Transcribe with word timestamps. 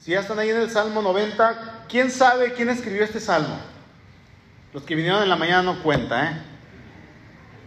Si 0.00 0.12
ya 0.12 0.20
están 0.20 0.38
ahí 0.38 0.48
en 0.48 0.56
el 0.56 0.70
Salmo 0.70 1.02
90, 1.02 1.84
¿quién 1.86 2.10
sabe 2.10 2.54
quién 2.54 2.70
escribió 2.70 3.04
este 3.04 3.20
salmo? 3.20 3.54
Los 4.72 4.82
que 4.84 4.94
vinieron 4.94 5.22
en 5.22 5.28
la 5.28 5.36
mañana 5.36 5.62
no 5.62 5.82
cuenta, 5.82 6.24
¿eh? 6.24 6.42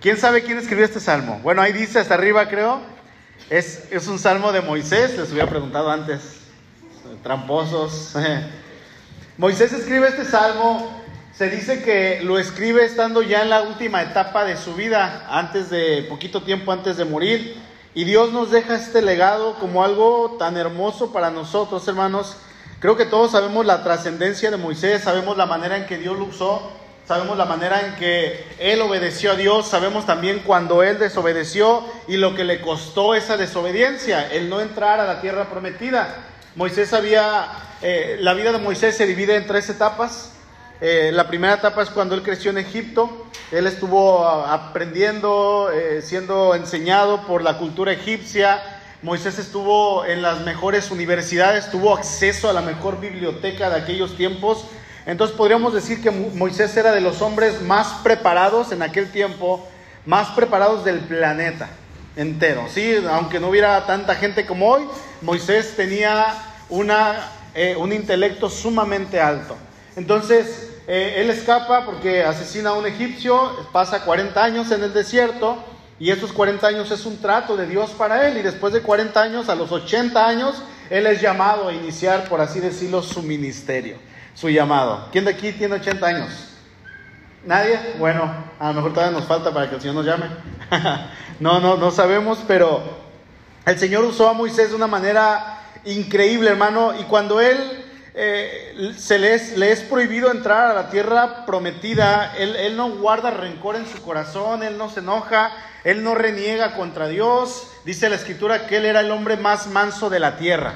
¿Quién 0.02 0.18
sabe 0.18 0.42
quién 0.42 0.58
escribió 0.58 0.84
este 0.84 1.00
salmo? 1.00 1.40
Bueno, 1.44 1.62
ahí 1.62 1.72
dice 1.72 2.00
hasta 2.00 2.16
arriba, 2.16 2.50
creo. 2.50 2.82
Es, 3.52 3.88
es 3.92 4.08
un 4.08 4.18
salmo 4.18 4.52
de 4.52 4.62
Moisés, 4.62 5.16
les 5.16 5.32
hubiera 5.32 5.48
preguntado 5.48 5.92
antes. 5.92 6.40
Tramposos. 7.22 8.16
Moisés 9.38 9.72
escribe 9.72 10.08
este 10.08 10.26
salmo. 10.26 11.04
Se 11.34 11.52
dice 11.52 11.84
que 11.84 12.22
lo 12.24 12.40
escribe 12.40 12.84
estando 12.84 13.22
ya 13.22 13.44
en 13.44 13.52
la 13.52 13.62
última 13.62 14.02
etapa 14.02 14.44
de 14.44 14.58
su 14.58 14.74
vida, 14.74 15.28
antes 15.30 15.70
de, 15.70 16.08
poquito 16.10 16.42
tiempo 16.42 16.72
antes 16.72 16.98
de 16.98 17.06
morir. 17.06 17.62
Y 17.94 18.06
Dios 18.06 18.32
nos 18.32 18.52
deja 18.52 18.76
este 18.76 19.02
legado 19.02 19.56
como 19.60 19.84
algo 19.84 20.36
tan 20.40 20.58
hermoso 20.58 21.12
para 21.12 21.30
nosotros, 21.30 21.88
hermanos. 21.88 22.38
Creo 22.80 22.98
que 22.98 23.06
todos 23.06 23.32
sabemos 23.32 23.66
la 23.66 23.84
trascendencia 23.84 24.52
de 24.52 24.58
Moisés, 24.58 25.04
sabemos 25.04 25.38
la 25.38 25.46
manera 25.46 25.78
en 25.78 25.86
que 25.86 25.98
Dios 25.98 26.18
lo 26.18 26.26
usó 26.26 26.72
Sabemos 27.06 27.38
la 27.38 27.44
manera 27.44 27.82
en 27.86 27.96
que 27.96 28.46
él 28.60 28.80
obedeció 28.80 29.34
a 29.34 29.36
Dios, 29.36 29.68
sabemos 29.68 30.06
también 30.06 30.40
cuando 30.40 30.84
él 30.84 31.00
desobedeció 31.00 31.84
y 32.08 32.16
lo 32.16 32.34
que 32.34 32.46
le 32.46 32.62
costó 32.62 33.14
esa 33.14 33.36
desobediencia, 33.36 34.32
el 34.32 34.50
no 34.50 34.62
entrar 34.62 35.02
a 35.02 35.06
la 35.06 35.20
tierra 35.20 35.50
prometida. 35.50 36.16
Moisés 36.56 36.94
había, 36.94 37.48
eh, 37.82 38.18
la 38.22 38.34
vida 38.34 38.54
de 38.54 38.60
Moisés 38.60 38.96
se 38.96 39.06
divide 39.06 39.36
en 39.36 39.48
tres 39.48 39.70
etapas. 39.70 40.32
Eh, 40.86 41.14
la 41.14 41.30
primera 41.30 41.54
etapa 41.54 41.82
es 41.82 41.90
cuando 41.90 42.14
él 42.14 42.24
creció 42.24 42.52
en 42.52 42.58
Egipto, 42.58 43.28
él 43.54 43.68
estuvo 43.68 44.28
aprendiendo, 44.28 45.72
eh, 45.74 46.02
siendo 46.02 46.56
enseñado 46.56 47.26
por 47.26 47.42
la 47.42 47.58
cultura 47.58 47.94
egipcia, 47.94 48.62
Moisés 49.02 49.40
estuvo 49.40 50.04
en 50.04 50.22
las 50.22 50.42
mejores 50.42 50.92
universidades, 50.92 51.72
tuvo 51.72 51.96
acceso 51.96 52.50
a 52.50 52.54
la 52.54 52.60
mejor 52.60 53.00
biblioteca 53.00 53.70
de 53.70 53.80
aquellos 53.80 54.18
tiempos, 54.18 54.66
entonces 55.06 55.38
podríamos 55.38 55.74
decir 55.74 56.04
que 56.04 56.12
Moisés 56.12 56.76
era 56.76 56.92
de 56.92 57.00
los 57.00 57.22
hombres 57.22 57.62
más 57.62 57.88
preparados 58.04 58.74
en 58.74 58.82
aquel 58.82 59.10
tiempo, 59.10 59.66
más 60.06 60.32
preparados 60.32 60.84
del 60.84 61.00
planeta 61.00 61.70
entero. 62.18 62.66
¿sí? 62.68 62.98
Aunque 63.10 63.40
no 63.40 63.48
hubiera 63.48 63.86
tanta 63.86 64.16
gente 64.16 64.46
como 64.46 64.68
hoy, 64.68 64.84
Moisés 65.22 65.78
tenía 65.78 66.26
una, 66.68 67.32
eh, 67.56 67.74
un 67.78 67.94
intelecto 67.94 68.50
sumamente 68.50 69.22
alto. 69.22 69.56
Entonces, 69.96 70.73
eh, 70.88 71.16
él 71.18 71.30
escapa 71.30 71.86
porque 71.86 72.24
asesina 72.24 72.72
a 72.72 72.74
un 72.74 72.86
egipcio, 72.86 73.68
pasa 73.72 74.04
40 74.04 74.44
años 74.44 74.72
en 74.72 74.84
el 74.84 74.94
desierto 74.94 75.64
y 76.00 76.12
estos 76.12 76.34
40 76.34 76.68
años 76.68 76.92
es 76.92 77.06
un 77.06 77.22
trato 77.22 77.56
de 77.56 77.68
Dios 77.68 77.92
para 77.92 78.28
él 78.28 78.38
y 78.38 78.42
después 78.42 78.74
de 78.74 78.82
40 78.82 79.22
años, 79.22 79.50
a 79.50 79.56
los 79.56 79.72
80 79.72 80.28
años, 80.28 80.62
él 80.90 81.08
es 81.08 81.22
llamado 81.22 81.68
a 81.68 81.74
iniciar, 81.74 82.28
por 82.28 82.42
así 82.42 82.60
decirlo, 82.60 83.02
su 83.02 83.22
ministerio 83.22 83.98
su 84.34 84.50
llamado. 84.50 85.08
¿Quién 85.12 85.26
de 85.26 85.32
aquí 85.32 85.52
tiene 85.52 85.76
80 85.76 86.06
años? 86.06 86.30
¿Nadie? 87.46 87.80
Bueno, 88.00 88.32
a 88.60 88.68
lo 88.70 88.74
mejor 88.76 88.94
todavía 88.94 89.18
nos 89.18 89.28
falta 89.28 89.54
para 89.54 89.70
que 89.70 89.76
el 89.76 89.82
Señor 89.82 89.96
nos 89.96 90.06
llame. 90.06 90.28
no, 91.40 91.60
no, 91.60 91.78
no 91.78 91.92
sabemos, 91.92 92.40
pero 92.48 92.82
el 93.66 93.78
Señor 93.78 94.04
usó 94.06 94.30
a 94.30 94.34
Moisés 94.34 94.70
de 94.70 94.76
una 94.76 94.88
manera 94.88 95.60
increíble, 95.86 96.50
hermano, 96.50 96.94
y 97.00 97.04
cuando 97.04 97.42
Él 97.42 97.83
eh, 98.16 98.94
se 98.96 99.18
le 99.18 99.34
es, 99.34 99.58
le 99.58 99.72
es, 99.72 99.80
prohibido 99.82 100.30
entrar 100.30 100.70
a 100.70 100.74
la 100.76 100.90
tierra 100.92 101.46
prometida, 101.48 102.36
él, 102.38 102.56
él 102.56 102.78
no 102.78 102.92
guarda 102.92 103.32
rencor 103.32 103.76
en 103.76 103.88
su 103.88 104.04
corazón, 104.04 104.62
Él 104.62 104.78
no 104.78 104.90
se 104.90 105.00
enoja, 105.00 105.52
Él 105.84 106.04
no 106.04 106.14
reniega 106.14 106.76
contra 106.76 107.08
Dios. 107.08 107.68
Dice 107.86 108.10
la 108.10 108.16
Escritura 108.16 108.68
que 108.68 108.78
Él 108.78 108.86
era 108.86 109.00
el 109.00 109.12
hombre 109.12 109.36
más 109.38 109.68
manso 109.68 110.12
de 110.12 110.20
la 110.20 110.38
tierra, 110.38 110.74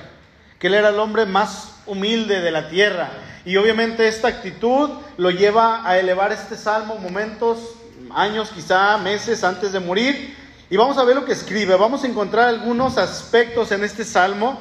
que 0.58 0.68
Él 0.68 0.74
era 0.74 0.90
el 0.90 1.00
hombre 1.00 1.28
más 1.28 1.76
humilde 1.86 2.42
de 2.42 2.52
la 2.52 2.70
tierra. 2.70 3.10
Y 3.46 3.56
obviamente 3.58 4.08
esta 4.08 4.30
actitud 4.30 4.90
lo 5.18 5.30
lleva 5.30 5.88
a 5.88 6.00
elevar 6.00 6.32
este 6.32 6.58
salmo 6.58 6.96
momentos, 6.96 7.60
años, 8.16 8.50
quizá 8.50 8.98
meses 8.98 9.44
antes 9.44 9.72
de 9.72 9.80
morir. 9.80 10.36
Y 10.72 10.76
vamos 10.76 10.98
a 10.98 11.04
ver 11.04 11.16
lo 11.16 11.24
que 11.24 11.34
escribe. 11.34 11.76
Vamos 11.76 12.04
a 12.04 12.08
encontrar 12.08 12.48
algunos 12.48 12.98
aspectos 12.98 13.72
en 13.72 13.84
este 13.84 14.04
salmo 14.04 14.60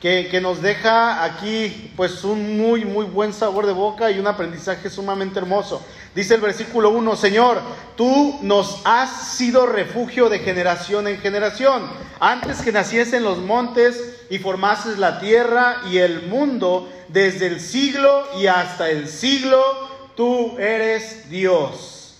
que, 0.00 0.40
nos 0.40 0.60
deja 0.60 1.24
aquí 1.24 1.92
pues 1.96 2.22
un 2.22 2.58
muy, 2.58 2.84
muy 2.84 3.06
buen 3.06 3.32
sabor 3.32 3.66
de 3.66 3.72
boca 3.72 4.10
y 4.10 4.18
un 4.18 4.26
aprendizaje 4.26 4.90
sumamente 4.90 5.38
hermoso. 5.38 5.84
Dice 6.14 6.34
el 6.34 6.40
versículo 6.40 6.90
1, 6.90 7.16
Señor, 7.16 7.60
tú 7.96 8.38
nos 8.42 8.80
has 8.84 9.36
sido 9.36 9.66
refugio 9.66 10.28
de 10.28 10.40
generación 10.40 11.08
en 11.08 11.18
generación. 11.18 11.90
Antes 12.20 12.62
que 12.62 12.72
naciesen 12.72 13.22
los 13.22 13.38
montes 13.38 14.26
y 14.30 14.38
formases 14.38 14.98
la 14.98 15.18
tierra 15.18 15.82
y 15.90 15.98
el 15.98 16.26
mundo, 16.28 16.90
desde 17.08 17.46
el 17.46 17.60
siglo 17.60 18.26
y 18.38 18.46
hasta 18.46 18.90
el 18.90 19.08
siglo, 19.08 19.62
tú 20.14 20.58
eres 20.58 21.30
Dios. 21.30 22.16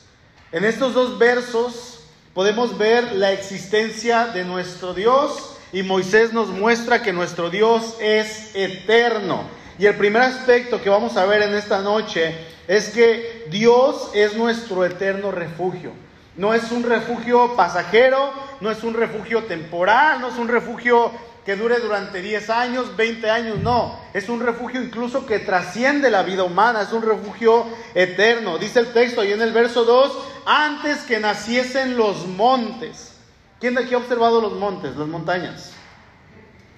En 0.53 0.65
estos 0.65 0.95
dos 0.95 1.19
versos 1.19 2.01
podemos 2.33 2.79
ver 2.79 3.13
la 3.13 3.33
existencia 3.33 4.27
de 4.27 4.45
nuestro 4.45 4.95
Dios 4.95 5.56
y 5.73 5.83
Moisés 5.83 6.33
nos 6.33 6.49
muestra 6.49 7.03
que 7.03 7.13
nuestro 7.13 7.51
Dios 7.51 7.97
es 8.01 8.55
eterno. 8.55 9.45
Y 9.79 9.87
el 9.87 9.97
primer 9.97 10.23
aspecto 10.23 10.81
que 10.81 10.89
vamos 10.89 11.17
a 11.17 11.27
ver 11.27 11.43
en 11.43 11.55
esta 11.55 11.81
noche 11.81 12.35
es 12.67 12.89
que 12.91 13.47
Dios 13.51 14.11
es 14.15 14.35
nuestro 14.35 14.85
eterno 14.85 15.31
refugio. 15.31 15.93
No 16.37 16.55
es 16.55 16.71
un 16.71 16.83
refugio 16.83 17.57
pasajero, 17.57 18.31
no 18.61 18.71
es 18.71 18.83
un 18.85 18.95
refugio 18.95 19.45
temporal, 19.45 20.21
no 20.21 20.29
es 20.29 20.37
un 20.37 20.49
refugio 20.49 21.11
que 21.45 21.57
dure 21.57 21.79
durante 21.79 22.21
10 22.21 22.51
años, 22.51 22.97
20 22.97 23.31
años, 23.31 23.59
no. 23.59 23.99
Es 24.13 24.29
un 24.29 24.41
refugio 24.41 24.83
incluso 24.83 25.27
que 25.27 25.39
trasciende 25.39 26.11
la 26.11 26.25
vida 26.25 26.43
humana, 26.43 26.83
es 26.83 26.93
un 26.93 27.03
refugio 27.03 27.65
eterno. 27.95 28.59
Dice 28.59 28.81
el 28.81 28.93
texto 28.93 29.21
ahí 29.21 29.33
en 29.33 29.41
el 29.41 29.53
verso 29.53 29.85
2, 29.85 30.19
antes 30.45 30.99
que 31.05 31.21
naciesen 31.21 31.97
los 31.97 32.27
montes. 32.27 33.16
¿Quién 33.59 33.75
de 33.75 33.85
aquí 33.85 33.95
ha 33.95 33.99
observado 33.99 34.43
los 34.43 34.53
montes, 34.53 34.97
las 34.97 35.09
montañas? 35.09 35.73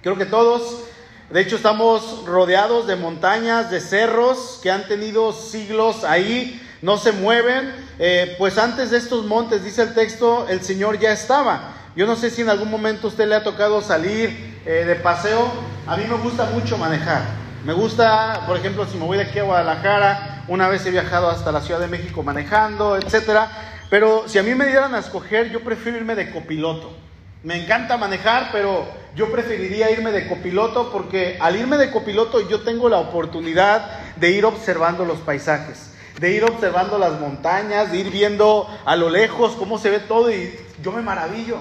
Creo 0.00 0.16
que 0.16 0.26
todos. 0.26 0.84
De 1.28 1.40
hecho, 1.40 1.56
estamos 1.56 2.24
rodeados 2.24 2.86
de 2.86 2.94
montañas, 2.94 3.68
de 3.70 3.80
cerros 3.80 4.60
que 4.62 4.70
han 4.70 4.86
tenido 4.86 5.32
siglos 5.32 6.04
ahí, 6.04 6.62
no 6.80 6.96
se 6.96 7.10
mueven. 7.10 7.74
Eh, 7.98 8.36
pues 8.38 8.58
antes 8.58 8.92
de 8.92 8.98
estos 8.98 9.26
montes, 9.26 9.64
dice 9.64 9.82
el 9.82 9.92
texto, 9.92 10.46
el 10.48 10.62
Señor 10.62 11.00
ya 11.00 11.12
estaba. 11.12 11.74
Yo 11.96 12.06
no 12.06 12.14
sé 12.14 12.30
si 12.30 12.42
en 12.42 12.48
algún 12.48 12.70
momento 12.70 13.08
usted 13.08 13.26
le 13.26 13.34
ha 13.34 13.42
tocado 13.42 13.82
salir 13.82 14.60
eh, 14.64 14.84
de 14.86 14.94
paseo. 14.94 15.50
A 15.84 15.96
mí 15.96 16.04
me 16.08 16.14
gusta 16.14 16.44
mucho 16.44 16.78
manejar. 16.78 17.22
Me 17.64 17.72
gusta, 17.72 18.44
por 18.46 18.56
ejemplo, 18.56 18.86
si 18.86 18.96
me 18.96 19.04
voy 19.04 19.16
de 19.16 19.24
aquí 19.24 19.40
a 19.40 19.42
Guadalajara, 19.42 20.44
una 20.46 20.68
vez 20.68 20.86
he 20.86 20.92
viajado 20.92 21.28
hasta 21.28 21.50
la 21.50 21.60
Ciudad 21.60 21.80
de 21.80 21.88
México 21.88 22.22
manejando, 22.22 22.96
etcétera. 22.96 23.50
Pero 23.90 24.28
si 24.28 24.38
a 24.38 24.42
mí 24.42 24.54
me 24.54 24.66
dieran 24.66 24.94
a 24.94 24.98
escoger, 24.98 25.50
yo 25.50 25.60
prefiero 25.60 25.98
irme 25.98 26.14
de 26.14 26.30
copiloto. 26.30 26.94
Me 27.42 27.62
encanta 27.62 27.96
manejar, 27.96 28.50
pero 28.52 28.86
yo 29.14 29.30
preferiría 29.30 29.90
irme 29.90 30.12
de 30.12 30.28
copiloto 30.28 30.90
porque 30.90 31.38
al 31.40 31.56
irme 31.56 31.76
de 31.76 31.90
copiloto 31.90 32.48
yo 32.48 32.62
tengo 32.62 32.88
la 32.88 32.98
oportunidad 32.98 34.14
de 34.16 34.30
ir 34.30 34.44
observando 34.44 35.04
los 35.04 35.18
paisajes, 35.20 35.92
de 36.18 36.32
ir 36.32 36.44
observando 36.44 36.98
las 36.98 37.18
montañas, 37.20 37.92
de 37.92 37.98
ir 37.98 38.10
viendo 38.10 38.68
a 38.84 38.96
lo 38.96 39.08
lejos 39.08 39.52
cómo 39.52 39.78
se 39.78 39.90
ve 39.90 40.00
todo 40.00 40.30
y 40.32 40.52
yo 40.82 40.92
me 40.92 41.00
maravillo. 41.00 41.58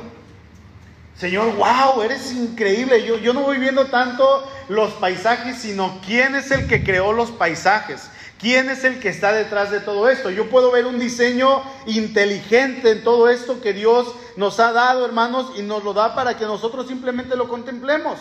Señor, 1.18 1.56
wow, 1.56 2.02
eres 2.04 2.32
increíble. 2.32 3.04
Yo, 3.06 3.18
yo 3.18 3.34
no 3.34 3.42
voy 3.42 3.58
viendo 3.58 3.86
tanto 3.86 4.48
los 4.70 4.94
paisajes, 4.94 5.58
sino 5.58 6.00
quién 6.06 6.36
es 6.36 6.52
el 6.52 6.68
que 6.68 6.84
creó 6.84 7.12
los 7.12 7.32
paisajes. 7.32 8.10
¿Quién 8.40 8.70
es 8.70 8.84
el 8.84 9.00
que 9.00 9.10
está 9.10 9.32
detrás 9.32 9.72
de 9.72 9.80
todo 9.80 10.10
esto? 10.10 10.30
Yo 10.30 10.50
puedo 10.50 10.72
ver 10.72 10.86
un 10.86 11.00
diseño 11.00 11.64
inteligente 11.88 12.92
en 12.92 13.04
todo 13.04 13.30
esto 13.30 13.62
que 13.62 13.74
Dios 13.74 14.14
nos 14.36 14.60
ha 14.60 14.72
dado, 14.72 15.06
hermanos, 15.06 15.54
y 15.58 15.64
nos 15.64 15.84
lo 15.84 15.94
da 15.94 16.14
para 16.14 16.38
que 16.38 16.46
nosotros 16.46 16.88
simplemente 16.88 17.36
lo 17.36 17.48
contemplemos. 17.48 18.20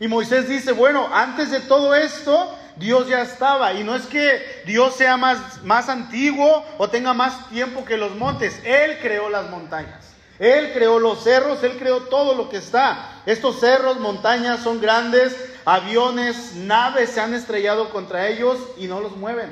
Y 0.00 0.08
Moisés 0.08 0.48
dice, 0.48 0.72
bueno, 0.72 1.08
antes 1.12 1.50
de 1.50 1.60
todo 1.60 1.94
esto, 1.94 2.54
Dios 2.76 3.08
ya 3.08 3.22
estaba. 3.22 3.72
Y 3.72 3.84
no 3.84 3.94
es 3.94 4.06
que 4.06 4.62
Dios 4.66 4.96
sea 4.96 5.16
más, 5.16 5.62
más 5.62 5.88
antiguo 5.88 6.64
o 6.76 6.88
tenga 6.88 7.14
más 7.14 7.48
tiempo 7.48 7.84
que 7.84 7.96
los 7.96 8.14
montes. 8.16 8.60
Él 8.64 8.98
creó 9.00 9.30
las 9.30 9.48
montañas. 9.48 10.12
Él 10.38 10.72
creó 10.72 10.98
los 10.98 11.22
cerros, 11.22 11.62
Él 11.62 11.76
creó 11.78 12.00
todo 12.02 12.34
lo 12.34 12.48
que 12.48 12.56
está. 12.56 13.22
Estos 13.26 13.60
cerros, 13.60 14.00
montañas 14.00 14.60
son 14.60 14.80
grandes, 14.80 15.36
aviones, 15.64 16.54
naves 16.54 17.10
se 17.10 17.20
han 17.20 17.34
estrellado 17.34 17.90
contra 17.90 18.28
ellos 18.28 18.58
y 18.76 18.86
no 18.86 19.00
los 19.00 19.16
mueven. 19.16 19.50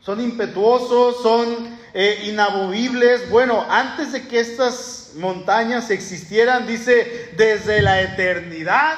Son 0.00 0.20
impetuosos, 0.20 1.22
son 1.22 1.78
eh, 1.94 2.24
inamovibles. 2.24 3.30
Bueno, 3.30 3.64
antes 3.68 4.12
de 4.12 4.26
que 4.26 4.40
estas 4.40 5.12
montañas 5.16 5.90
existieran, 5.90 6.66
dice, 6.66 7.32
desde 7.36 7.82
la 7.82 8.00
eternidad, 8.00 8.96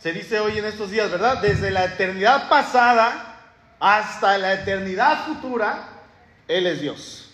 se 0.00 0.12
dice 0.12 0.40
hoy 0.40 0.58
en 0.58 0.64
estos 0.64 0.90
días, 0.90 1.10
¿verdad? 1.10 1.38
Desde 1.38 1.70
la 1.70 1.84
eternidad 1.84 2.48
pasada 2.48 3.36
hasta 3.78 4.36
la 4.38 4.54
eternidad 4.54 5.26
futura, 5.26 5.88
Él 6.48 6.66
es 6.66 6.80
Dios. 6.80 7.30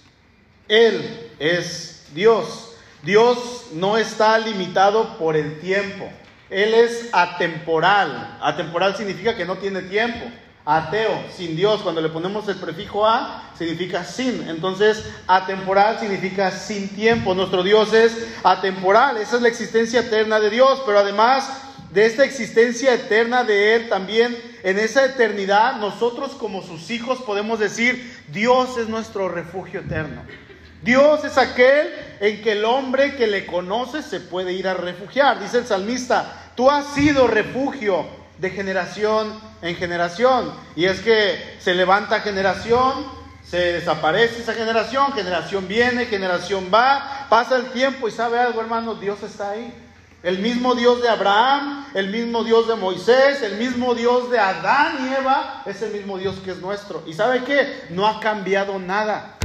Él 0.69 1.33
es 1.39 2.05
Dios. 2.13 2.75
Dios 3.03 3.69
no 3.73 3.97
está 3.97 4.39
limitado 4.39 5.17
por 5.17 5.37
el 5.37 5.59
tiempo. 5.61 6.11
Él 6.51 6.75
es 6.75 7.09
atemporal. 7.13 8.39
Atemporal 8.43 8.97
significa 8.97 9.37
que 9.37 9.45
no 9.45 9.57
tiene 9.57 9.83
tiempo. 9.83 10.27
Ateo, 10.65 11.25
sin 11.35 11.57
Dios, 11.57 11.81
cuando 11.81 12.03
le 12.03 12.11
ponemos 12.11 12.47
el 12.49 12.57
prefijo 12.57 13.07
a, 13.07 13.51
significa 13.57 14.05
sin. 14.05 14.49
Entonces, 14.49 15.05
atemporal 15.27 15.99
significa 15.99 16.51
sin 16.51 16.89
tiempo. 16.91 17.35
Nuestro 17.35 17.63
Dios 17.63 17.93
es 17.95 18.13
atemporal. 18.43 19.17
Esa 19.17 19.37
es 19.37 19.43
la 19.43 19.49
existencia 19.49 20.01
eterna 20.01 20.39
de 20.39 20.51
Dios. 20.51 20.83
Pero 20.85 20.99
además 20.99 21.51
de 21.93 22.07
esta 22.07 22.25
existencia 22.25 22.95
eterna 22.95 23.43
de 23.43 23.77
Él, 23.77 23.89
también 23.89 24.37
en 24.63 24.79
esa 24.79 25.05
eternidad, 25.05 25.77
nosotros 25.77 26.33
como 26.33 26.63
sus 26.63 26.91
hijos 26.91 27.21
podemos 27.23 27.59
decir, 27.59 28.23
Dios 28.29 28.77
es 28.77 28.89
nuestro 28.89 29.29
refugio 29.29 29.81
eterno. 29.81 30.23
Dios 30.83 31.25
es 31.25 31.37
aquel 31.37 31.93
en 32.21 32.43
que 32.43 32.53
el 32.53 32.65
hombre 32.65 33.17
que 33.17 33.27
le 33.27 33.45
conoce 33.45 34.03
se 34.03 34.21
puede 34.21 34.53
ir 34.53 34.67
a 34.67 34.75
refugiar. 34.75 35.41
Dice 35.41 35.59
el 35.59 35.67
salmista, 35.67 36.40
tú 36.61 36.69
has 36.69 36.89
sido 36.89 37.27
refugio 37.27 38.05
de 38.37 38.51
generación 38.51 39.33
en 39.63 39.77
generación. 39.77 40.53
Y 40.77 40.85
es 40.85 41.01
que 41.01 41.57
se 41.59 41.73
levanta 41.73 42.21
generación, 42.21 43.07
se 43.43 43.73
desaparece 43.73 44.43
esa 44.43 44.53
generación, 44.53 45.11
generación 45.15 45.67
viene, 45.67 46.05
generación 46.05 46.71
va, 46.71 47.29
pasa 47.31 47.57
el 47.57 47.71
tiempo 47.71 48.09
y 48.09 48.11
sabe 48.11 48.39
algo 48.39 48.61
hermano, 48.61 48.95
Dios 48.95 49.23
está 49.23 49.53
ahí. 49.53 49.73
El 50.23 50.41
mismo 50.41 50.75
Dios 50.75 51.01
de 51.01 51.09
Abraham, 51.09 51.87
el 51.95 52.11
mismo 52.11 52.45
Dios 52.45 52.69
de 52.69 52.75
Moisés, 52.75 53.41
el 53.41 53.57
mismo 53.57 53.95
Dios 53.95 54.31
de 54.31 54.39
Adán 54.39 55.09
y 55.09 55.15
Eva, 55.15 55.63
es 55.65 55.81
el 55.81 55.93
mismo 55.93 56.19
Dios 56.19 56.41
que 56.45 56.51
es 56.51 56.59
nuestro. 56.59 57.03
¿Y 57.07 57.15
sabe 57.15 57.43
qué? 57.45 57.85
No 57.89 58.07
ha 58.07 58.21
cambiado 58.21 58.79
nada. 58.79 59.40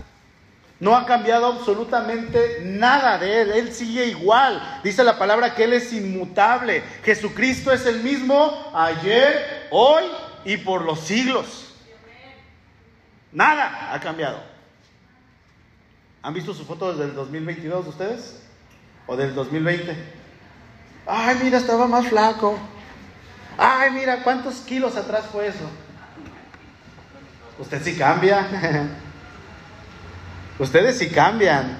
No 0.79 0.95
ha 0.95 1.05
cambiado 1.05 1.45
absolutamente 1.47 2.61
nada 2.63 3.17
de 3.17 3.41
Él. 3.41 3.51
Él 3.51 3.73
sigue 3.73 4.07
igual. 4.07 4.81
Dice 4.83 5.03
la 5.03 5.17
palabra 5.17 5.55
que 5.55 5.63
Él 5.63 5.73
es 5.73 5.93
inmutable. 5.93 6.83
Jesucristo 7.03 7.71
es 7.71 7.85
el 7.85 8.01
mismo 8.01 8.71
ayer, 8.73 9.67
hoy 9.71 10.03
y 10.43 10.57
por 10.57 10.83
los 10.83 10.99
siglos. 10.99 11.73
Nada 13.31 13.93
ha 13.93 13.99
cambiado. 13.99 14.41
¿Han 16.21 16.33
visto 16.33 16.53
su 16.53 16.65
foto 16.65 16.91
desde 16.91 17.05
el 17.05 17.15
2022 17.15 17.87
ustedes? 17.87 18.41
¿O 19.07 19.15
del 19.15 19.33
2020? 19.33 19.95
Ay, 21.05 21.37
mira, 21.41 21.57
estaba 21.57 21.87
más 21.87 22.07
flaco. 22.07 22.57
Ay, 23.57 23.91
mira, 23.91 24.23
¿cuántos 24.23 24.55
kilos 24.55 24.97
atrás 24.97 25.25
fue 25.31 25.47
eso? 25.47 25.69
Usted 27.59 27.81
sí 27.81 27.97
cambia. 27.97 28.91
Ustedes 30.57 30.97
sí 30.97 31.09
cambian. 31.09 31.77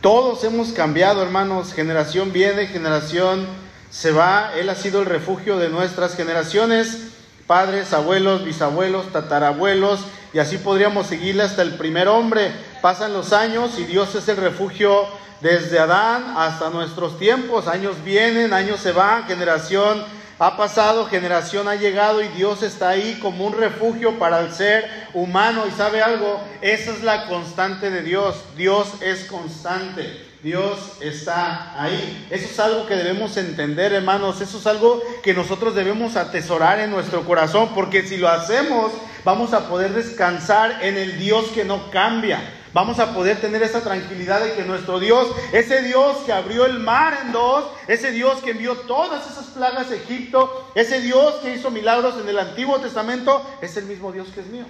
Todos 0.00 0.42
hemos 0.44 0.68
cambiado, 0.68 1.22
hermanos. 1.22 1.74
Generación 1.74 2.32
viene, 2.32 2.66
generación 2.66 3.46
se 3.90 4.10
va. 4.10 4.52
Él 4.56 4.70
ha 4.70 4.74
sido 4.74 5.00
el 5.00 5.06
refugio 5.06 5.58
de 5.58 5.68
nuestras 5.68 6.16
generaciones. 6.16 7.08
Padres, 7.46 7.92
abuelos, 7.92 8.44
bisabuelos, 8.44 9.12
tatarabuelos. 9.12 10.00
Y 10.32 10.38
así 10.38 10.56
podríamos 10.56 11.08
seguirle 11.08 11.42
hasta 11.42 11.60
el 11.60 11.74
primer 11.74 12.08
hombre. 12.08 12.52
Pasan 12.80 13.12
los 13.12 13.34
años 13.34 13.78
y 13.78 13.84
Dios 13.84 14.14
es 14.14 14.28
el 14.28 14.38
refugio 14.38 15.06
desde 15.42 15.78
Adán 15.78 16.34
hasta 16.38 16.70
nuestros 16.70 17.18
tiempos. 17.18 17.68
Años 17.68 17.96
vienen, 18.02 18.54
años 18.54 18.80
se 18.80 18.92
van, 18.92 19.26
generación 19.26 20.02
ha 20.38 20.56
pasado, 20.56 21.06
generación 21.06 21.66
ha 21.66 21.74
llegado 21.74 22.22
y 22.22 22.28
Dios 22.28 22.62
está 22.62 22.90
ahí 22.90 23.18
como 23.20 23.46
un 23.46 23.54
refugio 23.54 24.18
para 24.18 24.40
el 24.40 24.52
ser 24.52 24.88
humano. 25.12 25.64
Y 25.66 25.72
sabe 25.72 26.00
algo, 26.00 26.40
esa 26.60 26.92
es 26.92 27.02
la 27.02 27.26
constante 27.26 27.90
de 27.90 28.02
Dios. 28.02 28.36
Dios 28.56 28.88
es 29.00 29.24
constante. 29.24 30.28
Dios 30.42 30.78
está 31.00 31.82
ahí. 31.82 32.28
Eso 32.30 32.46
es 32.46 32.60
algo 32.60 32.86
que 32.86 32.94
debemos 32.94 33.36
entender, 33.36 33.92
hermanos. 33.92 34.40
Eso 34.40 34.58
es 34.58 34.66
algo 34.68 35.02
que 35.24 35.34
nosotros 35.34 35.74
debemos 35.74 36.14
atesorar 36.14 36.78
en 36.78 36.92
nuestro 36.92 37.24
corazón, 37.24 37.70
porque 37.74 38.04
si 38.04 38.16
lo 38.16 38.28
hacemos, 38.28 38.92
vamos 39.24 39.52
a 39.52 39.68
poder 39.68 39.92
descansar 39.92 40.84
en 40.84 40.96
el 40.96 41.18
Dios 41.18 41.46
que 41.46 41.64
no 41.64 41.90
cambia. 41.90 42.40
Vamos 42.78 43.00
a 43.00 43.12
poder 43.12 43.40
tener 43.40 43.60
esa 43.64 43.80
tranquilidad 43.80 44.40
de 44.40 44.52
que 44.52 44.62
nuestro 44.62 45.00
Dios, 45.00 45.26
ese 45.50 45.82
Dios 45.82 46.18
que 46.18 46.32
abrió 46.32 46.64
el 46.64 46.78
mar 46.78 47.22
en 47.24 47.32
dos, 47.32 47.64
ese 47.88 48.12
Dios 48.12 48.40
que 48.40 48.52
envió 48.52 48.76
todas 48.76 49.28
esas 49.28 49.46
plagas 49.46 49.90
a 49.90 49.96
Egipto, 49.96 50.70
ese 50.76 51.00
Dios 51.00 51.40
que 51.42 51.56
hizo 51.56 51.72
milagros 51.72 52.14
en 52.22 52.28
el 52.28 52.38
Antiguo 52.38 52.78
Testamento, 52.78 53.44
es 53.60 53.76
el 53.76 53.86
mismo 53.86 54.12
Dios 54.12 54.28
que 54.32 54.42
es 54.42 54.46
mío. 54.46 54.64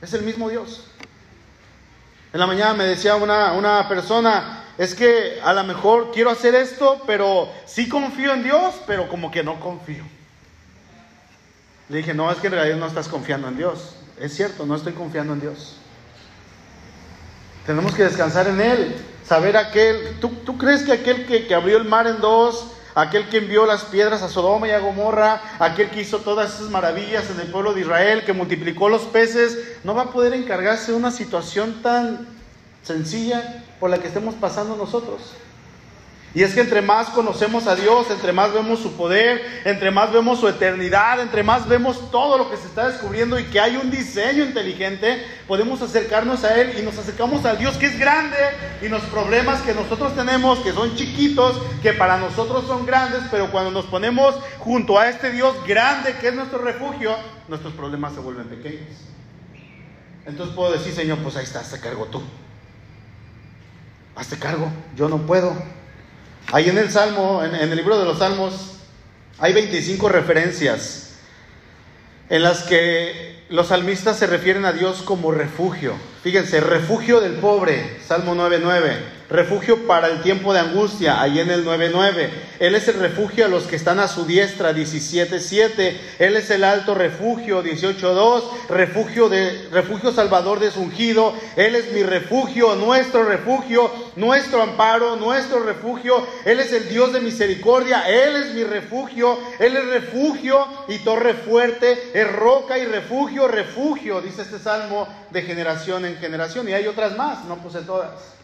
Es 0.00 0.14
el 0.14 0.22
mismo 0.22 0.48
Dios. 0.48 0.84
En 2.32 2.38
la 2.38 2.46
mañana 2.46 2.74
me 2.74 2.84
decía 2.84 3.16
una, 3.16 3.54
una 3.54 3.88
persona, 3.88 4.62
es 4.78 4.94
que 4.94 5.40
a 5.42 5.52
lo 5.54 5.64
mejor 5.64 6.12
quiero 6.12 6.30
hacer 6.30 6.54
esto, 6.54 7.02
pero 7.04 7.52
sí 7.64 7.88
confío 7.88 8.32
en 8.32 8.44
Dios, 8.44 8.76
pero 8.86 9.08
como 9.08 9.32
que 9.32 9.42
no 9.42 9.58
confío. 9.58 10.04
Le 11.88 11.96
dije, 11.96 12.14
no, 12.14 12.30
es 12.30 12.38
que 12.38 12.46
en 12.46 12.52
realidad 12.52 12.76
no 12.76 12.86
estás 12.86 13.08
confiando 13.08 13.48
en 13.48 13.56
Dios. 13.56 13.96
Es 14.20 14.36
cierto, 14.36 14.64
no 14.64 14.76
estoy 14.76 14.92
confiando 14.92 15.32
en 15.32 15.40
Dios. 15.40 15.78
Tenemos 17.66 17.94
que 17.94 18.04
descansar 18.04 18.46
en 18.46 18.60
Él, 18.60 18.94
saber 19.24 19.56
aquel, 19.56 20.18
¿tú, 20.20 20.56
crees 20.56 20.84
que 20.84 20.92
aquel 20.92 21.26
que, 21.26 21.48
que, 21.48 21.54
abrió 21.54 21.78
el 21.78 21.84
mar 21.84 22.06
en 22.06 22.20
dos, 22.20 22.68
aquel 22.94 23.28
que 23.28 23.38
envió 23.38 23.66
las 23.66 23.84
piedras 23.84 24.22
a 24.22 24.28
Sodoma 24.28 24.68
y 24.68 24.70
a 24.70 24.78
Gomorra, 24.78 25.42
aquel 25.58 25.90
que 25.90 26.02
hizo 26.02 26.18
todas 26.18 26.54
esas 26.54 26.70
maravillas 26.70 27.28
en 27.30 27.40
el 27.40 27.48
pueblo 27.48 27.74
de 27.74 27.80
Israel, 27.80 28.24
que 28.24 28.32
multiplicó 28.32 28.88
los 28.88 29.02
peces, 29.02 29.78
no 29.82 29.96
va 29.96 30.02
a 30.02 30.10
poder 30.12 30.32
encargarse 30.34 30.92
de 30.92 30.98
una 30.98 31.10
situación 31.10 31.82
tan 31.82 32.28
sencilla 32.84 33.64
por 33.80 33.90
la 33.90 33.98
que 33.98 34.06
estemos 34.06 34.36
pasando 34.36 34.76
nosotros? 34.76 35.32
Y 36.36 36.42
es 36.42 36.52
que 36.52 36.60
entre 36.60 36.82
más 36.82 37.08
conocemos 37.08 37.66
a 37.66 37.74
Dios, 37.74 38.10
entre 38.10 38.30
más 38.30 38.52
vemos 38.52 38.80
su 38.80 38.92
poder, 38.92 39.62
entre 39.64 39.90
más 39.90 40.12
vemos 40.12 40.38
su 40.38 40.46
eternidad, 40.46 41.18
entre 41.18 41.42
más 41.42 41.66
vemos 41.66 42.10
todo 42.10 42.36
lo 42.36 42.50
que 42.50 42.58
se 42.58 42.66
está 42.66 42.88
descubriendo 42.88 43.38
y 43.38 43.44
que 43.44 43.58
hay 43.58 43.78
un 43.78 43.90
diseño 43.90 44.44
inteligente, 44.44 45.26
podemos 45.48 45.80
acercarnos 45.80 46.44
a 46.44 46.60
Él 46.60 46.78
y 46.78 46.82
nos 46.82 46.98
acercamos 46.98 47.46
a 47.46 47.54
Dios 47.54 47.78
que 47.78 47.86
es 47.86 47.98
grande 47.98 48.36
y 48.82 48.88
los 48.88 49.00
problemas 49.04 49.62
que 49.62 49.72
nosotros 49.72 50.14
tenemos, 50.14 50.58
que 50.58 50.72
son 50.72 50.94
chiquitos, 50.94 51.58
que 51.80 51.94
para 51.94 52.18
nosotros 52.18 52.66
son 52.66 52.84
grandes, 52.84 53.22
pero 53.30 53.50
cuando 53.50 53.70
nos 53.70 53.86
ponemos 53.86 54.34
junto 54.58 54.98
a 54.98 55.08
este 55.08 55.30
Dios 55.30 55.56
grande 55.66 56.16
que 56.20 56.28
es 56.28 56.34
nuestro 56.34 56.58
refugio, 56.58 57.16
nuestros 57.48 57.72
problemas 57.72 58.12
se 58.12 58.20
vuelven 58.20 58.48
pequeños. 58.48 58.94
Entonces 60.26 60.54
puedo 60.54 60.70
decir, 60.70 60.92
Señor, 60.92 61.16
pues 61.20 61.34
ahí 61.36 61.44
está, 61.44 61.60
hazte 61.60 61.80
cargo 61.80 62.04
tú. 62.08 62.22
Hazte 64.14 64.38
cargo, 64.38 64.70
yo 64.94 65.08
no 65.08 65.16
puedo. 65.24 65.56
Ahí 66.52 66.68
en 66.68 66.78
el 66.78 66.90
Salmo, 66.90 67.42
en, 67.42 67.54
el 67.54 67.74
libro 67.74 67.98
de 67.98 68.04
los 68.04 68.18
Salmos, 68.18 68.76
hay 69.38 69.52
25 69.52 70.08
referencias 70.08 71.16
en 72.28 72.42
las 72.42 72.62
que 72.62 73.44
los 73.48 73.68
salmistas 73.68 74.18
se 74.18 74.28
refieren 74.28 74.64
a 74.64 74.72
Dios 74.72 75.02
como 75.02 75.32
refugio. 75.32 75.94
Fíjense, 76.26 76.58
refugio 76.58 77.20
del 77.20 77.34
pobre, 77.34 78.00
Salmo 78.04 78.34
9.9 78.34 79.16
refugio 79.28 79.86
para 79.86 80.08
el 80.08 80.22
tiempo 80.22 80.52
de 80.52 80.60
angustia, 80.60 81.20
ahí 81.20 81.40
en 81.40 81.50
el 81.50 81.64
9.9. 81.64 82.28
Él 82.58 82.74
es 82.74 82.88
el 82.88 82.98
refugio 83.00 83.44
a 83.44 83.48
los 83.48 83.64
que 83.64 83.76
están 83.76 83.98
a 83.98 84.08
su 84.08 84.24
diestra, 84.24 84.72
17.7. 84.72 85.96
Él 86.18 86.36
es 86.36 86.50
el 86.50 86.64
alto 86.64 86.94
refugio, 86.94 87.62
18.2. 87.62 88.42
Refugio, 88.68 89.28
de, 89.28 89.68
refugio 89.70 90.12
salvador 90.12 90.60
de 90.60 90.70
su 90.70 90.80
ungido. 90.80 91.34
Él 91.56 91.74
es 91.74 91.92
mi 91.92 92.02
refugio, 92.02 92.76
nuestro 92.76 93.24
refugio, 93.24 93.90
nuestro 94.16 94.62
amparo, 94.62 95.16
nuestro 95.16 95.60
refugio. 95.60 96.26
Él 96.44 96.60
es 96.60 96.72
el 96.72 96.88
Dios 96.88 97.12
de 97.12 97.20
misericordia. 97.20 98.08
Él 98.08 98.36
es 98.36 98.54
mi 98.54 98.64
refugio. 98.64 99.38
Él 99.58 99.76
es 99.76 99.86
refugio 99.86 100.66
y 100.88 100.98
torre 100.98 101.34
fuerte. 101.34 102.10
Es 102.14 102.30
roca 102.32 102.78
y 102.78 102.86
refugio, 102.86 103.48
refugio, 103.48 104.20
dice 104.20 104.42
este 104.42 104.58
salmo 104.58 105.08
de 105.30 105.42
generación 105.42 106.04
en 106.04 106.15
generación. 106.16 106.68
Y 106.68 106.72
hay 106.72 106.86
otras 106.86 107.16
más, 107.16 107.44
no 107.44 107.56
puse 107.56 107.80
todas. 107.82 108.36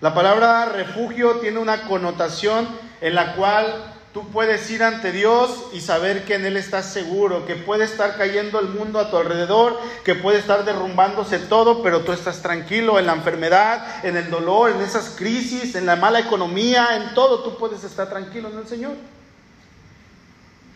La 0.00 0.14
palabra 0.14 0.66
refugio 0.66 1.36
tiene 1.36 1.58
una 1.58 1.82
connotación 1.88 2.68
en 3.00 3.14
la 3.14 3.34
cual 3.34 3.94
tú 4.12 4.28
puedes 4.28 4.70
ir 4.70 4.82
ante 4.82 5.12
Dios 5.12 5.66
y 5.72 5.80
saber 5.80 6.24
que 6.24 6.36
en 6.36 6.46
Él 6.46 6.56
estás 6.56 6.86
seguro, 6.86 7.46
que 7.46 7.56
puede 7.56 7.84
estar 7.84 8.16
cayendo 8.16 8.60
el 8.60 8.68
mundo 8.68 9.00
a 9.00 9.10
tu 9.10 9.16
alrededor, 9.16 9.78
que 10.04 10.14
puede 10.14 10.38
estar 10.38 10.64
derrumbándose 10.64 11.38
todo, 11.38 11.82
pero 11.82 12.00
tú 12.00 12.12
estás 12.12 12.42
tranquilo 12.42 12.98
en 12.98 13.06
la 13.06 13.14
enfermedad, 13.14 14.04
en 14.04 14.16
el 14.16 14.30
dolor, 14.30 14.70
en 14.70 14.80
esas 14.80 15.14
crisis, 15.16 15.74
en 15.74 15.84
la 15.84 15.96
mala 15.96 16.20
economía, 16.20 16.96
en 16.96 17.14
todo, 17.14 17.42
tú 17.42 17.58
puedes 17.58 17.82
estar 17.84 18.08
tranquilo 18.08 18.48
en 18.50 18.58
el 18.58 18.68
Señor. 18.68 18.92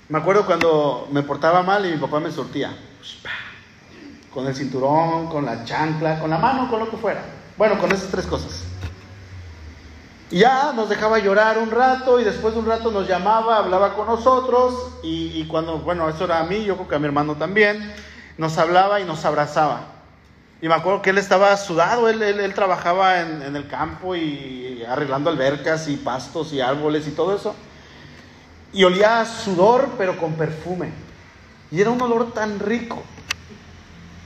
Me 0.08 0.18
acuerdo 0.18 0.44
cuando 0.44 1.08
me 1.10 1.22
portaba 1.22 1.62
mal 1.62 1.86
y 1.86 1.92
mi 1.92 1.98
papá 1.98 2.20
me 2.20 2.30
sortía, 2.30 2.76
con 4.32 4.46
el 4.46 4.54
cinturón, 4.54 5.28
con 5.28 5.44
la 5.44 5.64
chancla, 5.64 6.18
con 6.18 6.30
la 6.30 6.38
mano, 6.38 6.70
con 6.70 6.80
lo 6.80 6.90
que 6.90 6.96
fuera. 6.96 7.22
Bueno, 7.56 7.78
con 7.78 7.92
esas 7.92 8.10
tres 8.10 8.26
cosas. 8.26 8.64
Y 10.30 10.38
ya 10.38 10.72
nos 10.72 10.88
dejaba 10.88 11.18
llorar 11.18 11.58
un 11.58 11.70
rato 11.70 12.18
y 12.18 12.24
después 12.24 12.54
de 12.54 12.60
un 12.60 12.66
rato 12.66 12.90
nos 12.90 13.06
llamaba, 13.06 13.58
hablaba 13.58 13.94
con 13.94 14.06
nosotros 14.06 14.94
y, 15.02 15.38
y, 15.38 15.46
cuando, 15.46 15.78
bueno, 15.78 16.08
eso 16.08 16.24
era 16.24 16.40
a 16.40 16.44
mí, 16.44 16.64
yo 16.64 16.76
creo 16.76 16.88
que 16.88 16.94
a 16.94 16.98
mi 16.98 17.04
hermano 17.04 17.34
también, 17.34 17.92
nos 18.38 18.56
hablaba 18.56 19.00
y 19.00 19.04
nos 19.04 19.24
abrazaba. 19.26 19.92
Y 20.62 20.68
me 20.68 20.74
acuerdo 20.74 21.02
que 21.02 21.10
él 21.10 21.18
estaba 21.18 21.54
sudado, 21.56 22.08
él, 22.08 22.22
él, 22.22 22.54
trabajaba 22.54 23.20
en, 23.20 23.42
en, 23.42 23.56
el 23.56 23.66
campo 23.66 24.14
y 24.14 24.82
arreglando 24.88 25.28
albercas 25.28 25.88
y 25.88 25.96
pastos 25.96 26.52
y 26.52 26.60
árboles 26.60 27.06
y 27.08 27.10
todo 27.10 27.36
eso. 27.36 27.54
Y 28.72 28.84
olía 28.84 29.24
sudor, 29.26 29.90
pero 29.98 30.16
con 30.16 30.34
perfume. 30.34 30.92
Y 31.72 31.80
era 31.80 31.90
un 31.90 32.00
olor 32.00 32.32
tan 32.32 32.60
rico, 32.60 33.02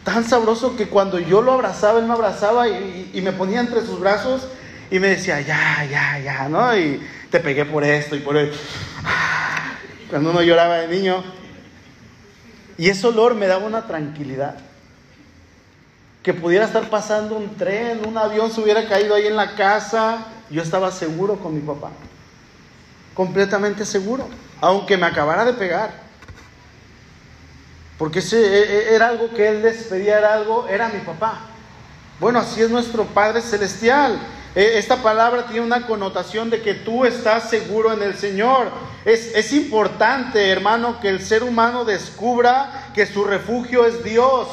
tan 0.07 0.23
sabroso 0.25 0.77
que 0.77 0.87
cuando 0.87 1.19
yo 1.19 1.43
lo 1.43 1.53
abrazaba, 1.53 1.99
él 1.99 2.07
me 2.07 2.13
abrazaba 2.13 2.69
y, 2.69 3.21
me 3.25 3.33
ponía 3.33 3.59
entre 3.59 3.81
sus 3.81 3.99
brazos 3.99 4.47
y 4.89 5.01
me 5.01 5.09
decía, 5.09 5.41
ya, 5.41 5.85
ya, 5.91 6.21
ya, 6.21 6.49
¿no? 6.49 6.77
Y 6.79 7.03
te 7.29 7.41
pegué 7.41 7.65
por 7.65 7.83
esto 7.83 8.15
y 8.15 8.21
por 8.21 8.37
esto. 8.37 8.57
Cuando 10.09 10.31
uno 10.31 10.43
lloraba 10.43 10.77
de 10.77 10.87
niño. 10.87 11.25
Y 12.79 12.89
ese 12.89 13.05
olor 13.09 13.35
me 13.35 13.49
daba 13.49 13.67
una 13.67 13.89
tranquilidad 13.89 14.55
que 16.23 16.33
pudiera 16.33 16.67
estar 16.67 16.89
pasando 16.89 17.37
un 17.37 17.57
tren, 17.57 18.07
un 18.07 18.17
avión 18.17 18.53
se 18.53 18.61
hubiera 18.61 18.89
caído 18.89 19.13
ahí 19.13 19.27
en 19.27 19.35
la 19.35 19.57
casa, 19.57 20.27
yo 20.51 20.63
estaba 20.63 20.93
seguro 20.93 21.37
con 21.41 21.53
mi 21.53 21.63
papá, 21.63 21.91
completamente 23.13 23.85
seguro, 23.85 24.29
aunque 24.61 24.97
me 24.97 25.07
acabara 25.07 25.45
de 25.45 25.55
pegar. 25.55 26.06
Porque 27.99 28.19
ese 28.19 28.39
e, 28.39 28.95
era 28.95 29.09
algo 29.09 29.33
que 29.33 29.49
él 29.49 29.63
les 29.63 29.85
pedía, 29.85 30.19
era 30.19 30.35
algo, 30.35 30.67
era 30.69 30.89
mi 30.89 31.01
papá. 31.01 31.41
Bueno, 32.21 32.39
así 32.39 32.63
es 32.63 32.71
nuestro 32.71 33.05
Padre 33.05 33.41
Celestial. 33.41 34.19
E, 34.55 34.79
esta 34.79 34.97
palabra 34.97 35.47
tiene 35.47 35.67
una 35.67 35.87
connotación 35.87 36.51
de 36.51 36.63
que 36.63 36.75
tú 36.75 37.05
estás 37.05 37.49
seguro 37.51 37.93
en 37.93 38.03
el 38.03 38.17
Señor. 38.17 38.71
Es, 39.05 39.35
es 39.35 39.53
importante, 39.53 40.51
hermano, 40.51 41.01
que 41.01 41.09
el 41.09 41.23
ser 41.23 41.43
humano 41.43 41.85
descubra 41.85 42.91
que 42.95 43.07
su 43.07 43.25
refugio 43.25 43.87
es 43.87 44.05
Dios. 44.05 44.49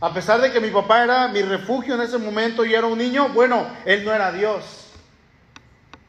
A 0.00 0.14
pesar 0.14 0.40
de 0.40 0.52
que 0.52 0.60
mi 0.60 0.70
papá 0.70 1.02
era 1.02 1.28
mi 1.28 1.42
refugio 1.42 1.94
en 1.94 2.02
ese 2.02 2.18
momento 2.18 2.64
y 2.64 2.72
era 2.72 2.86
un 2.86 2.98
niño, 2.98 3.30
bueno, 3.30 3.66
él 3.84 4.04
no 4.04 4.12
era 4.12 4.30
Dios. 4.30 4.62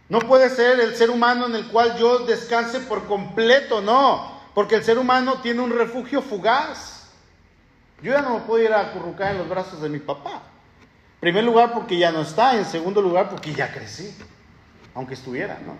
No 0.09 0.19
puede 0.19 0.49
ser 0.49 0.79
el 0.79 0.95
ser 0.95 1.09
humano 1.09 1.47
en 1.47 1.55
el 1.55 1.65
cual 1.67 1.97
yo 1.97 2.19
descanse 2.19 2.79
por 2.81 3.05
completo, 3.05 3.81
no, 3.81 4.38
porque 4.59 4.75
el 4.75 4.83
ser 4.83 4.99
humano 4.99 5.39
tiene 5.41 5.61
un 5.61 5.71
refugio 5.71 6.21
fugaz. 6.21 7.07
Yo 8.01 8.11
ya 8.11 8.21
no 8.21 8.33
me 8.33 8.39
puedo 8.41 8.61
ir 8.61 8.73
a 8.73 8.89
acurrucar 8.89 9.31
en 9.31 9.37
los 9.37 9.47
brazos 9.47 9.81
de 9.81 9.87
mi 9.87 9.99
papá. 9.99 10.43
En 11.13 11.19
primer 11.21 11.45
lugar 11.45 11.73
porque 11.73 11.97
ya 11.97 12.11
no 12.11 12.23
está, 12.23 12.57
en 12.57 12.65
segundo 12.65 13.01
lugar 13.01 13.29
porque 13.29 13.53
ya 13.53 13.71
crecí, 13.71 14.13
aunque 14.93 15.13
estuviera, 15.13 15.57
¿no? 15.65 15.77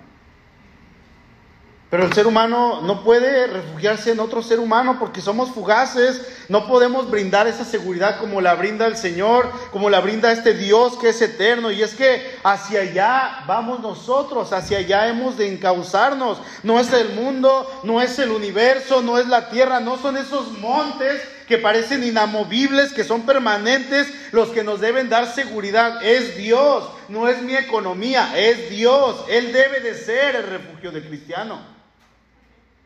Pero 1.89 2.05
el 2.05 2.13
ser 2.13 2.27
humano 2.27 2.81
no 2.84 3.03
puede 3.03 3.48
refugiarse 3.48 4.12
en 4.12 4.19
otro 4.19 4.43
ser 4.43 4.60
humano 4.60 4.98
porque 5.00 5.22
somos 5.22 5.50
fugaces, 5.50 6.22
no 6.48 6.67
podemos 6.67 7.10
brindar 7.10 7.48
esa 7.48 7.65
seguridad 7.65 8.19
como 8.19 8.41
la 8.41 8.53
brinda 8.53 8.86
el 8.86 8.96
Señor, 8.96 9.51
como 9.72 9.89
la 9.89 10.00
brinda 10.00 10.31
este 10.31 10.53
Dios 10.53 10.98
que 11.00 11.10
es 11.10 11.19
eterno. 11.19 11.72
Y 11.72 11.81
es 11.81 11.96
que 11.96 12.38
hacia 12.43 12.81
allá 12.81 13.43
vamos 13.48 13.79
nosotros, 13.79 14.53
hacia 14.53 14.77
allá 14.77 15.08
hemos 15.08 15.36
de 15.36 15.51
encauzarnos. 15.51 16.38
No 16.62 16.79
es 16.79 16.93
el 16.93 17.10
mundo, 17.10 17.67
no 17.84 18.01
es 18.01 18.19
el 18.19 18.29
universo, 18.29 19.01
no 19.01 19.17
es 19.17 19.27
la 19.27 19.50
tierra, 19.50 19.79
no 19.79 19.98
son 19.98 20.15
esos 20.15 20.60
montes 20.60 21.24
que 21.48 21.58
parecen 21.58 22.03
inamovibles, 22.03 22.93
que 22.93 23.03
son 23.03 23.24
permanentes, 23.24 24.08
los 24.31 24.50
que 24.50 24.63
nos 24.63 24.79
deben 24.79 25.10
dar 25.10 25.25
seguridad. 25.25 26.05
Es 26.05 26.38
Dios, 26.38 26.88
no 27.08 27.27
es 27.27 27.41
mi 27.41 27.55
economía, 27.55 28.29
es 28.38 28.69
Dios. 28.69 29.25
Él 29.27 29.51
debe 29.51 29.79
de 29.79 29.96
ser 29.96 30.36
el 30.36 30.43
refugio 30.43 30.91
del 30.91 31.08
cristiano. 31.08 31.78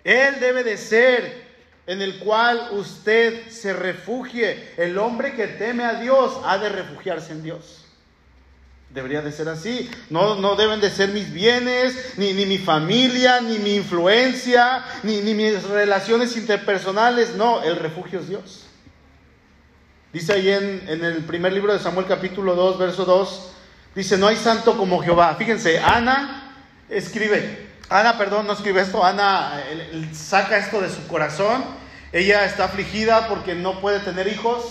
Él 0.04 0.40
debe 0.40 0.64
de 0.64 0.78
ser 0.78 1.44
en 1.86 2.02
el 2.02 2.20
cual 2.20 2.70
usted 2.72 3.50
se 3.50 3.74
refugie. 3.74 4.74
El 4.78 4.98
hombre 4.98 5.34
que 5.34 5.48
teme 5.48 5.84
a 5.84 5.96
Dios 5.96 6.40
ha 6.46 6.58
de 6.58 6.70
refugiarse 6.70 7.32
en 7.32 7.44
Dios. 7.44 7.86
Debería 8.90 9.22
de 9.22 9.32
ser 9.32 9.50
así. 9.50 9.90
No, 10.10 10.36
no 10.36 10.56
deben 10.56 10.80
de 10.80 10.92
ser 10.92 11.10
mis 11.10 11.34
bienes, 11.34 12.14
ni, 12.18 12.34
ni 12.34 12.46
mi 12.46 12.60
familia, 12.60 13.42
ni 13.42 13.58
mi 13.58 13.76
influencia, 13.76 14.84
ni, 15.02 15.22
ni 15.22 15.34
mis 15.34 15.64
relaciones 15.64 16.38
interpersonales. 16.38 17.36
No, 17.36 17.64
el 17.64 17.76
refugio 17.78 18.20
es 18.20 18.30
Dios. 18.30 18.66
Dice 20.14 20.34
ahí 20.34 20.52
en, 20.52 20.84
en 20.88 21.04
el 21.04 21.24
primer 21.24 21.54
libro 21.54 21.74
de 21.74 21.80
Samuel 21.80 22.06
capítulo 22.06 22.54
2, 22.54 22.78
verso 22.78 23.04
2, 23.04 23.52
dice, 23.96 24.16
no 24.16 24.28
hay 24.28 24.36
santo 24.36 24.78
como 24.78 25.02
Jehová. 25.02 25.36
Fíjense, 25.36 25.80
Ana 25.80 26.54
escribe, 26.88 27.63
Ana, 27.94 28.18
perdón, 28.18 28.48
no 28.48 28.54
escribe 28.54 28.82
esto. 28.82 29.06
Ana 29.06 29.64
saca 30.14 30.58
esto 30.58 30.82
de 30.82 30.90
su 30.90 31.06
corazón. 31.08 31.64
Ella 32.12 32.44
está 32.44 32.66
afligida 32.66 33.28
porque 33.28 33.54
no 33.54 33.82
puede 33.82 34.00
tener 34.00 34.28
hijos. 34.28 34.66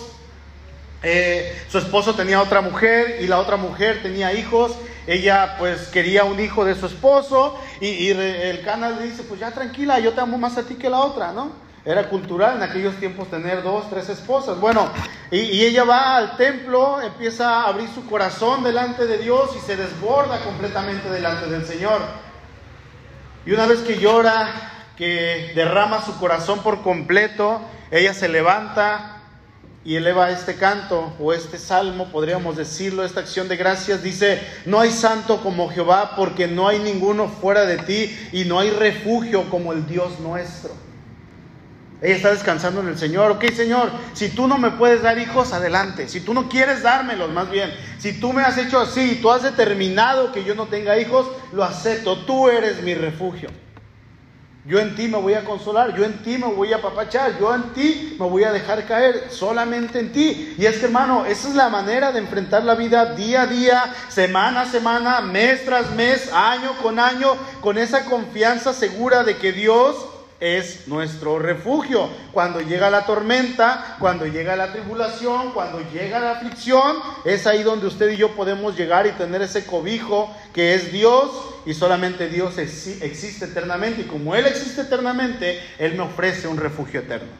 Eh, 1.04 1.56
su 1.68 1.78
esposo 1.78 2.16
tenía 2.16 2.42
otra 2.42 2.62
mujer 2.62 3.18
y 3.20 3.28
la 3.28 3.38
otra 3.38 3.56
mujer 3.56 4.02
tenía 4.02 4.32
hijos. 4.32 4.72
Ella 5.06 5.54
pues 5.56 5.86
quería 5.86 6.24
un 6.24 6.40
hijo 6.40 6.64
de 6.64 6.74
su 6.74 6.86
esposo 6.86 7.56
y, 7.80 8.08
el 8.10 8.60
canal 8.64 8.98
le 8.98 9.04
dice, 9.04 9.22
pues 9.22 9.38
ya 9.38 9.52
tranquila, 9.52 10.00
yo 10.00 10.14
te 10.14 10.20
amo 10.20 10.36
más 10.36 10.58
a 10.58 10.64
ti 10.64 10.74
que 10.74 10.90
la 10.90 10.98
otra, 10.98 11.30
¿no? 11.30 11.52
Era 11.84 12.08
cultural 12.08 12.56
en 12.56 12.64
aquellos 12.64 12.96
tiempos 12.96 13.30
tener 13.30 13.62
dos, 13.62 13.88
tres 13.88 14.08
esposas. 14.08 14.58
Bueno, 14.58 14.90
y, 15.30 15.38
y, 15.38 15.64
ella 15.64 15.84
va 15.84 16.16
al 16.16 16.36
templo, 16.36 17.00
empieza 17.00 17.60
a 17.60 17.68
abrir 17.68 17.88
su 17.88 18.04
corazón 18.04 18.64
delante 18.64 19.06
de 19.06 19.18
Dios 19.18 19.50
y 19.56 19.60
se 19.60 19.76
desborda 19.76 20.42
completamente 20.44 21.08
delante 21.08 21.46
del 21.46 21.64
Señor. 21.64 22.31
Y 23.44 23.52
una 23.52 23.66
vez 23.66 23.80
que 23.80 23.98
llora, 23.98 24.48
que 24.96 25.52
derrama 25.54 26.04
su 26.04 26.16
corazón 26.18 26.62
por 26.62 26.82
completo, 26.82 27.60
ella 27.90 28.14
se 28.14 28.28
levanta 28.28 29.18
y 29.84 29.96
eleva 29.96 30.30
este 30.30 30.54
canto 30.54 31.12
o 31.18 31.32
este 31.32 31.58
salmo, 31.58 32.08
podríamos 32.12 32.56
decirlo, 32.56 33.04
esta 33.04 33.20
acción 33.20 33.48
de 33.48 33.56
gracias. 33.56 34.02
Dice, 34.02 34.40
no 34.64 34.78
hay 34.78 34.90
santo 34.90 35.42
como 35.42 35.68
Jehová 35.70 36.14
porque 36.16 36.46
no 36.46 36.68
hay 36.68 36.78
ninguno 36.78 37.28
fuera 37.28 37.66
de 37.66 37.78
ti 37.78 38.16
y 38.32 38.44
no 38.44 38.60
hay 38.60 38.70
refugio 38.70 39.50
como 39.50 39.72
el 39.72 39.86
Dios 39.86 40.20
nuestro. 40.20 40.70
Ella 42.02 42.16
está 42.16 42.32
descansando 42.32 42.80
en 42.80 42.88
el 42.88 42.98
Señor. 42.98 43.30
Ok, 43.30 43.44
Señor, 43.52 43.92
si 44.12 44.30
tú 44.30 44.48
no 44.48 44.58
me 44.58 44.72
puedes 44.72 45.02
dar 45.02 45.18
hijos, 45.20 45.52
adelante. 45.52 46.08
Si 46.08 46.20
tú 46.20 46.34
no 46.34 46.48
quieres 46.48 46.82
dármelos, 46.82 47.30
más 47.30 47.48
bien. 47.48 47.72
Si 47.98 48.18
tú 48.18 48.32
me 48.32 48.42
has 48.42 48.58
hecho 48.58 48.80
así, 48.80 49.20
tú 49.22 49.30
has 49.30 49.44
determinado 49.44 50.32
que 50.32 50.42
yo 50.42 50.56
no 50.56 50.66
tenga 50.66 50.98
hijos, 50.98 51.28
lo 51.52 51.62
acepto. 51.62 52.18
Tú 52.24 52.48
eres 52.48 52.82
mi 52.82 52.94
refugio. 52.94 53.50
Yo 54.64 54.78
en 54.78 54.94
ti 54.94 55.08
me 55.08 55.18
voy 55.18 55.34
a 55.34 55.44
consolar, 55.44 55.96
yo 55.96 56.04
en 56.04 56.22
ti 56.22 56.38
me 56.38 56.46
voy 56.46 56.72
a 56.72 56.76
apapachar, 56.76 57.36
yo 57.38 57.52
en 57.52 57.72
ti 57.72 58.16
me 58.18 58.28
voy 58.28 58.44
a 58.44 58.52
dejar 58.52 58.86
caer, 58.86 59.26
solamente 59.28 59.98
en 59.98 60.12
ti. 60.12 60.54
Y 60.56 60.66
es 60.66 60.78
que 60.78 60.86
hermano, 60.86 61.26
esa 61.26 61.48
es 61.48 61.56
la 61.56 61.68
manera 61.68 62.12
de 62.12 62.20
enfrentar 62.20 62.62
la 62.62 62.76
vida 62.76 63.14
día 63.14 63.42
a 63.42 63.46
día, 63.46 63.94
semana 64.08 64.60
a 64.60 64.66
semana, 64.66 65.20
mes 65.20 65.64
tras 65.64 65.90
mes, 65.90 66.32
año 66.32 66.76
con 66.80 67.00
año, 67.00 67.34
con 67.60 67.76
esa 67.76 68.04
confianza 68.04 68.72
segura 68.72 69.24
de 69.24 69.36
que 69.36 69.52
Dios 69.52 70.11
es 70.42 70.88
nuestro 70.88 71.38
refugio. 71.38 72.08
Cuando 72.32 72.60
llega 72.60 72.90
la 72.90 73.06
tormenta, 73.06 73.96
cuando 74.00 74.26
llega 74.26 74.56
la 74.56 74.72
tribulación, 74.72 75.52
cuando 75.52 75.80
llega 75.92 76.18
la 76.18 76.32
aflicción, 76.32 76.96
es 77.24 77.46
ahí 77.46 77.62
donde 77.62 77.86
usted 77.86 78.10
y 78.10 78.16
yo 78.16 78.32
podemos 78.32 78.76
llegar 78.76 79.06
y 79.06 79.12
tener 79.12 79.40
ese 79.40 79.64
cobijo 79.64 80.34
que 80.52 80.74
es 80.74 80.90
Dios 80.90 81.30
y 81.64 81.74
solamente 81.74 82.28
Dios 82.28 82.58
existe 82.58 83.44
eternamente 83.44 84.02
y 84.02 84.04
como 84.04 84.34
Él 84.34 84.46
existe 84.46 84.80
eternamente, 84.80 85.62
Él 85.78 85.94
me 85.94 86.02
ofrece 86.02 86.48
un 86.48 86.56
refugio 86.56 87.00
eterno. 87.00 87.30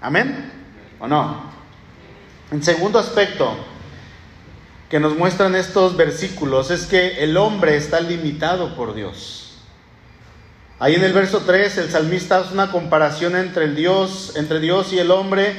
Amén. 0.00 0.50
¿O 0.98 1.06
no? 1.06 1.52
En 2.50 2.62
segundo 2.62 2.98
aspecto 2.98 3.54
que 4.88 4.98
nos 4.98 5.14
muestran 5.14 5.54
estos 5.54 5.94
versículos 5.94 6.70
es 6.70 6.86
que 6.86 7.22
el 7.22 7.36
hombre 7.36 7.76
está 7.76 8.00
limitado 8.00 8.74
por 8.74 8.94
Dios. 8.94 9.47
Ahí 10.80 10.94
en 10.94 11.02
el 11.02 11.12
verso 11.12 11.42
3 11.44 11.78
el 11.78 11.90
salmista 11.90 12.38
hace 12.38 12.54
una 12.54 12.70
comparación 12.70 13.34
entre 13.34 13.64
el 13.64 13.74
Dios, 13.74 14.34
entre 14.36 14.60
Dios 14.60 14.92
y 14.92 15.00
el 15.00 15.10
hombre 15.10 15.56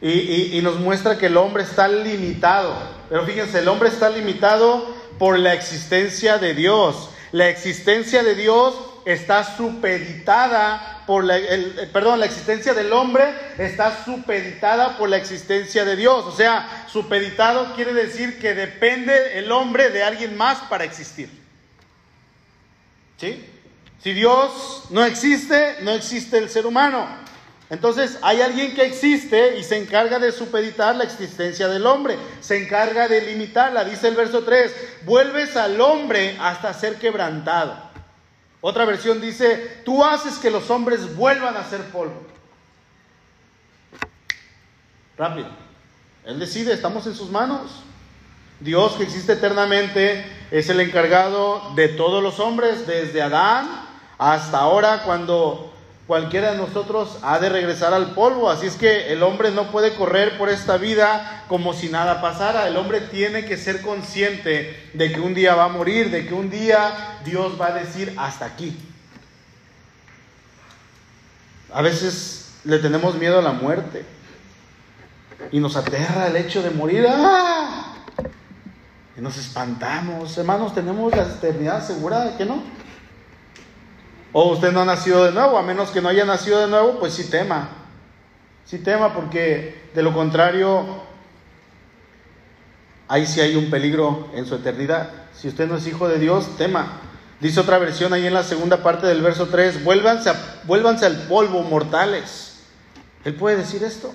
y, 0.00 0.58
nos 0.62 0.78
muestra 0.80 1.18
que 1.18 1.26
el 1.26 1.36
hombre 1.36 1.64
está 1.64 1.86
limitado. 1.86 2.74
Pero 3.10 3.26
fíjense, 3.26 3.58
el 3.58 3.68
hombre 3.68 3.90
está 3.90 4.08
limitado 4.08 4.86
por 5.18 5.38
la 5.38 5.52
existencia 5.52 6.38
de 6.38 6.54
Dios. 6.54 7.10
La 7.32 7.48
existencia 7.48 8.22
de 8.22 8.34
Dios 8.34 8.74
está 9.04 9.56
supeditada 9.56 11.02
por 11.06 11.24
la, 11.24 11.36
el, 11.36 11.90
perdón, 11.92 12.20
la 12.20 12.26
existencia 12.26 12.72
del 12.72 12.90
hombre 12.92 13.24
está 13.58 14.04
supeditada 14.04 14.96
por 14.96 15.10
la 15.10 15.18
existencia 15.18 15.84
de 15.84 15.96
Dios. 15.96 16.24
O 16.24 16.32
sea, 16.32 16.86
supeditado 16.90 17.74
quiere 17.74 17.92
decir 17.92 18.38
que 18.38 18.54
depende 18.54 19.38
el 19.38 19.52
hombre 19.52 19.90
de 19.90 20.02
alguien 20.02 20.38
más 20.38 20.58
para 20.70 20.84
existir. 20.84 21.28
¿Sí? 23.18 23.44
Si 24.04 24.12
Dios 24.12 24.82
no 24.90 25.02
existe, 25.02 25.78
no 25.80 25.90
existe 25.92 26.36
el 26.36 26.50
ser 26.50 26.66
humano. 26.66 27.06
Entonces 27.70 28.18
hay 28.20 28.42
alguien 28.42 28.74
que 28.74 28.84
existe 28.84 29.56
y 29.58 29.64
se 29.64 29.78
encarga 29.78 30.18
de 30.18 30.30
supeditar 30.30 30.94
la 30.94 31.04
existencia 31.04 31.68
del 31.68 31.86
hombre, 31.86 32.18
se 32.42 32.62
encarga 32.62 33.08
de 33.08 33.22
limitarla. 33.22 33.82
Dice 33.82 34.08
el 34.08 34.14
verso 34.14 34.44
3, 34.44 34.74
vuelves 35.06 35.56
al 35.56 35.80
hombre 35.80 36.36
hasta 36.38 36.74
ser 36.74 36.96
quebrantado. 36.96 37.78
Otra 38.60 38.84
versión 38.84 39.22
dice, 39.22 39.80
tú 39.86 40.04
haces 40.04 40.34
que 40.34 40.50
los 40.50 40.68
hombres 40.68 41.16
vuelvan 41.16 41.56
a 41.56 41.64
ser 41.64 41.80
polvo. 41.84 42.26
Rápido. 45.16 45.48
Él 46.26 46.38
decide, 46.38 46.74
estamos 46.74 47.06
en 47.06 47.14
sus 47.14 47.30
manos. 47.30 47.70
Dios 48.60 48.96
que 48.96 49.04
existe 49.04 49.32
eternamente 49.32 50.26
es 50.50 50.68
el 50.68 50.80
encargado 50.80 51.72
de 51.74 51.88
todos 51.88 52.22
los 52.22 52.38
hombres, 52.38 52.86
desde 52.86 53.22
Adán 53.22 53.83
hasta 54.18 54.58
ahora, 54.58 55.02
cuando 55.04 55.72
cualquiera 56.06 56.52
de 56.52 56.58
nosotros 56.58 57.18
ha 57.22 57.38
de 57.38 57.48
regresar 57.48 57.94
al 57.94 58.12
polvo. 58.12 58.50
Así 58.50 58.66
es 58.66 58.76
que 58.76 59.12
el 59.12 59.22
hombre 59.22 59.50
no 59.50 59.70
puede 59.70 59.94
correr 59.94 60.36
por 60.36 60.48
esta 60.48 60.76
vida 60.76 61.44
como 61.48 61.72
si 61.72 61.88
nada 61.88 62.20
pasara. 62.20 62.68
El 62.68 62.76
hombre 62.76 63.00
tiene 63.00 63.44
que 63.44 63.56
ser 63.56 63.82
consciente 63.82 64.90
de 64.92 65.12
que 65.12 65.20
un 65.20 65.34
día 65.34 65.54
va 65.54 65.64
a 65.64 65.68
morir, 65.68 66.10
de 66.10 66.26
que 66.26 66.34
un 66.34 66.50
día 66.50 67.18
Dios 67.24 67.60
va 67.60 67.68
a 67.68 67.72
decir 67.72 68.14
hasta 68.16 68.44
aquí. 68.44 68.76
A 71.72 71.82
veces 71.82 72.52
le 72.64 72.78
tenemos 72.78 73.16
miedo 73.16 73.38
a 73.38 73.42
la 73.42 73.52
muerte 73.52 74.04
y 75.50 75.58
nos 75.58 75.76
aterra 75.76 76.28
el 76.28 76.36
hecho 76.36 76.62
de 76.62 76.70
morir. 76.70 77.06
¡Ah! 77.08 77.96
Y 79.16 79.20
nos 79.20 79.36
espantamos. 79.36 80.36
Hermanos, 80.36 80.74
tenemos 80.74 81.14
la 81.14 81.22
eternidad 81.22 81.84
segura 81.84 82.24
de 82.24 82.36
que 82.36 82.44
no. 82.44 82.62
O 84.36 84.50
usted 84.50 84.72
no 84.72 84.80
ha 84.80 84.84
nacido 84.84 85.24
de 85.24 85.30
nuevo, 85.30 85.56
a 85.56 85.62
menos 85.62 85.90
que 85.90 86.02
no 86.02 86.08
haya 86.08 86.24
nacido 86.24 86.58
de 86.58 86.66
nuevo, 86.66 86.98
pues 86.98 87.14
sí 87.14 87.30
tema. 87.30 87.68
Sí 88.64 88.78
tema 88.78 89.14
porque 89.14 89.90
de 89.94 90.02
lo 90.02 90.12
contrario, 90.12 90.84
ahí 93.06 93.26
sí 93.26 93.40
hay 93.40 93.54
un 93.54 93.70
peligro 93.70 94.30
en 94.34 94.44
su 94.44 94.56
eternidad. 94.56 95.08
Si 95.32 95.46
usted 95.46 95.68
no 95.68 95.76
es 95.76 95.86
hijo 95.86 96.08
de 96.08 96.18
Dios, 96.18 96.56
tema. 96.58 97.00
Dice 97.38 97.60
otra 97.60 97.78
versión 97.78 98.12
ahí 98.12 98.26
en 98.26 98.34
la 98.34 98.42
segunda 98.42 98.78
parte 98.78 99.06
del 99.06 99.22
verso 99.22 99.46
3, 99.46 99.84
vuélvanse, 99.84 100.32
vuélvanse 100.64 101.06
al 101.06 101.28
polvo, 101.28 101.62
mortales. 101.62 102.64
Él 103.24 103.36
puede 103.36 103.58
decir 103.58 103.84
esto. 103.84 104.12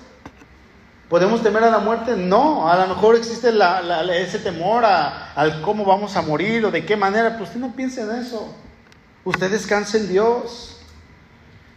¿Podemos 1.08 1.42
temer 1.42 1.64
a 1.64 1.70
la 1.70 1.78
muerte? 1.78 2.14
No, 2.14 2.68
a 2.68 2.76
lo 2.76 2.94
mejor 2.94 3.16
existe 3.16 3.48
ese 3.48 4.38
temor 4.40 4.84
a, 4.84 5.32
al 5.32 5.62
cómo 5.62 5.86
vamos 5.86 6.14
a 6.16 6.20
morir 6.20 6.66
o 6.66 6.70
de 6.70 6.84
qué 6.84 6.94
manera, 6.94 7.30
pero 7.30 7.44
usted 7.44 7.58
no 7.58 7.74
piense 7.74 8.02
en 8.02 8.10
eso. 8.16 8.54
Usted 9.24 9.50
descanse 9.50 9.98
en 9.98 10.08
Dios. 10.08 10.76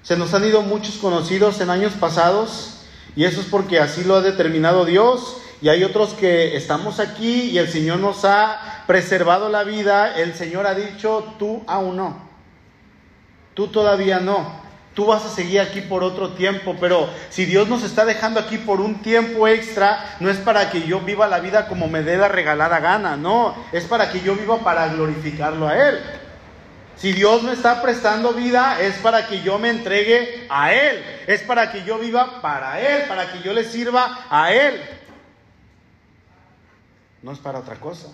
Se 0.01 0.17
nos 0.17 0.33
han 0.33 0.45
ido 0.45 0.61
muchos 0.61 0.95
conocidos 0.95 1.59
en 1.61 1.69
años 1.69 1.93
pasados 1.93 2.81
y 3.15 3.25
eso 3.25 3.41
es 3.41 3.47
porque 3.47 3.79
así 3.79 4.03
lo 4.03 4.15
ha 4.15 4.21
determinado 4.21 4.85
Dios. 4.85 5.37
Y 5.61 5.69
hay 5.69 5.83
otros 5.83 6.13
que 6.13 6.57
estamos 6.57 6.99
aquí 6.99 7.51
y 7.51 7.57
el 7.57 7.69
Señor 7.69 7.99
nos 7.99 8.25
ha 8.25 8.83
preservado 8.85 9.49
la 9.49 9.63
vida. 9.63 10.17
El 10.17 10.35
Señor 10.35 10.67
ha 10.67 10.73
dicho, 10.73 11.33
tú 11.39 11.63
aún 11.67 11.97
no. 11.97 12.29
Tú 13.53 13.67
todavía 13.67 14.19
no. 14.19 14.61
Tú 14.93 15.05
vas 15.05 15.25
a 15.25 15.29
seguir 15.29 15.59
aquí 15.59 15.81
por 15.81 16.03
otro 16.03 16.33
tiempo, 16.33 16.75
pero 16.79 17.09
si 17.29 17.45
Dios 17.45 17.67
nos 17.67 17.83
está 17.83 18.05
dejando 18.05 18.39
aquí 18.39 18.57
por 18.59 18.79
un 18.79 19.01
tiempo 19.01 19.47
extra, 19.47 20.17
no 20.19 20.29
es 20.29 20.37
para 20.37 20.69
que 20.69 20.85
yo 20.85 20.99
viva 20.99 21.27
la 21.27 21.39
vida 21.39 21.67
como 21.67 21.87
me 21.87 22.03
dé 22.03 22.15
la 22.15 22.27
regalada 22.27 22.79
gana, 22.79 23.17
no, 23.17 23.55
es 23.71 23.85
para 23.85 24.11
que 24.11 24.21
yo 24.21 24.35
viva 24.35 24.59
para 24.59 24.87
glorificarlo 24.89 25.67
a 25.67 25.89
Él. 25.89 25.99
Si 26.97 27.11
Dios 27.11 27.43
me 27.43 27.53
está 27.53 27.81
prestando 27.81 28.33
vida, 28.33 28.79
es 28.79 28.95
para 28.95 29.27
que 29.27 29.41
yo 29.41 29.59
me 29.59 29.69
entregue 29.69 30.47
a 30.49 30.73
Él, 30.73 31.03
es 31.27 31.41
para 31.41 31.71
que 31.71 31.83
yo 31.83 31.97
viva 31.97 32.41
para 32.41 32.79
Él, 32.79 33.07
para 33.07 33.31
que 33.31 33.41
yo 33.41 33.53
le 33.53 33.63
sirva 33.63 34.25
a 34.29 34.53
Él. 34.53 34.81
No 37.21 37.31
es 37.31 37.39
para 37.39 37.59
otra 37.59 37.75
cosa. 37.75 38.07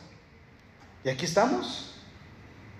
Y 1.03 1.09
aquí 1.09 1.25
estamos 1.25 1.95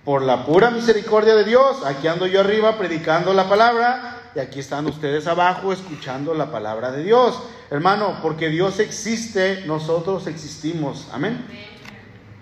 por 0.03 0.21
la 0.21 0.45
pura 0.45 0.71
misericordia 0.71 1.35
de 1.35 1.43
Dios. 1.43 1.85
Aquí 1.85 2.07
ando 2.07 2.27
yo 2.27 2.39
arriba 2.39 2.77
predicando 2.77 3.33
la 3.33 3.49
palabra 3.49 4.31
y 4.35 4.39
aquí 4.39 4.59
están 4.59 4.85
ustedes 4.85 5.27
abajo 5.27 5.73
escuchando 5.73 6.33
la 6.33 6.51
palabra 6.51 6.91
de 6.91 7.03
Dios. 7.03 7.41
Hermano, 7.69 8.19
porque 8.21 8.49
Dios 8.49 8.79
existe, 8.79 9.63
nosotros 9.65 10.27
existimos. 10.27 11.07
Amén. 11.11 11.45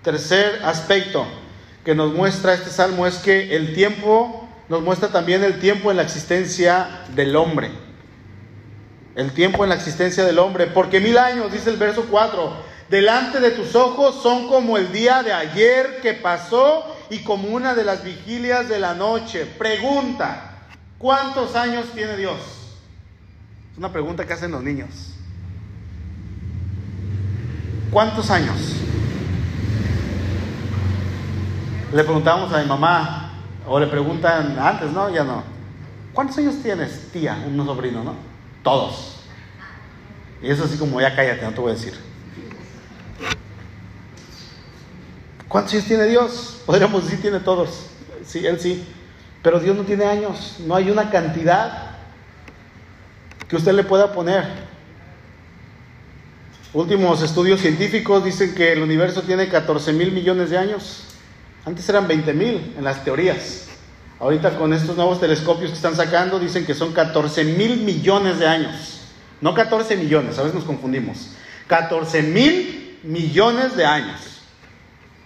Tercer 0.02 0.60
aspecto 0.64 1.26
que 1.88 1.94
nos 1.94 2.12
muestra 2.12 2.52
este 2.52 2.68
salmo 2.68 3.06
es 3.06 3.16
que 3.16 3.56
el 3.56 3.72
tiempo 3.72 4.46
nos 4.68 4.82
muestra 4.82 5.08
también 5.08 5.42
el 5.42 5.58
tiempo 5.58 5.90
en 5.90 5.96
la 5.96 6.02
existencia 6.02 6.86
del 7.14 7.34
hombre. 7.34 7.70
El 9.16 9.32
tiempo 9.32 9.64
en 9.64 9.70
la 9.70 9.76
existencia 9.76 10.22
del 10.22 10.38
hombre. 10.38 10.66
Porque 10.66 11.00
mil 11.00 11.16
años, 11.16 11.50
dice 11.50 11.70
el 11.70 11.78
verso 11.78 12.04
4, 12.10 12.52
delante 12.90 13.40
de 13.40 13.52
tus 13.52 13.74
ojos 13.74 14.22
son 14.22 14.48
como 14.48 14.76
el 14.76 14.92
día 14.92 15.22
de 15.22 15.32
ayer 15.32 16.00
que 16.02 16.12
pasó 16.12 16.84
y 17.08 17.20
como 17.20 17.48
una 17.48 17.74
de 17.74 17.84
las 17.84 18.04
vigilias 18.04 18.68
de 18.68 18.80
la 18.80 18.92
noche. 18.92 19.46
Pregunta, 19.46 20.58
¿cuántos 20.98 21.56
años 21.56 21.86
tiene 21.94 22.18
Dios? 22.18 22.36
Es 23.72 23.78
una 23.78 23.90
pregunta 23.90 24.26
que 24.26 24.34
hacen 24.34 24.50
los 24.50 24.62
niños. 24.62 25.14
¿Cuántos 27.90 28.30
años? 28.30 28.77
Le 31.92 32.04
preguntamos 32.04 32.52
a 32.52 32.58
mi 32.58 32.66
mamá, 32.66 33.32
o 33.66 33.80
le 33.80 33.86
preguntan 33.86 34.58
antes, 34.58 34.90
¿no? 34.90 35.08
Ya 35.10 35.24
no. 35.24 35.42
¿Cuántos 36.12 36.36
años 36.38 36.56
tienes, 36.62 37.10
tía? 37.12 37.42
Un 37.46 37.64
sobrino, 37.64 38.04
¿no? 38.04 38.14
Todos. 38.62 39.20
Y 40.42 40.50
eso 40.50 40.64
así 40.64 40.76
como, 40.76 41.00
ya 41.00 41.14
cállate, 41.14 41.44
no 41.44 41.52
te 41.52 41.60
voy 41.60 41.70
a 41.70 41.74
decir. 41.74 41.94
¿Cuántos 45.48 45.72
años 45.74 45.86
tiene 45.86 46.04
Dios? 46.04 46.62
Podríamos 46.66 47.04
decir 47.04 47.22
tiene 47.22 47.40
todos. 47.40 47.86
Sí, 48.24 48.46
Él 48.46 48.60
sí. 48.60 48.86
Pero 49.42 49.58
Dios 49.58 49.76
no 49.76 49.84
tiene 49.84 50.04
años. 50.04 50.56
No 50.66 50.74
hay 50.74 50.90
una 50.90 51.10
cantidad 51.10 51.92
que 53.48 53.56
usted 53.56 53.72
le 53.72 53.84
pueda 53.84 54.12
poner. 54.12 54.44
Últimos 56.74 57.22
estudios 57.22 57.60
científicos 57.60 58.22
dicen 58.24 58.54
que 58.54 58.72
el 58.72 58.82
universo 58.82 59.22
tiene 59.22 59.48
14 59.48 59.94
mil 59.94 60.12
millones 60.12 60.50
de 60.50 60.58
años. 60.58 61.07
Antes 61.68 61.86
eran 61.90 62.08
20 62.08 62.32
mil 62.32 62.74
en 62.78 62.82
las 62.82 63.04
teorías. 63.04 63.66
Ahorita 64.18 64.56
con 64.56 64.72
estos 64.72 64.96
nuevos 64.96 65.20
telescopios 65.20 65.68
que 65.68 65.76
están 65.76 65.94
sacando 65.94 66.38
dicen 66.38 66.64
que 66.64 66.72
son 66.72 66.94
14 66.94 67.44
mil 67.44 67.82
millones 67.82 68.38
de 68.38 68.46
años. 68.46 69.02
No 69.42 69.52
14 69.52 69.94
millones, 69.98 70.38
a 70.38 70.44
veces 70.44 70.54
nos 70.54 70.64
confundimos. 70.64 71.32
14 71.66 72.22
mil 72.22 72.98
millones 73.02 73.76
de 73.76 73.84
años. 73.84 74.40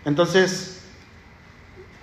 Entonces, 0.05 0.81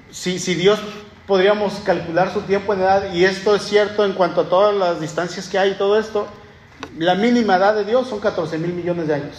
si, 0.10 0.38
Dios 0.56 0.80
podríamos 1.28 1.74
calcular 1.84 2.32
su 2.32 2.40
tiempo 2.44 2.74
en 2.74 2.80
edad, 2.80 3.14
y 3.14 3.26
esto 3.26 3.58
es 3.58 3.64
cierto 3.64 4.06
en 4.06 4.14
cuanto 4.14 4.40
a 4.40 4.50
todas 4.50 4.74
las 4.74 5.02
distancias 5.02 5.50
que 5.50 5.60
hay 5.60 5.72
y 5.72 5.76
todo 5.76 6.00
esto, 6.00 6.30
la 6.98 7.16
mínima 7.16 7.58
edad 7.58 7.76
de 7.76 7.84
Dios 7.84 8.08
son 8.08 8.22
14 8.22 8.58
mil 8.58 8.72
millones 8.72 9.10
de 9.10 9.16
años. 9.16 9.36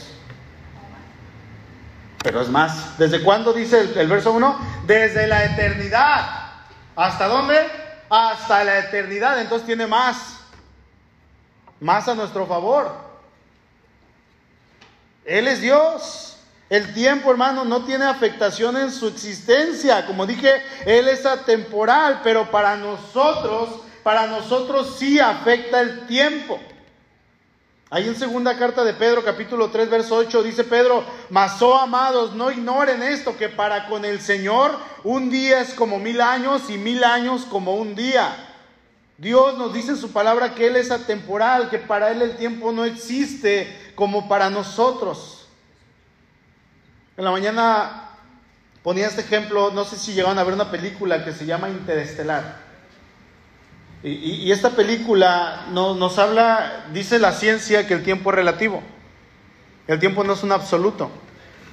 Pero 2.23 2.43
es 2.43 2.49
más. 2.49 2.99
¿Desde 2.99 3.23
cuándo 3.23 3.53
dice 3.53 3.93
el, 3.97 4.09
verso 4.09 4.33
1? 4.33 4.83
Desde 4.87 5.27
la 5.27 5.45
eternidad. 5.45 6.51
¿Hasta 6.97 7.27
dónde? 7.27 7.57
Hasta 8.11 8.65
la 8.65 8.79
eternidad. 8.79 9.41
Entonces 9.41 9.67
tiene 9.67 9.87
más. 9.87 10.41
Más 11.81 12.09
a 12.09 12.15
nuestro 12.15 12.47
favor. 12.47 12.93
Él 15.25 15.49
es 15.49 15.61
Dios. 15.61 16.37
El 16.69 16.95
tiempo, 16.95 17.31
hermano, 17.31 17.65
no 17.65 17.85
tiene 17.85 18.05
afectación 18.05 18.77
en 18.77 18.93
su 18.93 19.09
existencia. 19.09 20.07
Como 20.07 20.27
dije, 20.27 20.63
Él 20.85 21.09
es 21.09 21.27
atemporal, 21.27 22.21
pero 22.23 22.51
para 22.51 22.77
nosotros, 22.77 23.81
para 24.03 24.27
nosotros 24.27 24.97
sí 24.99 25.19
afecta 25.19 25.81
el 25.81 26.07
tiempo. 26.07 26.61
Ahí 27.93 28.07
en 28.07 28.15
segunda 28.15 28.57
carta 28.57 28.85
de 28.85 28.95
Pedro, 28.95 29.25
capítulo 29.25 29.69
3, 29.69 29.91
verso 29.91 30.15
8, 30.15 30.45
dice 30.45 30.63
Pedro, 30.63 31.05
mas 31.29 31.61
oh 31.61 31.77
amados, 31.77 32.37
no 32.37 32.53
ignoren 32.53 33.03
esto, 33.03 33.37
que 33.37 33.49
para 33.49 33.89
con 33.89 34.05
el 34.05 34.21
Señor 34.21 34.79
un 35.03 35.29
día 35.29 35.61
es 35.61 35.75
como 35.75 35.99
mil 35.99 36.21
años 36.21 36.71
y 36.71 36.79
mil 36.79 37.03
años 37.03 37.45
como 37.47 37.75
un 37.75 37.97
día. 37.97 38.33
Dios 39.19 39.59
nos 39.59 39.75
dice 39.75 39.91
en 39.91 39.97
su 39.97 40.13
palabra 40.13 40.55
que 40.55 40.69
Él 40.69 40.77
es 40.77 40.93
atemporal, 40.93 41.69
que 41.69 41.79
para 41.79 42.13
Él 42.13 42.23
el 42.23 42.37
tiempo 42.37 42.71
no 42.71 42.85
existe 42.85 43.93
como 43.97 44.29
para 44.29 44.51
nosotros. 44.51 45.49
En 47.17 47.25
la 47.25 47.33
mañana 47.33 48.11
ponía 48.85 49.09
este 49.09 49.23
ejemplo, 49.23 49.73
no 49.73 49.85
sé 49.85 49.99
si 49.99 50.13
llegaron 50.13 50.39
a 50.39 50.45
ver 50.45 50.55
una 50.55 50.71
película 50.71 51.25
que 51.25 51.33
se 51.33 51.45
llama 51.45 51.69
Interestelar. 51.69 52.70
Y, 54.03 54.51
esta 54.51 54.71
película 54.71 55.67
nos 55.71 56.19
habla, 56.19 56.87
dice 56.93 57.19
la 57.19 57.33
ciencia 57.33 57.87
que 57.87 57.95
el 57.95 58.03
tiempo 58.03 58.31
es 58.31 58.37
relativo. 58.37 58.83
El 59.87 59.99
tiempo 59.99 60.25
no 60.25 60.33
es 60.33 60.43
un 60.43 60.53
absoluto. 60.53 61.11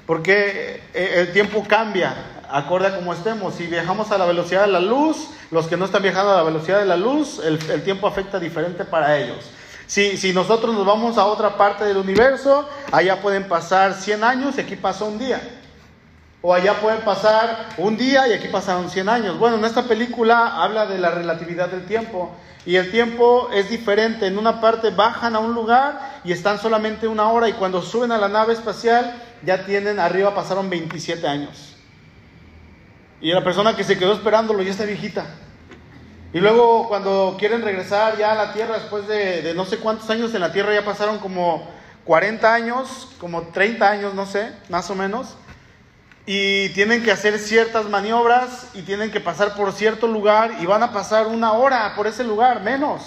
Porque 0.05 0.81
eh, 0.93 1.15
el 1.17 1.33
tiempo 1.33 1.65
cambia 1.67 2.15
acorde 2.49 2.87
a 2.87 2.95
como 2.95 3.13
estemos. 3.13 3.55
Si 3.55 3.67
viajamos 3.67 4.11
a 4.11 4.17
la 4.17 4.25
velocidad 4.25 4.61
de 4.61 4.71
la 4.71 4.79
luz, 4.79 5.29
los 5.51 5.67
que 5.67 5.77
no 5.77 5.85
están 5.85 6.01
viajando 6.01 6.31
a 6.31 6.37
la 6.37 6.43
velocidad 6.43 6.79
de 6.79 6.85
la 6.85 6.97
luz, 6.97 7.39
el, 7.43 7.83
tiempo 7.83 8.07
afecta 8.07 8.39
diferente 8.39 8.85
para 8.85 9.17
ellos. 9.17 9.51
Si, 9.85 10.33
nosotros 10.33 10.75
nos 10.75 10.85
vamos 10.85 11.17
a 11.17 11.25
otra 11.25 11.55
parte 11.55 11.85
del 11.85 11.97
universo, 11.97 12.67
allá 12.91 13.21
pueden 13.21 13.47
pasar 13.47 13.93
100 13.93 14.23
años 14.23 14.57
y 14.57 14.61
aquí 14.61 14.75
pasa 14.75 15.05
un 15.05 15.17
día. 15.17 15.56
O 16.41 16.53
allá 16.53 16.79
puede 16.79 16.97
pasar 16.99 17.69
un 17.77 17.97
día 17.97 18.27
y 18.27 18.33
aquí 18.33 18.47
pasaron 18.47 18.89
100 18.89 19.09
años. 19.09 19.39
Bueno, 19.39 19.57
en 19.57 19.65
esta 19.65 19.83
película 19.83 20.61
habla 20.63 20.85
de 20.85 20.99
la 20.99 21.09
relatividad 21.09 21.69
del 21.69 21.85
tiempo 21.85 22.31
y 22.65 22.75
el 22.75 22.91
tiempo 22.91 23.49
es 23.53 23.69
diferente. 23.69 24.27
En 24.27 24.37
una 24.37 24.61
parte 24.61 24.91
bajan 24.91 25.35
a 25.35 25.39
un 25.39 25.53
lugar 25.53 26.19
y 26.23 26.31
están 26.31 26.59
solamente 26.59 27.07
una 27.07 27.29
hora 27.29 27.49
y 27.49 27.53
cuando 27.53 27.81
suben 27.81 28.11
a 28.11 28.17
la 28.17 28.27
nave 28.27 28.53
espacial 28.53 29.15
ya 29.43 29.65
tienen, 29.65 29.99
arriba 29.99 30.35
pasaron 30.35 30.69
27 30.69 31.27
años. 31.27 31.75
Y 33.19 33.31
la 33.31 33.43
persona 33.43 33.75
que 33.75 33.83
se 33.83 33.97
quedó 33.97 34.13
esperándolo 34.13 34.61
ya 34.61 34.71
está 34.71 34.85
viejita. 34.85 35.25
Y 36.33 36.39
luego 36.39 36.87
cuando 36.87 37.35
quieren 37.39 37.63
regresar 37.63 38.15
ya 38.17 38.33
a 38.33 38.35
la 38.35 38.53
Tierra, 38.53 38.75
después 38.75 39.07
de, 39.07 39.41
de 39.41 39.53
no 39.55 39.65
sé 39.65 39.77
cuántos 39.77 40.07
años 40.11 40.35
en 40.35 40.41
la 40.41 40.51
Tierra, 40.51 40.73
ya 40.73 40.85
pasaron 40.85 41.17
como 41.17 41.67
40 42.03 42.53
años, 42.53 43.09
como 43.17 43.41
30 43.43 43.89
años, 43.89 44.13
no 44.13 44.27
sé, 44.27 44.51
más 44.69 44.89
o 44.91 44.95
menos 44.95 45.35
y 46.29 46.67
tienen 46.69 47.03
que 47.03 47.11
hacer 47.11 47.39
ciertas 47.39 47.89
maniobras 47.89 48.67
y 48.73 48.81
tienen 48.81 49.09
que 49.09 49.21
pasar 49.21 49.55
por 49.55 49.71
cierto 49.71 50.07
lugar 50.07 50.57
y 50.59 50.65
van 50.65 50.83
a 50.83 50.91
pasar 50.91 51.25
una 51.25 51.53
hora 51.53 51.95
por 51.95 52.05
ese 52.05 52.25
lugar, 52.25 52.61
menos. 52.61 53.03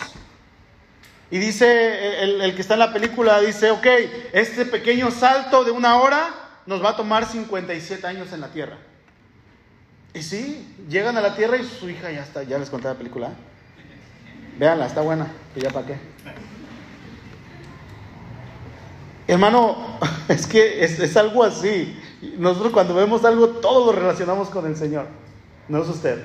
Y 1.31 1.39
dice 1.39 2.23
el, 2.23 2.55
que 2.55 2.63
está 2.63 2.75
en 2.75 2.81
la 2.81 2.95
película, 2.95 3.39
dice, 3.41 3.71
ok, 3.71 3.87
este 4.33 4.65
pequeño 4.65 5.11
salto 5.11 5.65
de 5.65 5.71
una 5.71 5.99
hora 6.01 6.31
nos 6.65 6.83
va 6.83 6.91
a 6.91 6.97
tomar 6.97 7.27
57 7.27 8.07
años 8.07 8.33
en 8.33 8.41
la 8.41 8.49
Tierra. 8.49 8.79
Y 10.15 10.23
sí, 10.23 10.75
llegan 10.89 11.19
a 11.19 11.21
la 11.21 11.37
Tierra 11.37 11.59
y 11.59 11.65
su 11.65 11.91
hija 11.91 12.11
ya 12.11 12.23
está, 12.23 12.43
ya 12.43 12.59
les 12.59 12.71
conté 12.71 12.89
la 12.89 12.95
película. 12.95 13.33
Véanla, 14.59 14.87
está 14.87 15.03
buena, 15.03 15.27
que 15.55 15.61
ya 15.61 15.69
para 15.69 15.89
qué. 15.89 15.99
Hermano, 19.29 19.99
es 20.29 20.47
que 20.47 20.83
es, 20.83 20.99
es 20.99 21.15
algo 21.19 21.45
así. 21.45 22.00
Nosotros 22.23 22.73
cuando 22.73 22.95
vemos 22.95 23.25
algo, 23.25 23.49
todo 23.49 23.93
lo 23.93 23.99
relacionamos 23.99 24.51
con 24.51 24.67
el 24.67 24.77
Señor. 24.77 25.07
No 25.69 25.83
es 25.83 25.89
usted. 25.89 26.19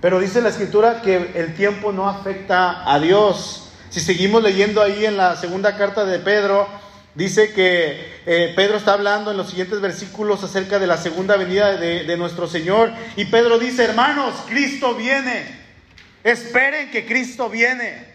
Pero 0.00 0.18
dice 0.18 0.40
la 0.40 0.48
escritura 0.48 1.02
que 1.02 1.32
el 1.34 1.54
tiempo 1.54 1.92
no 1.92 2.08
afecta 2.08 2.90
a 2.90 2.98
Dios. 2.98 3.70
Si 3.90 4.00
seguimos 4.00 4.42
leyendo 4.42 4.82
ahí 4.82 5.04
en 5.04 5.16
la 5.16 5.36
segunda 5.36 5.76
carta 5.76 6.04
de 6.04 6.18
Pedro, 6.18 6.66
dice 7.14 7.52
que 7.52 8.20
eh, 8.26 8.52
Pedro 8.56 8.76
está 8.76 8.94
hablando 8.94 9.30
en 9.30 9.36
los 9.36 9.48
siguientes 9.48 9.80
versículos 9.80 10.42
acerca 10.44 10.78
de 10.78 10.86
la 10.86 10.96
segunda 10.96 11.36
venida 11.36 11.76
de, 11.76 12.04
de 12.04 12.16
nuestro 12.16 12.46
Señor. 12.46 12.92
Y 13.16 13.26
Pedro 13.26 13.58
dice, 13.58 13.84
hermanos, 13.84 14.34
Cristo 14.46 14.94
viene. 14.94 15.58
Esperen 16.24 16.90
que 16.90 17.06
Cristo 17.06 17.48
viene. 17.48 18.09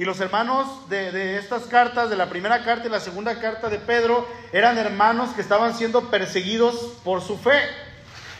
Y 0.00 0.06
los 0.06 0.18
hermanos 0.18 0.88
de, 0.88 1.36
estas 1.36 1.64
cartas, 1.64 2.08
de 2.08 2.16
la 2.16 2.30
primera 2.30 2.64
carta 2.64 2.86
y 2.86 2.90
la 2.90 3.00
segunda 3.00 3.38
carta 3.38 3.68
de 3.68 3.76
Pedro, 3.76 4.26
eran 4.50 4.78
hermanos 4.78 5.34
que 5.34 5.42
estaban 5.42 5.76
siendo 5.76 6.10
perseguidos 6.10 6.74
por 7.04 7.20
su 7.20 7.36
fe. 7.36 7.60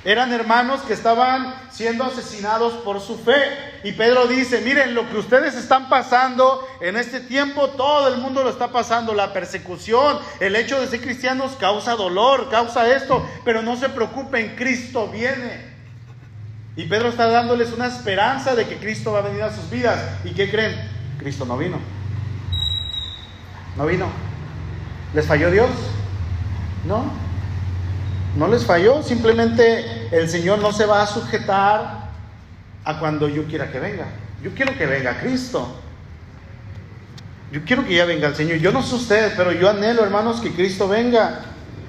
Eran 0.02 0.32
hermanos 0.32 0.80
que 0.80 0.94
estaban 0.94 1.54
siendo 1.70 2.04
asesinados 2.04 2.72
por 2.82 2.98
su 3.02 3.18
fe. 3.18 3.42
Y 3.84 3.92
Pedro 3.92 4.26
dice, 4.26 4.62
miren, 4.62 4.94
lo 4.94 5.06
que 5.10 5.18
ustedes 5.18 5.54
están 5.54 5.90
pasando 5.90 6.66
en 6.80 6.96
este 6.96 7.20
tiempo, 7.20 7.68
todo 7.68 8.08
el 8.08 8.22
mundo 8.22 8.42
lo 8.42 8.48
está 8.48 8.68
pasando. 8.68 9.12
La 9.12 9.34
persecución, 9.34 10.18
el 10.40 10.56
hecho 10.56 10.80
de 10.80 10.86
ser 10.86 11.02
cristianos 11.02 11.56
causa 11.60 11.94
dolor, 11.94 12.48
causa 12.48 12.90
esto. 12.90 13.22
Pero 13.44 13.60
no 13.60 13.76
se 13.76 13.90
preocupen, 13.90 14.56
Cristo 14.56 15.08
viene. 15.08 15.62
Y 16.74 16.86
Pedro 16.86 17.10
está 17.10 17.26
dándoles 17.26 17.70
una 17.74 17.88
esperanza 17.88 18.54
de 18.54 18.66
que 18.66 18.78
Cristo 18.78 19.12
va 19.12 19.18
a 19.18 19.28
venir 19.28 19.42
a 19.42 19.54
sus 19.54 19.68
vidas. 19.68 20.00
¿Y 20.24 20.30
qué 20.30 20.50
creen? 20.50 20.99
Cristo 21.20 21.44
no 21.44 21.56
vino. 21.58 21.78
No 23.76 23.86
vino. 23.86 24.06
¿Les 25.14 25.26
falló 25.26 25.50
Dios? 25.50 25.70
No. 26.86 27.04
No 28.36 28.48
les 28.48 28.64
falló. 28.64 29.02
Simplemente 29.02 30.08
el 30.10 30.28
Señor 30.28 30.60
no 30.60 30.72
se 30.72 30.86
va 30.86 31.02
a 31.02 31.06
sujetar 31.06 32.10
a 32.84 32.98
cuando 32.98 33.28
yo 33.28 33.44
quiera 33.44 33.70
que 33.70 33.78
venga. 33.78 34.06
Yo 34.42 34.52
quiero 34.54 34.76
que 34.76 34.86
venga 34.86 35.20
Cristo. 35.20 35.76
Yo 37.52 37.64
quiero 37.64 37.84
que 37.84 37.94
ya 37.94 38.06
venga 38.06 38.28
el 38.28 38.34
Señor. 38.34 38.58
Yo 38.58 38.72
no 38.72 38.82
sé 38.82 38.94
ustedes, 38.94 39.34
pero 39.36 39.52
yo 39.52 39.68
anhelo, 39.68 40.02
hermanos, 40.02 40.40
que 40.40 40.52
Cristo 40.52 40.88
venga. 40.88 41.40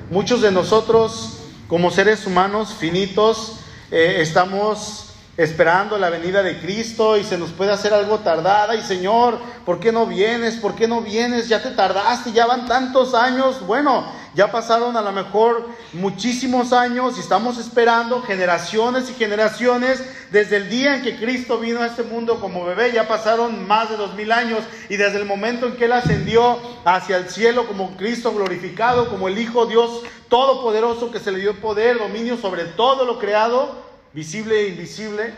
Muchos 0.09 0.41
de 0.41 0.51
nosotros, 0.51 1.43
como 1.69 1.89
seres 1.89 2.27
humanos 2.27 2.73
finitos, 2.77 3.61
eh, 3.91 4.17
estamos 4.19 5.10
esperando 5.43 5.97
la 5.97 6.11
venida 6.11 6.43
de 6.43 6.59
Cristo 6.59 7.17
y 7.17 7.23
se 7.23 7.35
nos 7.35 7.49
puede 7.49 7.71
hacer 7.71 7.93
algo 7.95 8.19
tardada 8.19 8.75
y 8.75 8.83
Señor, 8.83 9.39
¿por 9.65 9.79
qué 9.79 9.91
no 9.91 10.05
vienes? 10.05 10.55
¿Por 10.57 10.75
qué 10.75 10.87
no 10.87 11.01
vienes? 11.01 11.49
Ya 11.49 11.63
te 11.63 11.71
tardaste, 11.71 12.31
ya 12.31 12.45
van 12.45 12.67
tantos 12.67 13.15
años. 13.15 13.65
Bueno, 13.65 14.05
ya 14.35 14.51
pasaron 14.51 14.95
a 14.95 15.01
lo 15.01 15.11
mejor 15.11 15.67
muchísimos 15.93 16.73
años 16.73 17.17
y 17.17 17.21
estamos 17.21 17.57
esperando 17.57 18.21
generaciones 18.21 19.09
y 19.09 19.13
generaciones 19.13 20.03
desde 20.29 20.57
el 20.57 20.69
día 20.69 20.95
en 20.95 21.01
que 21.01 21.17
Cristo 21.17 21.57
vino 21.57 21.81
a 21.81 21.87
este 21.87 22.03
mundo 22.03 22.39
como 22.39 22.63
bebé, 22.63 22.91
ya 22.91 23.07
pasaron 23.07 23.67
más 23.67 23.89
de 23.89 23.97
dos 23.97 24.13
mil 24.13 24.31
años 24.31 24.59
y 24.89 24.95
desde 24.95 25.17
el 25.17 25.25
momento 25.25 25.65
en 25.65 25.75
que 25.75 25.85
Él 25.85 25.93
ascendió 25.93 26.59
hacia 26.85 27.17
el 27.17 27.29
cielo 27.29 27.65
como 27.65 27.97
Cristo 27.97 28.31
glorificado, 28.31 29.09
como 29.09 29.27
el 29.27 29.39
Hijo 29.39 29.65
Dios 29.65 30.03
Todopoderoso 30.29 31.11
que 31.11 31.19
se 31.19 31.29
le 31.29 31.39
dio 31.39 31.59
poder, 31.59 31.97
dominio 31.97 32.37
sobre 32.37 32.63
todo 32.63 33.03
lo 33.03 33.19
creado, 33.19 33.90
visible 34.13 34.59
e 34.59 34.67
invisible, 34.69 35.33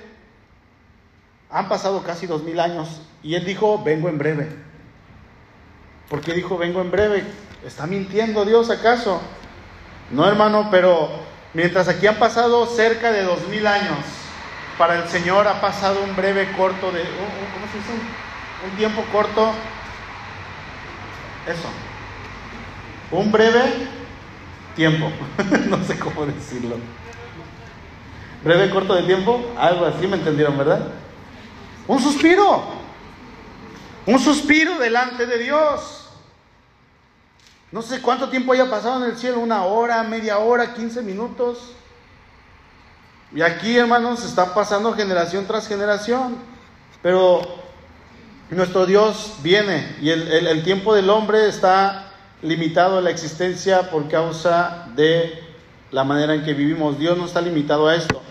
han 1.50 1.70
pasado 1.70 2.04
casi 2.04 2.26
dos 2.26 2.44
mil 2.44 2.60
años 2.60 3.02
y 3.22 3.36
él 3.36 3.46
dijo, 3.46 3.82
vengo 3.84 4.10
en 4.10 4.18
breve. 4.18 4.50
¿Por 6.10 6.22
qué 6.22 6.34
dijo, 6.34 6.58
vengo 6.58 6.82
en 6.82 6.92
breve? 6.92 7.24
¿Está 7.66 7.88
mintiendo 7.88 8.46
Dios 8.46 8.70
acaso? 8.70 9.22
No, 10.12 10.28
hermano, 10.28 10.70
pero 10.70 11.10
mientras 11.54 11.88
aquí 11.88 12.08
han 12.08 12.18
pasado 12.18 12.66
cerca 12.66 13.12
de 13.12 13.24
dos 13.24 13.48
mil 13.48 13.66
años, 13.68 14.00
para 14.78 15.02
el 15.02 15.08
Señor 15.08 15.48
ha 15.48 15.62
pasado 15.62 16.04
un 16.04 16.16
breve 16.16 16.52
corto 16.58 16.92
de, 16.92 17.04
¿cómo 17.04 17.68
se 17.72 17.78
dice? 17.78 17.94
Un 18.70 18.78
tiempo 18.78 19.04
corto. 19.12 19.52
Eso. 21.48 21.70
Un 23.12 23.32
breve 23.32 23.62
tiempo. 24.76 25.12
no 25.70 25.84
sé 25.84 26.00
cómo 26.00 26.26
decirlo 26.26 26.78
breve, 28.44 28.70
corto 28.70 28.94
de 28.96 29.04
tiempo, 29.04 29.42
algo 29.58 29.86
así 29.86 30.08
me 30.08 30.18
entendieron, 30.18 30.58
¿verdad? 30.58 30.88
Un 31.88 32.00
suspiro, 32.02 32.64
un 34.06 34.20
suspiro 34.20 34.78
delante 34.80 35.26
de 35.26 35.38
Dios. 35.38 36.10
No 37.72 37.82
sé 37.82 38.02
cuánto 38.02 38.30
tiempo 38.30 38.54
haya 38.54 38.70
pasado 38.70 39.04
en 39.04 39.12
el 39.12 39.18
cielo, 39.18 39.40
una 39.40 39.64
hora, 39.64 40.04
media 40.04 40.38
hora, 40.38 40.74
15 40.74 41.02
minutos. 41.02 41.72
Y 43.34 43.42
aquí, 43.42 43.78
hermanos, 43.78 44.24
está 44.24 44.54
pasando 44.54 44.94
generación 44.94 45.48
tras 45.48 45.68
generación. 45.68 46.36
Pero 47.02 47.42
nuestro 48.52 48.86
Dios 48.86 49.34
viene 49.42 49.96
y 50.00 50.12
el, 50.12 50.28
el 50.28 50.64
tiempo 50.64 50.94
del 50.94 51.10
hombre 51.10 51.48
está 51.48 52.12
limitado 52.44 53.00
a 53.00 53.02
la 53.02 53.10
existencia 53.10 53.90
por 53.90 54.08
causa 54.08 54.88
de 54.96 55.44
la 55.92 56.04
manera 56.04 56.36
en 56.36 56.44
que 56.44 56.54
vivimos. 56.54 57.00
Dios 57.00 57.18
no 57.18 57.26
está 57.26 57.42
limitado 57.42 57.88
a 57.88 57.96
esto. 57.96 58.22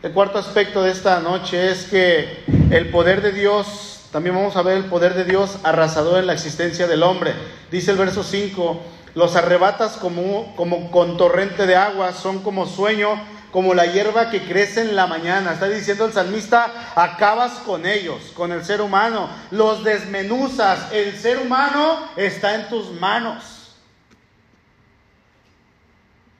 El 0.00 0.12
cuarto 0.12 0.38
aspecto 0.38 0.84
de 0.84 0.92
esta 0.92 1.18
noche 1.18 1.72
es 1.72 1.86
que 1.86 2.44
el 2.70 2.88
poder 2.90 3.20
de 3.20 3.32
Dios, 3.32 4.02
también 4.12 4.32
vamos 4.32 4.54
a 4.54 4.62
ver 4.62 4.76
el 4.76 4.84
poder 4.84 5.14
de 5.14 5.24
Dios 5.24 5.58
arrasador 5.64 6.20
en 6.20 6.28
la 6.28 6.34
existencia 6.34 6.86
del 6.86 7.02
hombre. 7.02 7.34
Dice 7.72 7.90
el 7.90 7.96
verso 7.96 8.22
5, 8.22 8.80
los 9.16 9.34
arrebatas 9.34 9.96
como, 9.96 10.54
como 10.54 10.92
con 10.92 11.16
torrente 11.16 11.66
de 11.66 11.74
agua, 11.74 12.12
son 12.12 12.44
como 12.44 12.66
sueño, 12.66 13.20
como 13.50 13.74
la 13.74 13.86
hierba 13.86 14.30
que 14.30 14.46
crece 14.46 14.82
en 14.82 14.94
la 14.94 15.08
mañana. 15.08 15.54
Está 15.54 15.68
diciendo 15.68 16.06
el 16.06 16.12
salmista, 16.12 16.92
acabas 16.94 17.54
con 17.54 17.84
ellos, 17.84 18.30
con 18.34 18.52
el 18.52 18.64
ser 18.64 18.80
humano, 18.80 19.28
los 19.50 19.82
desmenuzas, 19.82 20.92
el 20.92 21.18
ser 21.18 21.38
humano 21.38 22.08
está 22.16 22.54
en 22.54 22.68
tus 22.68 22.92
manos. 23.00 23.74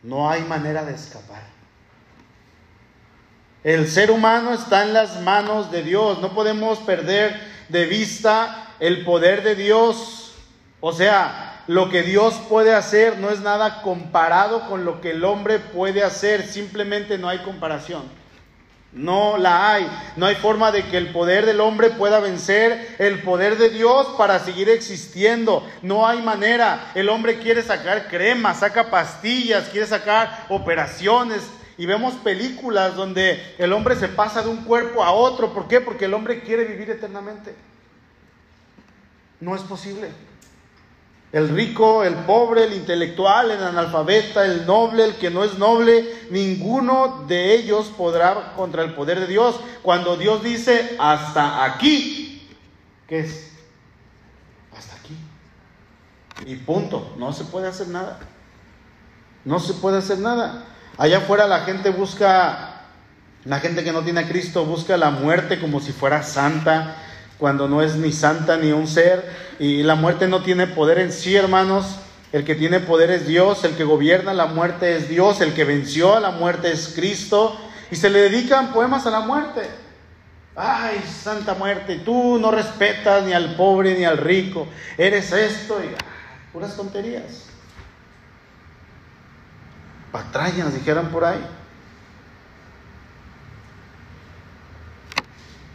No 0.04 0.30
hay 0.30 0.42
manera 0.42 0.84
de 0.84 0.94
escapar. 0.94 1.57
El 3.68 3.86
ser 3.86 4.10
humano 4.10 4.54
está 4.54 4.82
en 4.82 4.94
las 4.94 5.20
manos 5.20 5.70
de 5.70 5.82
Dios. 5.82 6.22
No 6.22 6.30
podemos 6.30 6.78
perder 6.78 7.38
de 7.68 7.84
vista 7.84 8.72
el 8.80 9.04
poder 9.04 9.42
de 9.42 9.56
Dios. 9.56 10.32
O 10.80 10.94
sea, 10.94 11.64
lo 11.66 11.90
que 11.90 12.02
Dios 12.02 12.32
puede 12.48 12.74
hacer 12.74 13.18
no 13.18 13.28
es 13.28 13.40
nada 13.40 13.82
comparado 13.82 14.66
con 14.70 14.86
lo 14.86 15.02
que 15.02 15.10
el 15.10 15.22
hombre 15.22 15.58
puede 15.58 16.02
hacer. 16.02 16.46
Simplemente 16.46 17.18
no 17.18 17.28
hay 17.28 17.40
comparación. 17.40 18.04
No 18.90 19.36
la 19.36 19.74
hay. 19.74 19.86
No 20.16 20.24
hay 20.24 20.36
forma 20.36 20.72
de 20.72 20.84
que 20.86 20.96
el 20.96 21.08
poder 21.08 21.44
del 21.44 21.60
hombre 21.60 21.90
pueda 21.90 22.20
vencer 22.20 22.96
el 22.98 23.20
poder 23.20 23.58
de 23.58 23.68
Dios 23.68 24.06
para 24.16 24.38
seguir 24.38 24.70
existiendo. 24.70 25.62
No 25.82 26.08
hay 26.08 26.22
manera. 26.22 26.92
El 26.94 27.10
hombre 27.10 27.38
quiere 27.38 27.62
sacar 27.62 28.08
crema, 28.08 28.54
saca 28.54 28.88
pastillas, 28.88 29.68
quiere 29.68 29.86
sacar 29.86 30.46
operaciones, 30.48 31.42
y 31.78 31.86
vemos 31.86 32.14
películas 32.14 32.96
donde 32.96 33.54
el 33.56 33.72
hombre 33.72 33.94
se 33.94 34.08
pasa 34.08 34.42
de 34.42 34.48
un 34.48 34.64
cuerpo 34.64 35.04
a 35.04 35.12
otro. 35.12 35.54
¿Por 35.54 35.68
qué? 35.68 35.80
Porque 35.80 36.06
el 36.06 36.14
hombre 36.14 36.42
quiere 36.42 36.64
vivir 36.64 36.90
eternamente. 36.90 37.54
No 39.40 39.54
es 39.54 39.62
posible. 39.62 40.10
El 41.30 41.50
rico, 41.50 42.02
el 42.02 42.14
pobre, 42.14 42.64
el 42.64 42.72
intelectual, 42.72 43.52
el 43.52 43.62
analfabeta, 43.62 44.44
el 44.44 44.66
noble, 44.66 45.04
el 45.04 45.14
que 45.16 45.30
no 45.30 45.44
es 45.44 45.56
noble, 45.56 46.26
ninguno 46.30 47.26
de 47.28 47.54
ellos 47.54 47.92
podrá 47.96 48.54
contra 48.56 48.82
el 48.82 48.94
poder 48.94 49.20
de 49.20 49.28
Dios. 49.28 49.60
Cuando 49.82 50.16
Dios 50.16 50.42
dice 50.42 50.96
hasta 50.98 51.64
aquí, 51.64 52.48
¿qué 53.06 53.20
es? 53.20 53.52
Hasta 54.76 54.96
aquí. 54.96 55.16
Y 56.44 56.56
punto, 56.56 57.14
no 57.18 57.32
se 57.32 57.44
puede 57.44 57.68
hacer 57.68 57.86
nada. 57.86 58.18
No 59.44 59.60
se 59.60 59.74
puede 59.74 59.98
hacer 59.98 60.18
nada. 60.18 60.64
Allá 60.98 61.18
afuera 61.18 61.46
la 61.46 61.60
gente 61.60 61.90
busca, 61.90 62.80
la 63.44 63.60
gente 63.60 63.84
que 63.84 63.92
no 63.92 64.02
tiene 64.02 64.22
a 64.22 64.28
Cristo 64.28 64.64
busca 64.64 64.96
la 64.96 65.10
muerte 65.10 65.60
como 65.60 65.78
si 65.78 65.92
fuera 65.92 66.24
santa, 66.24 66.96
cuando 67.38 67.68
no 67.68 67.82
es 67.82 67.94
ni 67.94 68.10
santa 68.10 68.56
ni 68.56 68.72
un 68.72 68.88
ser. 68.88 69.24
Y 69.60 69.84
la 69.84 69.94
muerte 69.94 70.26
no 70.26 70.42
tiene 70.42 70.66
poder 70.66 70.98
en 70.98 71.12
sí, 71.12 71.36
hermanos. 71.36 72.00
El 72.32 72.44
que 72.44 72.56
tiene 72.56 72.80
poder 72.80 73.12
es 73.12 73.28
Dios, 73.28 73.62
el 73.62 73.76
que 73.76 73.84
gobierna 73.84 74.34
la 74.34 74.46
muerte 74.46 74.96
es 74.96 75.08
Dios, 75.08 75.40
el 75.40 75.54
que 75.54 75.64
venció 75.64 76.16
a 76.16 76.20
la 76.20 76.32
muerte 76.32 76.72
es 76.72 76.92
Cristo. 76.96 77.56
Y 77.92 77.96
se 77.96 78.10
le 78.10 78.22
dedican 78.22 78.72
poemas 78.72 79.06
a 79.06 79.10
la 79.10 79.20
muerte. 79.20 79.62
Ay, 80.56 81.00
santa 81.22 81.54
muerte, 81.54 82.00
tú 82.04 82.40
no 82.40 82.50
respetas 82.50 83.24
ni 83.24 83.34
al 83.34 83.54
pobre 83.54 83.96
ni 83.96 84.04
al 84.04 84.18
rico. 84.18 84.66
Eres 84.98 85.30
esto 85.30 85.80
y 85.80 85.94
ah, 85.94 86.50
puras 86.52 86.74
tonterías 86.74 87.48
patrañas, 90.18 90.74
dijeran 90.74 91.10
por 91.10 91.24
ahí. 91.24 91.38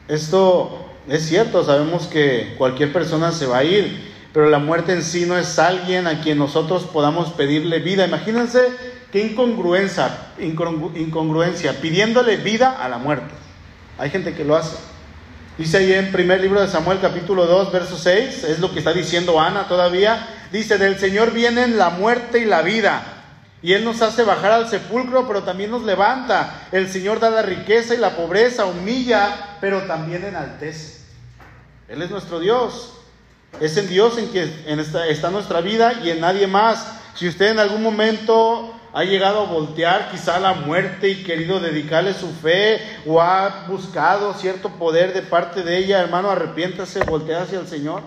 Esto 0.09 0.85
es 1.07 1.25
cierto, 1.25 1.63
sabemos 1.63 2.07
que 2.07 2.55
cualquier 2.57 2.91
persona 2.91 3.31
se 3.31 3.45
va 3.45 3.59
a 3.59 3.63
ir, 3.63 4.11
pero 4.33 4.49
la 4.49 4.59
muerte 4.59 4.91
en 4.91 5.01
sí 5.01 5.25
no 5.25 5.37
es 5.37 5.57
alguien 5.59 6.07
a 6.07 6.19
quien 6.19 6.37
nosotros 6.37 6.83
podamos 6.83 7.31
pedirle 7.31 7.79
vida. 7.79 8.05
Imagínense 8.05 8.59
qué 9.13 9.25
incongruencia, 9.25 10.11
incongruencia, 10.39 11.79
pidiéndole 11.79 12.35
vida 12.35 12.83
a 12.83 12.89
la 12.89 12.97
muerte. 12.97 13.33
Hay 13.97 14.09
gente 14.09 14.33
que 14.33 14.43
lo 14.43 14.57
hace. 14.57 14.75
Dice 15.57 15.77
ahí 15.77 15.93
en 15.93 16.11
primer 16.11 16.41
libro 16.41 16.59
de 16.59 16.67
Samuel 16.67 16.99
capítulo 16.99 17.45
2, 17.45 17.71
verso 17.71 17.97
6, 17.97 18.43
es 18.43 18.59
lo 18.59 18.73
que 18.73 18.79
está 18.79 18.91
diciendo 18.91 19.39
Ana 19.39 19.69
todavía. 19.69 20.27
Dice, 20.51 20.77
del 20.77 20.99
Señor 20.99 21.31
vienen 21.31 21.77
la 21.77 21.91
muerte 21.91 22.39
y 22.39 22.45
la 22.45 22.61
vida. 22.61 23.12
Y 23.63 23.71
Él 23.71 23.85
nos 23.85 24.01
hace 24.01 24.23
bajar 24.23 24.51
al 24.51 24.69
sepulcro, 24.69 25.25
pero 25.25 25.43
también 25.43 25.71
nos 25.71 25.83
levanta. 25.83 26.67
El 26.73 26.89
Señor 26.91 27.21
da 27.21 27.29
la 27.29 27.41
riqueza 27.41 27.95
y 27.95 27.97
la 27.97 28.17
pobreza, 28.17 28.65
humilla, 28.65 29.57
pero 29.61 29.83
también 29.83 30.25
enaltece. 30.25 31.01
Él 31.87 32.01
es 32.01 32.11
nuestro 32.11 32.41
Dios. 32.41 32.93
Es 33.61 33.77
en 33.77 33.87
Dios 33.87 34.17
en 34.17 34.29
que 34.31 34.65
está 35.07 35.31
nuestra 35.31 35.61
vida 35.61 36.01
y 36.03 36.09
en 36.09 36.19
nadie 36.19 36.45
más. 36.45 36.85
Si 37.15 37.25
usted 37.25 37.51
en 37.51 37.59
algún 37.59 37.81
momento 37.81 38.73
ha 38.91 39.05
llegado 39.05 39.41
a 39.41 39.45
voltear 39.45 40.11
quizá 40.11 40.39
la 40.39 40.53
muerte 40.53 41.07
y 41.09 41.23
querido 41.23 41.61
dedicarle 41.61 42.13
su 42.13 42.31
fe 42.31 42.81
o 43.05 43.21
ha 43.21 43.65
buscado 43.67 44.33
cierto 44.33 44.69
poder 44.71 45.13
de 45.13 45.21
parte 45.21 45.63
de 45.63 45.77
ella, 45.77 46.01
hermano, 46.01 46.29
arrepiéntase, 46.29 47.03
voltea 47.05 47.43
hacia 47.43 47.59
el 47.59 47.67
Señor. 47.67 48.01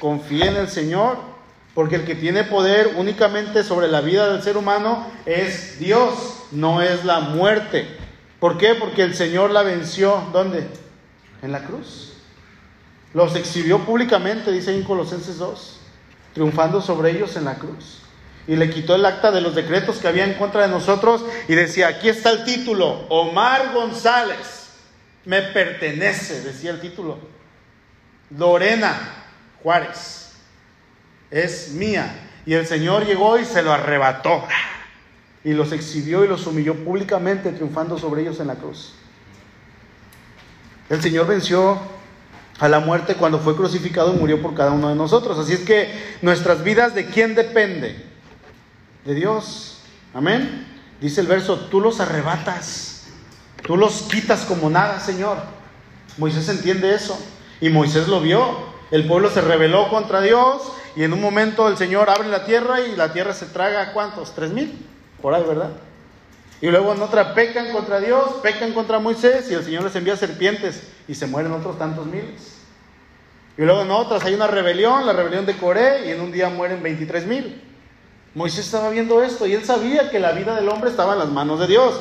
Confíe 0.00 0.48
en 0.48 0.56
el 0.56 0.68
Señor. 0.68 1.18
Porque 1.74 1.96
el 1.96 2.04
que 2.04 2.14
tiene 2.14 2.44
poder 2.44 2.94
únicamente 2.96 3.62
sobre 3.62 3.88
la 3.88 4.00
vida 4.00 4.32
del 4.32 4.42
ser 4.42 4.56
humano 4.56 5.06
es 5.24 5.78
Dios, 5.78 6.44
no 6.50 6.82
es 6.82 7.04
la 7.04 7.20
muerte. 7.20 7.86
¿Por 8.40 8.58
qué? 8.58 8.74
Porque 8.74 9.02
el 9.02 9.14
Señor 9.14 9.50
la 9.50 9.62
venció. 9.62 10.24
¿Dónde? 10.32 10.66
En 11.42 11.52
la 11.52 11.62
cruz. 11.64 12.14
Los 13.14 13.36
exhibió 13.36 13.80
públicamente, 13.80 14.50
dice 14.50 14.74
en 14.74 14.84
Colosenses 14.84 15.38
2, 15.38 15.80
triunfando 16.34 16.80
sobre 16.80 17.10
ellos 17.10 17.36
en 17.36 17.44
la 17.44 17.56
cruz. 17.56 17.98
Y 18.46 18.56
le 18.56 18.70
quitó 18.70 18.94
el 18.94 19.04
acta 19.04 19.30
de 19.30 19.40
los 19.40 19.54
decretos 19.54 19.98
que 19.98 20.08
había 20.08 20.24
en 20.24 20.34
contra 20.34 20.62
de 20.62 20.68
nosotros 20.68 21.24
y 21.46 21.54
decía, 21.54 21.88
aquí 21.88 22.08
está 22.08 22.30
el 22.30 22.44
título, 22.44 23.06
Omar 23.08 23.72
González, 23.72 24.70
me 25.24 25.42
pertenece, 25.42 26.40
decía 26.40 26.70
el 26.70 26.80
título. 26.80 27.18
Lorena 28.30 28.96
Juárez 29.62 30.19
es 31.30 31.72
mía. 31.72 32.28
Y 32.46 32.54
el 32.54 32.66
Señor 32.66 33.06
llegó 33.06 33.38
y 33.38 33.44
se 33.44 33.62
lo 33.62 33.72
arrebató. 33.72 34.44
Y 35.44 35.52
los 35.52 35.72
exhibió 35.72 36.24
y 36.24 36.28
los 36.28 36.46
humilló 36.46 36.74
públicamente, 36.74 37.52
triunfando 37.52 37.98
sobre 37.98 38.22
ellos 38.22 38.40
en 38.40 38.48
la 38.48 38.56
cruz. 38.56 38.94
El 40.88 41.00
Señor 41.00 41.26
venció 41.26 41.78
a 42.58 42.68
la 42.68 42.80
muerte 42.80 43.14
cuando 43.14 43.38
fue 43.38 43.56
crucificado 43.56 44.12
y 44.12 44.18
murió 44.18 44.42
por 44.42 44.54
cada 44.54 44.72
uno 44.72 44.88
de 44.88 44.94
nosotros. 44.94 45.38
Así 45.38 45.54
es 45.54 45.60
que 45.60 46.16
nuestras 46.20 46.62
vidas, 46.62 46.94
¿de 46.94 47.06
quién 47.06 47.34
depende? 47.34 48.04
De 49.04 49.14
Dios. 49.14 49.78
Amén. 50.12 50.66
Dice 51.00 51.22
el 51.22 51.26
verso, 51.26 51.58
tú 51.70 51.80
los 51.80 52.00
arrebatas, 52.00 53.06
tú 53.62 53.76
los 53.76 54.02
quitas 54.02 54.40
como 54.40 54.68
nada, 54.68 55.00
Señor. 55.00 55.38
Moisés 56.18 56.48
entiende 56.48 56.94
eso. 56.94 57.18
Y 57.60 57.70
Moisés 57.70 58.08
lo 58.08 58.20
vio. 58.20 58.69
El 58.90 59.06
pueblo 59.06 59.30
se 59.30 59.40
rebeló 59.40 59.88
contra 59.88 60.20
Dios 60.20 60.72
y 60.96 61.04
en 61.04 61.12
un 61.12 61.20
momento 61.20 61.68
el 61.68 61.76
Señor 61.76 62.10
abre 62.10 62.28
la 62.28 62.44
tierra 62.44 62.80
y 62.80 62.96
la 62.96 63.12
tierra 63.12 63.32
se 63.32 63.46
traga, 63.46 63.92
¿cuántos? 63.92 64.34
Tres 64.34 64.50
mil, 64.50 64.84
por 65.22 65.34
ahí, 65.34 65.44
¿verdad? 65.44 65.70
Y 66.60 66.68
luego 66.68 66.92
en 66.92 67.00
otra 67.00 67.34
pecan 67.34 67.72
contra 67.72 68.00
Dios, 68.00 68.34
pecan 68.42 68.72
contra 68.72 68.98
Moisés 68.98 69.50
y 69.50 69.54
el 69.54 69.64
Señor 69.64 69.84
les 69.84 69.94
envía 69.96 70.16
serpientes 70.16 70.82
y 71.06 71.14
se 71.14 71.26
mueren 71.26 71.52
otros 71.52 71.78
tantos 71.78 72.06
miles. 72.06 72.58
Y 73.56 73.62
luego 73.62 73.82
en 73.82 73.90
otras 73.90 74.24
hay 74.24 74.34
una 74.34 74.46
rebelión, 74.46 75.06
la 75.06 75.12
rebelión 75.12 75.46
de 75.46 75.56
Coré, 75.56 76.06
y 76.06 76.10
en 76.10 76.20
un 76.20 76.32
día 76.32 76.48
mueren 76.48 76.82
23 76.82 77.26
mil. 77.26 77.62
Moisés 78.34 78.66
estaba 78.66 78.90
viendo 78.90 79.22
esto 79.22 79.46
y 79.46 79.54
él 79.54 79.64
sabía 79.64 80.10
que 80.10 80.18
la 80.18 80.32
vida 80.32 80.54
del 80.54 80.68
hombre 80.68 80.90
estaba 80.90 81.14
en 81.14 81.18
las 81.20 81.28
manos 81.28 81.60
de 81.60 81.66
Dios. 81.66 81.94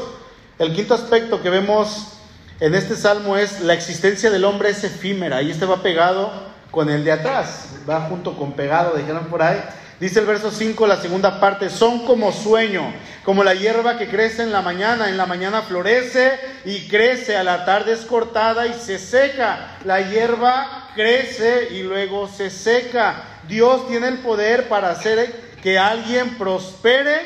El 0.58 0.76
quinto 0.76 0.94
aspecto 0.94 1.42
que 1.42 1.50
vemos 1.50 2.20
en 2.60 2.76
este 2.76 2.96
salmo 2.96 3.38
es 3.38 3.62
la 3.62 3.74
existencia 3.74 4.30
del 4.30 4.46
hombre 4.46 4.70
es 4.70 4.84
efímera 4.84 5.42
y 5.42 5.52
este 5.52 5.66
va 5.66 5.82
pegado 5.82 6.49
con 6.72 6.90
el 6.90 7.04
de 7.04 7.12
atrás, 7.12 7.76
va 7.90 8.02
junto 8.02 8.38
con 8.38 8.54
pegado, 8.54 8.96
dijeron 8.96 9.26
por 9.26 9.42
ahí. 9.42 9.62
Dice 10.00 10.20
el 10.22 10.26
verso 10.26 10.50
5, 10.50 10.88
la 10.88 11.02
segunda 11.02 11.42
parte, 11.42 11.70
son 11.70 12.06
como 12.06 12.32
sueño, 12.32 12.94
como 13.26 13.44
la 13.44 13.54
hierba 13.54 13.98
que 13.98 14.08
crece 14.08 14.44
en 14.44 14.52
la 14.54 14.62
mañana, 14.62 15.10
en 15.10 15.18
la 15.18 15.26
mañana 15.26 15.62
florece 15.62 16.40
y 16.64 16.88
crece, 16.88 17.36
a 17.36 17.44
la 17.44 17.66
tarde 17.66 17.94
es 17.94 18.06
cortada 18.06 18.66
y 18.68 18.74
se 18.74 18.98
seca. 18.98 19.78
La 19.84 20.00
hierba 20.00 20.90
crece 20.96 21.68
y 21.72 21.84
luego 21.84 22.30
se 22.30 22.50
seca. 22.50 23.24
Dios 23.50 23.90
tiene 23.90 24.08
el 24.08 24.20
poder 24.20 24.70
para 24.70 24.92
hacer 24.92 25.34
que 25.62 25.78
alguien 25.78 26.38
prospere 26.38 27.20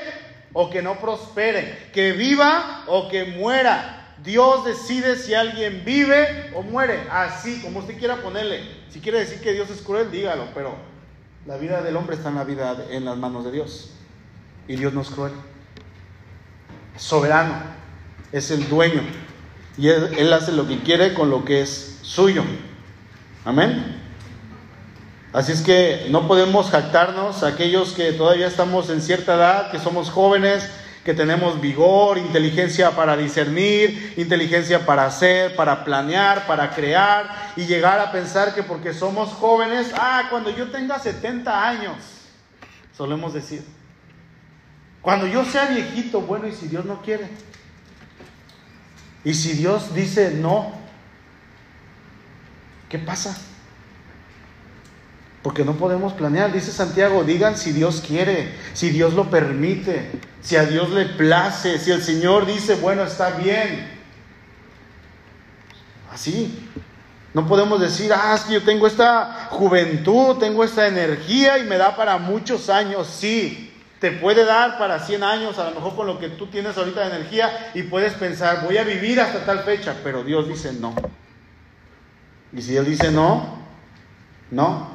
o 0.52 0.72
que 0.72 0.82
no 0.82 1.00
prospere, 1.00 1.90
que 1.94 2.14
viva 2.14 2.86
o 2.88 3.08
que 3.08 3.26
muera. 3.26 4.16
Dios 4.24 4.66
decide 4.66 5.18
si 5.18 5.36
alguien 5.36 5.84
vive 5.86 6.52
o 6.56 6.64
muere, 6.64 7.02
así 7.12 7.62
como 7.62 7.80
usted 7.80 8.00
quiera 8.00 8.16
ponerle. 8.16 8.83
Si 8.94 9.00
quiere 9.00 9.22
decir 9.22 9.42
que 9.42 9.54
Dios 9.54 9.72
es 9.72 9.82
cruel, 9.82 10.12
dígalo, 10.12 10.50
pero 10.54 10.76
la 11.48 11.58
vida 11.58 11.82
del 11.82 11.98
hombre 11.98 12.16
está 12.16 12.30
en 12.30 12.36
la 12.36 12.44
vida 12.44 12.78
en 12.92 13.06
las 13.06 13.18
manos 13.18 13.44
de 13.44 13.52
Dios. 13.52 13.90
Y 14.68 14.76
Dios 14.76 14.94
no 14.94 15.02
es 15.02 15.10
cruel. 15.10 15.34
Es 16.96 17.02
soberano, 17.02 17.56
es 18.32 18.52
el 18.52 18.70
dueño. 18.70 19.02
Y 19.80 19.88
él, 19.88 20.12
él 20.16 20.32
hace 20.32 20.52
lo 20.52 20.68
que 20.68 20.84
quiere 20.84 21.16
con 21.16 21.32
lo 21.32 21.44
que 21.44 21.64
es 21.64 21.98
suyo. 22.04 22.44
Amén. 23.44 24.00
Así 25.34 25.54
es 25.54 25.64
que 25.64 26.06
no 26.12 26.28
podemos 26.28 26.70
jactarnos, 26.70 27.42
aquellos 27.42 27.94
que 27.94 28.12
todavía 28.12 28.46
estamos 28.46 28.92
en 28.92 29.02
cierta 29.02 29.34
edad, 29.34 29.72
que 29.72 29.80
somos 29.80 30.12
jóvenes, 30.12 30.70
que 31.04 31.14
tenemos 31.14 31.60
vigor, 31.60 32.18
inteligencia 32.18 32.92
para 32.92 33.18
discernir, 33.18 34.14
inteligencia 34.16 34.86
para 34.86 35.06
hacer, 35.06 35.56
para 35.56 35.84
planear, 35.84 36.48
para 36.48 36.72
crear 36.72 37.52
y 37.58 37.66
llegar 37.66 38.00
a 38.00 38.12
pensar 38.12 38.56
que 38.56 38.64
porque 38.64 38.94
somos 38.94 39.30
jóvenes, 39.30 39.92
ah, 39.98 40.28
cuando 40.30 40.50
yo 40.50 40.72
tenga 40.72 40.98
70 40.98 41.68
años, 41.68 41.98
solemos 42.96 43.34
decir, 43.34 43.66
cuando 45.02 45.28
yo 45.28 45.44
sea 45.44 45.66
viejito, 45.66 46.22
bueno, 46.22 46.48
y 46.48 46.54
si 46.54 46.70
Dios 46.70 46.86
no 46.86 47.02
quiere, 47.02 47.28
y 49.26 49.34
si 49.34 49.54
Dios 49.54 49.94
dice 49.94 50.32
no, 50.32 50.72
¿qué 52.88 52.98
pasa? 52.98 53.38
Porque 55.44 55.66
no 55.66 55.74
podemos 55.74 56.14
planear, 56.14 56.54
dice 56.54 56.72
Santiago, 56.72 57.24
digan 57.26 57.58
si 57.58 57.74
Dios 57.74 58.02
quiere, 58.06 58.54
si 58.74 58.90
Dios 58.90 59.14
lo 59.14 59.30
permite, 59.30 60.10
si 60.42 60.56
a 60.56 60.66
Dios 60.66 60.90
le 60.92 61.06
place, 61.06 61.78
si 61.80 61.92
el 61.92 62.02
Señor 62.02 62.46
dice, 62.46 62.76
bueno, 62.76 63.04
está 63.04 63.32
bien. 63.32 63.92
Así. 66.12 66.70
No 67.34 67.46
podemos 67.48 67.82
decir, 67.82 68.14
ah, 68.14 68.34
es 68.36 68.42
que 68.44 68.54
yo 68.54 68.64
tengo 68.64 68.88
esta 68.88 69.48
juventud, 69.50 70.38
tengo 70.38 70.64
esta 70.64 70.88
energía 70.88 71.58
y 71.58 71.64
me 71.64 71.78
da 71.78 71.96
para 71.96 72.18
muchos 72.20 72.70
años. 72.70 73.08
Sí, 73.08 73.74
te 74.00 74.12
puede 74.12 74.46
dar 74.46 74.78
para 74.78 75.00
100 75.00 75.24
años, 75.24 75.58
a 75.60 75.70
lo 75.70 75.76
mejor 75.76 75.96
con 75.96 76.08
lo 76.08 76.20
que 76.20 76.30
tú 76.30 76.48
tienes 76.48 76.78
ahorita 76.78 77.02
de 77.02 77.16
energía, 77.16 77.72
y 77.74 77.84
puedes 77.84 78.14
pensar, 78.14 78.64
voy 78.64 78.78
a 78.78 78.84
vivir 78.84 79.20
hasta 79.20 79.46
tal 79.46 79.60
fecha, 79.60 79.96
pero 80.04 80.24
Dios 80.24 80.48
dice 80.48 80.74
no. 80.74 80.94
Y 82.52 82.62
si 82.62 82.78
Él 82.78 82.86
dice 82.86 83.12
no, 83.12 83.58
no. 84.52 84.93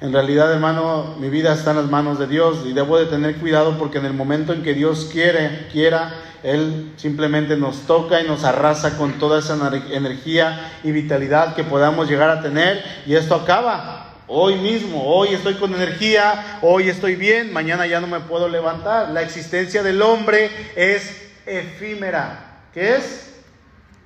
En 0.00 0.12
realidad, 0.12 0.52
hermano, 0.52 1.16
mi 1.18 1.28
vida 1.28 1.52
está 1.52 1.72
en 1.72 1.78
las 1.78 1.90
manos 1.90 2.20
de 2.20 2.28
Dios 2.28 2.60
y 2.64 2.72
debo 2.72 2.98
de 2.98 3.06
tener 3.06 3.34
cuidado 3.38 3.76
porque 3.78 3.98
en 3.98 4.06
el 4.06 4.12
momento 4.12 4.52
en 4.52 4.62
que 4.62 4.72
Dios 4.72 5.08
quiere, 5.10 5.66
quiera, 5.72 6.14
Él 6.44 6.92
simplemente 6.96 7.56
nos 7.56 7.80
toca 7.80 8.20
y 8.20 8.24
nos 8.24 8.44
arrasa 8.44 8.96
con 8.96 9.14
toda 9.14 9.40
esa 9.40 9.58
energía 9.90 10.70
y 10.84 10.92
vitalidad 10.92 11.56
que 11.56 11.64
podamos 11.64 12.08
llegar 12.08 12.30
a 12.30 12.40
tener 12.40 12.80
y 13.06 13.16
esto 13.16 13.34
acaba. 13.34 14.14
Hoy 14.28 14.54
mismo, 14.54 15.02
hoy 15.02 15.30
estoy 15.30 15.54
con 15.54 15.74
energía, 15.74 16.60
hoy 16.62 16.88
estoy 16.88 17.16
bien, 17.16 17.52
mañana 17.52 17.84
ya 17.84 18.00
no 18.00 18.06
me 18.06 18.20
puedo 18.20 18.48
levantar. 18.48 19.10
La 19.10 19.22
existencia 19.22 19.82
del 19.82 20.00
hombre 20.00 20.48
es 20.76 21.28
efímera. 21.44 22.60
¿Qué 22.72 22.94
es? 22.94 23.34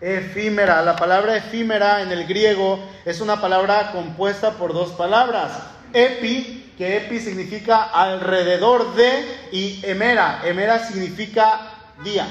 Efímera. 0.00 0.80
La 0.80 0.96
palabra 0.96 1.36
efímera 1.36 2.00
en 2.00 2.12
el 2.12 2.26
griego 2.26 2.78
es 3.04 3.20
una 3.20 3.42
palabra 3.42 3.92
compuesta 3.92 4.52
por 4.52 4.72
dos 4.72 4.92
palabras 4.92 5.71
epi, 5.92 6.72
que 6.76 6.96
epi 6.96 7.20
significa 7.20 7.82
alrededor 7.82 8.94
de, 8.94 9.24
y 9.52 9.80
emera, 9.84 10.40
emera 10.44 10.78
significa 10.86 11.72
día. 12.04 12.26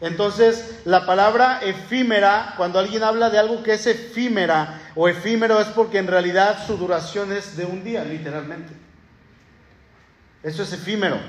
Entonces, 0.00 0.80
la 0.84 1.06
palabra 1.06 1.60
efímera, 1.62 2.54
cuando 2.56 2.78
alguien 2.78 3.04
habla 3.04 3.30
de 3.30 3.38
algo 3.38 3.62
que 3.62 3.74
es 3.74 3.86
efímera 3.86 4.80
o 4.96 5.08
efímero, 5.08 5.60
es 5.60 5.68
porque 5.68 5.98
en 5.98 6.08
realidad 6.08 6.66
su 6.66 6.76
duración 6.76 7.32
es 7.32 7.56
de 7.56 7.64
un 7.64 7.84
día, 7.84 8.02
literalmente. 8.02 8.72
Eso 10.42 10.64
es 10.64 10.72
efímero. 10.72 11.20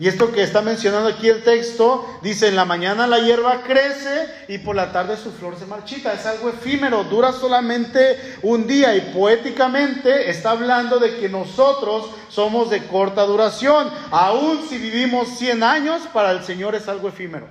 Y 0.00 0.08
esto 0.08 0.32
que 0.32 0.42
está 0.42 0.62
mencionando 0.62 1.10
aquí 1.10 1.28
el 1.28 1.44
texto, 1.44 2.18
dice, 2.22 2.48
en 2.48 2.56
la 2.56 2.64
mañana 2.64 3.06
la 3.06 3.18
hierba 3.18 3.62
crece 3.62 4.28
y 4.48 4.56
por 4.56 4.74
la 4.74 4.92
tarde 4.92 5.18
su 5.18 5.30
flor 5.30 5.58
se 5.58 5.66
marchita. 5.66 6.14
Es 6.14 6.24
algo 6.24 6.48
efímero, 6.48 7.04
dura 7.04 7.32
solamente 7.32 8.38
un 8.40 8.66
día 8.66 8.96
y 8.96 9.12
poéticamente 9.12 10.30
está 10.30 10.52
hablando 10.52 10.98
de 10.98 11.18
que 11.18 11.28
nosotros 11.28 12.08
somos 12.30 12.70
de 12.70 12.86
corta 12.86 13.24
duración. 13.24 13.90
Aún 14.10 14.66
si 14.66 14.78
vivimos 14.78 15.36
100 15.36 15.62
años, 15.62 16.00
para 16.14 16.30
el 16.30 16.44
Señor 16.44 16.74
es 16.74 16.88
algo 16.88 17.08
efímero. 17.08 17.46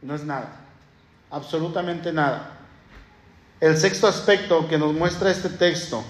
No 0.00 0.14
es 0.14 0.24
nada, 0.24 0.62
absolutamente 1.30 2.10
nada. 2.10 2.52
El 3.60 3.76
sexto 3.76 4.08
aspecto 4.08 4.66
que 4.66 4.78
nos 4.78 4.94
muestra 4.94 5.30
este 5.30 5.50
texto 5.50 6.02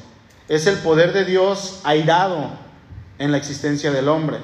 es 0.49 0.69
el 0.69 0.77
poder 0.77 1.13
de 1.13 1.25
Dios 1.25 1.81
airado 1.83 2.53
en 3.19 3.33
la 3.33 3.39
existencia 3.39 3.91
del 3.91 4.09
hombre. 4.09 4.39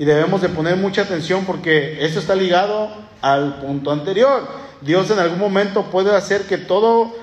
Y 0.00 0.06
debemos 0.06 0.40
de 0.40 0.48
poner 0.48 0.78
mucha 0.78 1.02
atención 1.02 1.44
porque 1.44 2.02
eso 2.02 2.20
está 2.20 2.34
ligado 2.34 2.88
al 3.20 3.60
punto 3.60 3.90
anterior. 3.90 4.48
Dios 4.80 5.10
en 5.10 5.18
algún 5.18 5.38
momento 5.38 5.90
puede 5.90 6.16
hacer 6.16 6.46
que 6.46 6.56
todo 6.56 7.14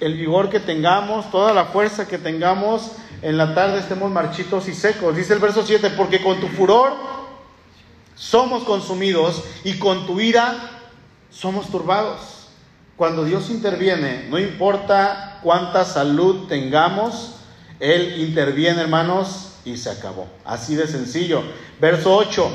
el 0.00 0.14
vigor 0.14 0.50
que 0.50 0.58
tengamos, 0.58 1.30
toda 1.30 1.54
la 1.54 1.66
fuerza 1.66 2.08
que 2.08 2.18
tengamos, 2.18 2.90
en 3.22 3.38
la 3.38 3.54
tarde 3.54 3.78
estemos 3.78 4.10
marchitos 4.10 4.66
y 4.66 4.74
secos. 4.74 5.14
Dice 5.14 5.34
el 5.34 5.38
verso 5.38 5.62
7, 5.64 5.90
porque 5.90 6.20
con 6.20 6.40
tu 6.40 6.48
furor 6.48 6.94
somos 8.16 8.64
consumidos 8.64 9.44
y 9.62 9.78
con 9.78 10.08
tu 10.08 10.18
ira 10.18 10.56
somos 11.30 11.70
turbados. 11.70 12.48
Cuando 12.96 13.24
Dios 13.24 13.50
interviene, 13.50 14.26
no 14.28 14.40
importa 14.40 15.38
cuánta 15.44 15.84
salud 15.84 16.48
tengamos, 16.48 17.36
Él 17.78 18.20
interviene, 18.20 18.80
hermanos, 18.80 19.49
y 19.64 19.76
se 19.76 19.90
acabó. 19.90 20.26
Así 20.44 20.74
de 20.74 20.86
sencillo. 20.86 21.42
Verso 21.80 22.14
8 22.14 22.50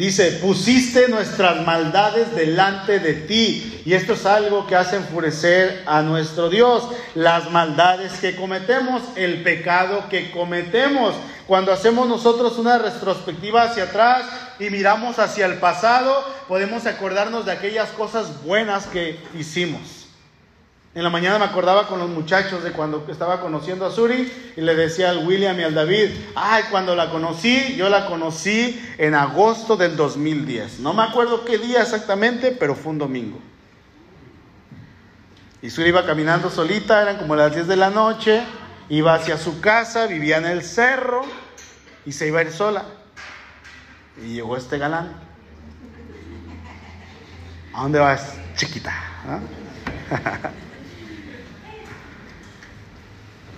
dice, 0.00 0.32
pusiste 0.42 1.08
nuestras 1.08 1.64
maldades 1.66 2.34
delante 2.34 2.98
de 3.00 3.12
ti. 3.12 3.82
Y 3.84 3.92
esto 3.92 4.14
es 4.14 4.24
algo 4.24 4.66
que 4.66 4.74
hace 4.74 4.96
enfurecer 4.96 5.82
a 5.86 6.00
nuestro 6.00 6.48
Dios. 6.48 6.88
Las 7.14 7.50
maldades 7.50 8.12
que 8.14 8.34
cometemos, 8.34 9.02
el 9.16 9.42
pecado 9.42 10.08
que 10.08 10.30
cometemos. 10.30 11.14
Cuando 11.46 11.72
hacemos 11.72 12.08
nosotros 12.08 12.58
una 12.58 12.78
retrospectiva 12.78 13.62
hacia 13.62 13.84
atrás 13.84 14.24
y 14.58 14.70
miramos 14.70 15.18
hacia 15.18 15.46
el 15.46 15.58
pasado, 15.58 16.24
podemos 16.48 16.86
acordarnos 16.86 17.44
de 17.44 17.52
aquellas 17.52 17.90
cosas 17.90 18.42
buenas 18.42 18.86
que 18.86 19.18
hicimos. 19.38 19.99
En 20.92 21.04
la 21.04 21.10
mañana 21.10 21.38
me 21.38 21.44
acordaba 21.44 21.86
con 21.86 22.00
los 22.00 22.10
muchachos 22.10 22.64
de 22.64 22.72
cuando 22.72 23.06
estaba 23.08 23.40
conociendo 23.40 23.86
a 23.86 23.92
Suri 23.92 24.52
y 24.56 24.60
le 24.60 24.74
decía 24.74 25.10
al 25.10 25.24
William 25.24 25.58
y 25.60 25.62
al 25.62 25.72
David, 25.72 26.10
ay, 26.34 26.64
cuando 26.68 26.96
la 26.96 27.10
conocí, 27.10 27.76
yo 27.76 27.88
la 27.88 28.06
conocí 28.06 28.80
en 28.98 29.14
agosto 29.14 29.76
del 29.76 29.96
2010. 29.96 30.80
No 30.80 30.92
me 30.92 31.04
acuerdo 31.04 31.44
qué 31.44 31.58
día 31.58 31.82
exactamente, 31.82 32.50
pero 32.50 32.74
fue 32.74 32.90
un 32.90 32.98
domingo. 32.98 33.38
Y 35.62 35.70
Suri 35.70 35.90
iba 35.90 36.04
caminando 36.04 36.50
solita, 36.50 37.02
eran 37.02 37.18
como 37.18 37.36
las 37.36 37.54
10 37.54 37.68
de 37.68 37.76
la 37.76 37.90
noche, 37.90 38.42
iba 38.88 39.14
hacia 39.14 39.38
su 39.38 39.60
casa, 39.60 40.08
vivía 40.08 40.38
en 40.38 40.46
el 40.46 40.64
cerro 40.64 41.22
y 42.04 42.10
se 42.10 42.26
iba 42.26 42.40
a 42.40 42.42
ir 42.42 42.50
sola. 42.50 42.84
Y 44.24 44.34
llegó 44.34 44.56
este 44.56 44.76
galán. 44.76 45.12
¿A 47.72 47.82
dónde 47.82 48.00
vas, 48.00 48.34
chiquita? 48.56 48.92
¿Ah? 49.24 50.50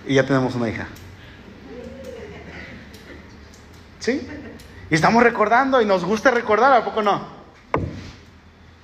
y 0.05 0.15
ya 0.15 0.25
tenemos 0.25 0.55
una 0.55 0.69
hija. 0.69 0.87
¿Sí? 3.99 4.27
Y 4.89 4.95
estamos 4.95 5.23
recordando 5.23 5.81
y 5.81 5.85
nos 5.85 6.03
gusta 6.03 6.31
recordar, 6.31 6.73
¿a 6.73 6.83
poco 6.83 7.01
no? 7.01 7.21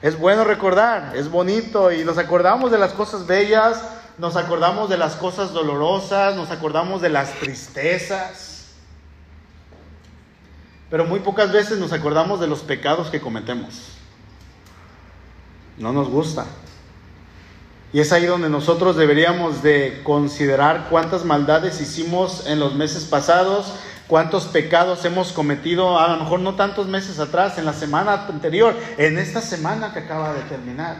Es 0.01 0.17
bueno 0.17 0.45
recordar, 0.45 1.15
es 1.15 1.29
bonito 1.29 1.91
y 1.91 2.05
nos 2.05 2.17
acordamos 2.17 2.71
de 2.71 2.77
las 2.77 2.93
cosas 2.93 3.27
bellas, 3.27 3.83
nos 4.17 4.37
acordamos 4.37 4.89
de 4.89 4.97
las 4.97 5.15
cosas 5.15 5.51
dolorosas, 5.51 6.35
nos 6.35 6.51
acordamos 6.51 7.01
de 7.01 7.09
las 7.09 7.33
tristezas. 7.33 8.75
Pero 10.89 11.05
muy 11.05 11.19
pocas 11.19 11.51
veces 11.51 11.79
nos 11.79 11.91
acordamos 11.91 12.39
de 12.39 12.47
los 12.47 12.61
pecados 12.61 13.09
que 13.09 13.19
cometemos. 13.19 13.89
No 15.77 15.91
nos 15.93 16.09
gusta. 16.09 16.45
Y 17.91 17.99
es 17.99 18.11
ahí 18.11 18.25
donde 18.25 18.49
nosotros 18.49 18.95
deberíamos 18.95 19.63
de 19.63 20.01
considerar 20.03 20.87
cuántas 20.89 21.25
maldades 21.25 21.81
hicimos 21.81 22.45
en 22.45 22.59
los 22.59 22.75
meses 22.75 23.05
pasados, 23.05 23.73
cuántos 24.07 24.45
pecados 24.45 25.03
hemos 25.05 25.31
cometido, 25.31 25.99
a 25.99 26.09
lo 26.09 26.23
mejor 26.23 26.39
no 26.39 26.55
tantos 26.55 26.87
meses 26.87 27.19
atrás, 27.19 27.57
en 27.57 27.65
la 27.65 27.73
semana 27.73 28.25
anterior, 28.27 28.75
en 28.97 29.17
esta 29.17 29.41
semana 29.41 29.91
que 29.91 29.99
acaba 29.99 30.33
de 30.33 30.41
terminar. 30.41 30.97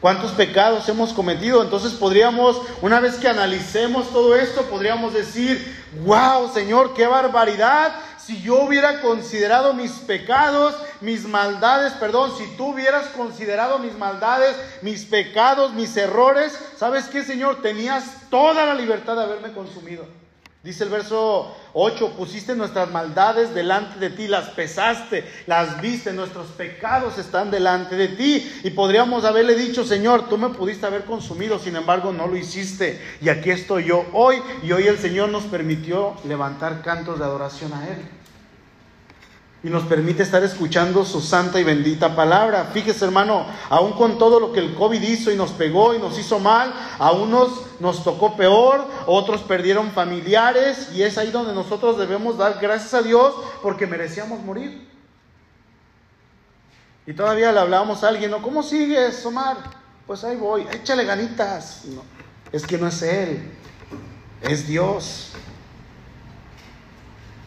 ¿Cuántos 0.00 0.32
pecados 0.32 0.88
hemos 0.88 1.12
cometido? 1.12 1.62
Entonces 1.62 1.92
podríamos, 1.92 2.60
una 2.80 2.98
vez 2.98 3.16
que 3.16 3.28
analicemos 3.28 4.10
todo 4.10 4.34
esto, 4.34 4.62
podríamos 4.62 5.14
decir, 5.14 5.80
wow, 6.04 6.50
Señor, 6.52 6.92
qué 6.94 7.06
barbaridad 7.06 7.92
si 8.24 8.40
yo 8.40 8.62
hubiera 8.62 9.00
considerado 9.00 9.74
mis 9.74 9.92
pecados, 9.92 10.74
mis 11.00 11.24
maldades, 11.24 11.92
perdón, 11.94 12.32
si 12.38 12.46
tú 12.56 12.66
hubieras 12.66 13.06
considerado 13.08 13.78
mis 13.78 13.96
maldades, 13.98 14.56
mis 14.80 15.04
pecados, 15.04 15.72
mis 15.72 15.96
errores, 15.96 16.56
¿sabes 16.76 17.06
qué, 17.06 17.24
Señor? 17.24 17.62
Tenías 17.62 18.04
toda 18.30 18.64
la 18.66 18.74
libertad 18.74 19.16
de 19.16 19.22
haberme 19.22 19.52
consumido. 19.52 20.21
Dice 20.62 20.84
el 20.84 20.90
verso 20.90 21.56
8, 21.72 22.12
pusiste 22.16 22.54
nuestras 22.54 22.88
maldades 22.92 23.52
delante 23.52 23.98
de 23.98 24.10
ti, 24.10 24.28
las 24.28 24.50
pesaste, 24.50 25.28
las 25.48 25.80
viste, 25.80 26.12
nuestros 26.12 26.46
pecados 26.50 27.18
están 27.18 27.50
delante 27.50 27.96
de 27.96 28.06
ti. 28.06 28.48
Y 28.62 28.70
podríamos 28.70 29.24
haberle 29.24 29.56
dicho, 29.56 29.84
Señor, 29.84 30.28
tú 30.28 30.38
me 30.38 30.50
pudiste 30.50 30.86
haber 30.86 31.04
consumido, 31.04 31.58
sin 31.58 31.74
embargo 31.74 32.12
no 32.12 32.28
lo 32.28 32.36
hiciste. 32.36 33.00
Y 33.20 33.28
aquí 33.28 33.50
estoy 33.50 33.86
yo 33.86 34.06
hoy, 34.12 34.36
y 34.62 34.70
hoy 34.70 34.86
el 34.86 34.98
Señor 34.98 35.30
nos 35.30 35.42
permitió 35.44 36.14
levantar 36.24 36.82
cantos 36.82 37.18
de 37.18 37.24
adoración 37.24 37.72
a 37.72 37.88
Él 37.88 38.21
y 39.64 39.70
nos 39.70 39.84
permite 39.84 40.24
estar 40.24 40.42
escuchando 40.42 41.04
su 41.04 41.20
santa 41.20 41.60
y 41.60 41.64
bendita 41.64 42.16
palabra. 42.16 42.70
Fíjese, 42.72 43.04
hermano, 43.04 43.46
aún 43.70 43.92
con 43.92 44.18
todo 44.18 44.40
lo 44.40 44.52
que 44.52 44.58
el 44.58 44.74
COVID 44.74 45.00
hizo 45.00 45.30
y 45.30 45.36
nos 45.36 45.52
pegó 45.52 45.94
y 45.94 45.98
nos 45.98 46.18
hizo 46.18 46.40
mal, 46.40 46.74
a 46.98 47.12
unos 47.12 47.62
nos 47.78 48.02
tocó 48.02 48.36
peor, 48.36 48.84
otros 49.06 49.42
perdieron 49.42 49.92
familiares 49.92 50.90
y 50.94 51.02
es 51.02 51.16
ahí 51.16 51.30
donde 51.30 51.52
nosotros 51.52 51.96
debemos 51.96 52.38
dar 52.38 52.58
gracias 52.60 52.94
a 52.94 53.02
Dios 53.02 53.34
porque 53.62 53.86
merecíamos 53.86 54.40
morir. 54.42 54.88
Y 57.06 57.12
todavía 57.12 57.52
le 57.52 57.60
hablábamos 57.60 58.02
a 58.02 58.08
alguien, 58.08 58.30
¿no? 58.30 58.42
¿Cómo 58.42 58.62
sigues, 58.62 59.24
Omar? 59.26 59.58
Pues 60.06 60.24
ahí 60.24 60.36
voy, 60.36 60.66
échale 60.72 61.04
ganitas. 61.04 61.82
No, 61.86 62.02
es 62.50 62.66
que 62.66 62.78
no 62.78 62.88
es 62.88 63.02
Él, 63.02 63.52
es 64.40 64.66
Dios. 64.66 65.32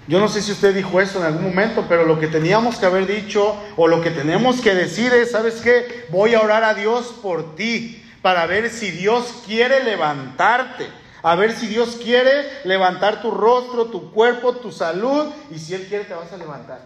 Yo 0.07 0.19
no 0.19 0.27
sé 0.27 0.41
si 0.41 0.51
usted 0.51 0.75
dijo 0.75 1.01
eso 1.01 1.19
en 1.19 1.25
algún 1.25 1.45
momento, 1.45 1.85
pero 1.89 2.05
lo 2.05 2.19
que 2.19 2.27
teníamos 2.27 2.77
que 2.77 2.85
haber 2.85 3.07
dicho 3.07 3.55
o 3.75 3.87
lo 3.87 4.01
que 4.01 4.11
tenemos 4.11 4.61
que 4.61 4.75
decir 4.75 5.11
es, 5.13 5.31
¿sabes 5.31 5.61
qué? 5.61 6.05
Voy 6.09 6.35
a 6.35 6.41
orar 6.41 6.63
a 6.63 6.75
Dios 6.75 7.15
por 7.23 7.55
ti 7.55 8.03
para 8.21 8.45
ver 8.45 8.69
si 8.69 8.91
Dios 8.91 9.41
quiere 9.47 9.83
levantarte, 9.83 10.87
a 11.23 11.35
ver 11.35 11.53
si 11.53 11.65
Dios 11.65 11.97
quiere 12.01 12.47
levantar 12.65 13.21
tu 13.21 13.31
rostro, 13.31 13.85
tu 13.85 14.11
cuerpo, 14.11 14.57
tu 14.57 14.71
salud 14.71 15.27
y 15.49 15.57
si 15.57 15.73
Él 15.73 15.87
quiere 15.87 16.05
te 16.05 16.13
vas 16.13 16.31
a 16.31 16.37
levantar. 16.37 16.81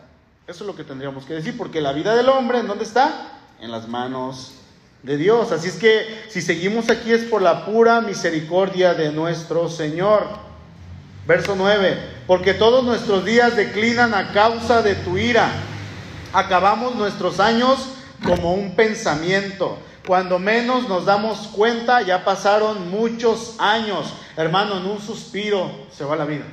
Eso 0.47 0.63
es 0.63 0.67
lo 0.67 0.75
que 0.75 0.85
tendríamos 0.85 1.25
que 1.25 1.33
decir, 1.33 1.57
porque 1.57 1.81
la 1.81 1.91
vida 1.91 2.15
del 2.15 2.29
hombre, 2.29 2.59
¿en 2.59 2.67
dónde 2.67 2.85
está? 2.85 3.39
En 3.59 3.69
las 3.69 3.87
manos 3.87 4.53
de 5.03 5.17
Dios. 5.17 5.51
Así 5.51 5.67
es 5.67 5.75
que 5.75 6.23
si 6.29 6.41
seguimos 6.41 6.89
aquí 6.89 7.11
es 7.11 7.25
por 7.25 7.41
la 7.41 7.65
pura 7.65 8.01
misericordia 8.01 8.93
de 8.93 9.11
nuestro 9.11 9.69
Señor. 9.69 10.48
Verso 11.29 11.55
9, 11.55 11.95
porque 12.25 12.55
todos 12.55 12.83
nuestros 12.83 13.23
días 13.23 13.55
declinan 13.55 14.15
a 14.15 14.31
causa 14.31 14.81
de 14.81 14.95
tu 14.95 15.15
ira. 15.15 15.51
Acabamos 16.33 16.95
nuestros 16.95 17.39
años 17.39 17.87
como 18.25 18.55
un 18.55 18.75
pensamiento. 18.75 19.77
Cuando 20.07 20.39
menos 20.39 20.89
nos 20.89 21.05
damos 21.05 21.49
cuenta, 21.49 22.01
ya 22.01 22.25
pasaron 22.25 22.89
muchos 22.89 23.57
años. 23.59 24.11
Hermano, 24.35 24.77
en 24.77 24.87
un 24.87 24.99
suspiro 24.99 25.69
se 25.91 26.03
va 26.03 26.15
la 26.15 26.25
vida. 26.25 26.45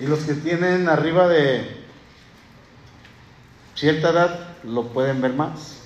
Y 0.00 0.06
los 0.06 0.20
que 0.20 0.32
tienen 0.32 0.88
arriba 0.88 1.28
de 1.28 1.84
cierta 3.74 4.08
edad 4.08 4.38
lo 4.62 4.84
pueden 4.84 5.20
ver 5.20 5.34
más. 5.34 5.80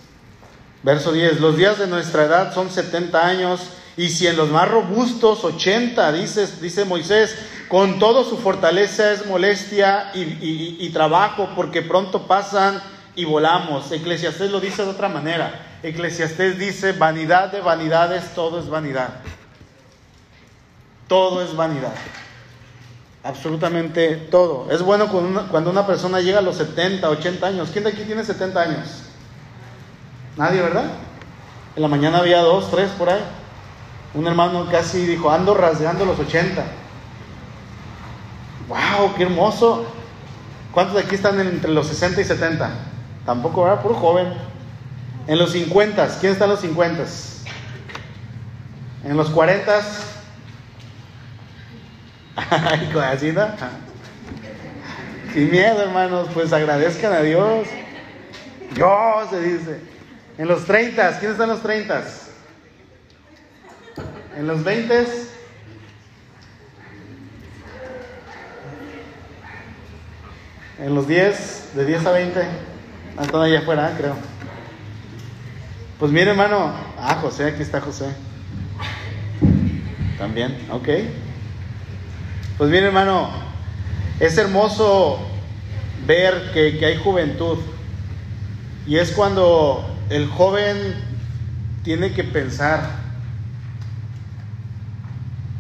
Verso 0.85 1.11
10, 1.11 1.41
los 1.41 1.57
días 1.57 1.77
de 1.81 1.89
nuestra 1.89 2.27
edad 2.27 2.55
son 2.55 2.71
70 2.71 3.27
años 3.27 3.73
y 3.99 4.11
si 4.11 4.29
en 4.29 4.37
los 4.37 4.49
más 4.49 4.71
robustos 4.71 5.45
80, 5.45 6.13
dice, 6.13 6.47
dice 6.61 6.85
Moisés, 6.85 7.37
con 7.69 7.99
todo 7.99 8.25
su 8.25 8.39
fortaleza 8.39 9.13
es 9.13 9.27
molestia 9.27 10.13
y, 10.15 10.77
y 10.79 10.91
trabajo 10.91 11.51
porque 11.57 11.83
pronto 11.83 12.29
pasan 12.29 12.81
y 13.17 13.25
volamos. 13.25 13.91
Eclesiastés 13.91 14.53
lo 14.53 14.61
dice 14.61 14.85
de 14.85 14.91
otra 14.91 15.09
manera. 15.09 15.81
Eclesiastés 15.83 16.61
dice, 16.61 16.93
vanidad 16.93 17.51
de 17.51 17.61
vanidades, 17.61 18.33
todo 18.37 18.61
es 18.61 18.69
vanidad. 18.69 19.09
Todo 21.09 21.43
es 21.43 21.57
vanidad. 21.57 21.95
Absolutamente 23.25 24.15
todo. 24.15 24.71
Es 24.71 24.81
bueno 24.81 25.09
cuando 25.09 25.29
una, 25.29 25.49
cuando 25.49 25.71
una 25.71 25.85
persona 25.89 26.21
llega 26.21 26.39
a 26.39 26.43
los 26.43 26.57
70, 26.57 27.11
80 27.11 27.47
años. 27.49 27.71
¿Quién 27.73 27.83
de 27.83 27.91
aquí 27.91 28.05
tiene 28.05 28.23
70 28.23 28.61
años? 28.61 29.03
Nadie, 30.37 30.63
¿verdad? 30.63 30.85
En 31.75 31.83
la 31.83 31.89
mañana 31.89 32.19
había 32.19 32.43
dos, 32.43 32.71
tres 32.71 32.91
por 32.91 33.11
ahí. 33.11 33.21
Un 34.15 34.27
hermano 34.27 34.67
casi 34.71 35.07
dijo, 35.07 35.31
ando 35.31 35.55
rasgando 35.55 36.05
los 36.05 36.19
80. 36.19 36.65
¡Wow! 38.69 39.15
¡Qué 39.17 39.25
hermoso! 39.25 39.87
¿Cuántos 40.73 40.97
de 40.97 41.03
aquí 41.03 41.15
están 41.15 41.41
entre 41.41 41.71
los 41.71 41.87
60 41.89 42.21
y 42.21 42.25
70? 42.25 42.71
Tampoco, 43.27 43.67
era 43.67 43.83
Puro 43.83 43.95
joven. 43.95 44.33
En 45.27 45.39
los 45.39 45.53
50, 45.53 46.19
¿quién 46.21 46.33
está 46.33 46.45
en 46.45 46.51
los 46.51 46.61
50? 46.61 47.05
En 49.05 49.17
los 49.17 49.31
40, 49.31 49.81
ay, 52.51 52.93
así, 53.13 53.33
¿no? 53.33 53.47
Sin 55.33 55.51
miedo, 55.51 55.83
hermanos, 55.83 56.29
pues 56.33 56.53
agradezcan 56.53 57.13
a 57.13 57.21
Dios. 57.21 57.67
Dios 58.75 59.31
se 59.31 59.41
dice. 59.41 59.81
En 60.39 60.49
los 60.49 60.65
30, 60.65 61.19
¿quién 61.19 61.33
está 61.33 61.45
en 61.45 61.51
los 61.51 61.63
30? 61.63 62.05
En 64.39 64.47
los 64.47 64.63
20, 64.63 65.05
en 70.79 70.95
los 70.95 71.09
10, 71.09 71.71
de 71.75 71.85
10 71.85 72.07
a 72.07 72.13
20. 72.13 72.41
Están 73.21 73.41
allá 73.43 73.59
afuera, 73.59 73.93
creo. 73.99 74.15
Pues 75.99 76.13
mire, 76.13 76.31
hermano. 76.31 76.73
Ah, 77.01 77.19
José, 77.21 77.47
aquí 77.47 77.63
está 77.63 77.81
José. 77.81 78.15
También, 80.19 80.57
ok. 80.71 80.89
Pues 82.59 82.71
mire, 82.71 82.87
hermano. 82.87 83.31
Es 84.21 84.39
hermoso 84.39 85.19
ver 86.07 86.53
que, 86.55 86.79
que 86.79 86.87
hay 86.87 86.97
juventud. 86.97 87.59
Y 88.87 88.99
es 88.99 89.11
cuando 89.11 89.85
el 90.11 90.29
joven 90.29 90.95
tiene 91.83 92.13
que 92.13 92.23
pensar 92.23 93.08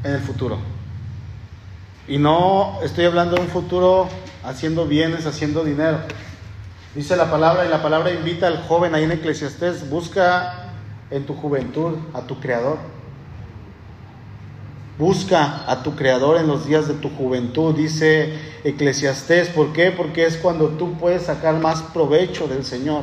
en 0.04 0.12
el 0.12 0.20
futuro. 0.20 0.58
Y 2.06 2.18
no 2.18 2.78
estoy 2.82 3.04
hablando 3.04 3.36
de 3.36 3.42
un 3.42 3.48
futuro 3.48 4.08
haciendo 4.42 4.86
bienes, 4.86 5.26
haciendo 5.26 5.64
dinero. 5.64 5.98
Dice 6.94 7.16
la 7.16 7.30
palabra 7.30 7.66
y 7.66 7.68
la 7.68 7.82
palabra 7.82 8.10
invita 8.10 8.46
al 8.46 8.62
joven 8.62 8.94
ahí 8.94 9.04
en 9.04 9.12
Eclesiastés, 9.12 9.90
busca 9.90 10.72
en 11.10 11.24
tu 11.26 11.34
juventud 11.34 11.96
a 12.14 12.22
tu 12.22 12.40
creador. 12.40 12.78
Busca 14.98 15.70
a 15.70 15.82
tu 15.82 15.94
creador 15.94 16.38
en 16.38 16.48
los 16.48 16.66
días 16.66 16.88
de 16.88 16.94
tu 16.94 17.08
juventud, 17.10 17.74
dice 17.74 18.34
Eclesiastés. 18.64 19.48
¿Por 19.50 19.72
qué? 19.72 19.92
Porque 19.92 20.26
es 20.26 20.36
cuando 20.38 20.70
tú 20.70 20.98
puedes 20.98 21.22
sacar 21.24 21.60
más 21.60 21.82
provecho 21.82 22.48
del 22.48 22.64
Señor. 22.64 23.02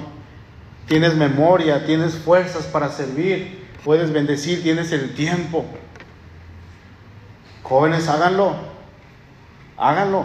Tienes 0.88 1.16
memoria, 1.16 1.86
tienes 1.86 2.16
fuerzas 2.16 2.66
para 2.66 2.90
servir, 2.90 3.66
puedes 3.86 4.12
bendecir, 4.12 4.62
tienes 4.62 4.92
el 4.92 5.14
tiempo. 5.14 5.66
Jóvenes, 7.68 8.08
háganlo. 8.08 8.54
Háganlo. 9.76 10.24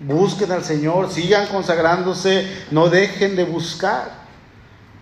Busquen 0.00 0.50
al 0.52 0.64
Señor, 0.64 1.10
sigan 1.10 1.46
consagrándose, 1.46 2.50
no 2.70 2.88
dejen 2.88 3.36
de 3.36 3.44
buscar. 3.44 4.22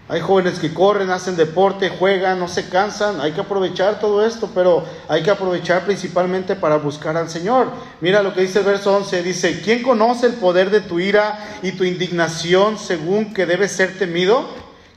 Hay 0.08 0.20
jóvenes 0.20 0.58
que 0.58 0.74
corren, 0.74 1.10
hacen 1.10 1.36
deporte, 1.36 1.88
juegan, 1.88 2.40
no 2.40 2.48
se 2.48 2.68
cansan. 2.68 3.20
Hay 3.20 3.30
que 3.30 3.40
aprovechar 3.40 4.00
todo 4.00 4.26
esto, 4.26 4.50
pero 4.52 4.84
hay 5.08 5.22
que 5.22 5.30
aprovechar 5.30 5.84
principalmente 5.84 6.56
para 6.56 6.76
buscar 6.76 7.16
al 7.16 7.30
Señor. 7.30 7.70
Mira 8.00 8.20
lo 8.20 8.34
que 8.34 8.40
dice 8.40 8.58
el 8.58 8.64
verso 8.64 8.96
11. 8.96 9.22
Dice, 9.22 9.60
¿quién 9.62 9.84
conoce 9.84 10.26
el 10.26 10.34
poder 10.34 10.70
de 10.70 10.80
tu 10.80 10.98
ira 10.98 11.38
y 11.62 11.72
tu 11.72 11.84
indignación 11.84 12.76
según 12.78 13.32
que 13.32 13.46
debe 13.46 13.68
ser 13.68 13.96
temido? 13.96 14.44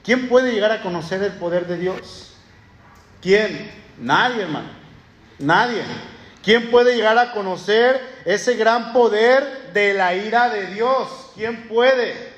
¿Quién 0.04 0.28
puede 0.28 0.52
llegar 0.52 0.72
a 0.72 0.82
conocer 0.82 1.22
el 1.22 1.34
poder 1.34 1.68
de 1.68 1.78
Dios? 1.78 2.34
¿Quién? 3.22 3.72
Nadie, 4.00 4.42
hermano. 4.42 4.70
Nadie. 5.38 5.84
¿Quién 6.44 6.70
puede 6.70 6.96
llegar 6.96 7.18
a 7.18 7.32
conocer 7.32 8.02
ese 8.26 8.56
gran 8.56 8.92
poder 8.92 9.72
de 9.74 9.94
la 9.94 10.14
ira 10.14 10.50
de 10.50 10.68
Dios? 10.68 11.32
¿Quién 11.36 11.70
puede? 11.70 12.34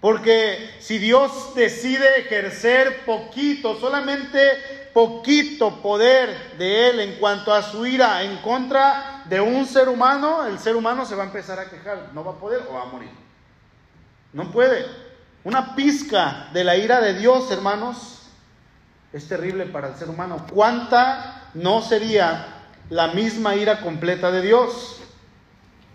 Porque 0.00 0.70
si 0.80 0.96
Dios 0.96 1.54
decide 1.54 2.20
ejercer 2.20 3.04
poquito, 3.04 3.78
solamente 3.78 4.90
poquito 4.94 5.82
poder 5.82 6.56
de 6.56 6.88
Él 6.88 7.00
en 7.00 7.18
cuanto 7.18 7.52
a 7.52 7.62
su 7.62 7.84
ira 7.84 8.22
en 8.22 8.38
contra 8.38 9.24
de 9.26 9.38
un 9.40 9.66
ser 9.66 9.90
humano, 9.90 10.46
el 10.46 10.58
ser 10.58 10.74
humano 10.74 11.04
se 11.04 11.14
va 11.14 11.24
a 11.24 11.26
empezar 11.26 11.58
a 11.58 11.68
quejar. 11.68 12.10
No 12.14 12.24
va 12.24 12.32
a 12.32 12.36
poder 12.36 12.62
o 12.70 12.72
va 12.72 12.82
a 12.82 12.86
morir. 12.86 13.10
No 14.32 14.50
puede. 14.50 14.86
Una 15.44 15.76
pizca 15.76 16.48
de 16.54 16.64
la 16.64 16.76
ira 16.76 17.02
de 17.02 17.12
Dios, 17.14 17.50
hermanos, 17.50 18.22
es 19.12 19.28
terrible 19.28 19.66
para 19.66 19.88
el 19.88 19.96
ser 19.96 20.08
humano. 20.08 20.46
¿Cuánta 20.50 21.50
no 21.54 21.82
sería 21.82 22.55
la 22.90 23.08
misma 23.08 23.56
ira 23.56 23.80
completa 23.80 24.30
de 24.30 24.42
Dios. 24.42 24.96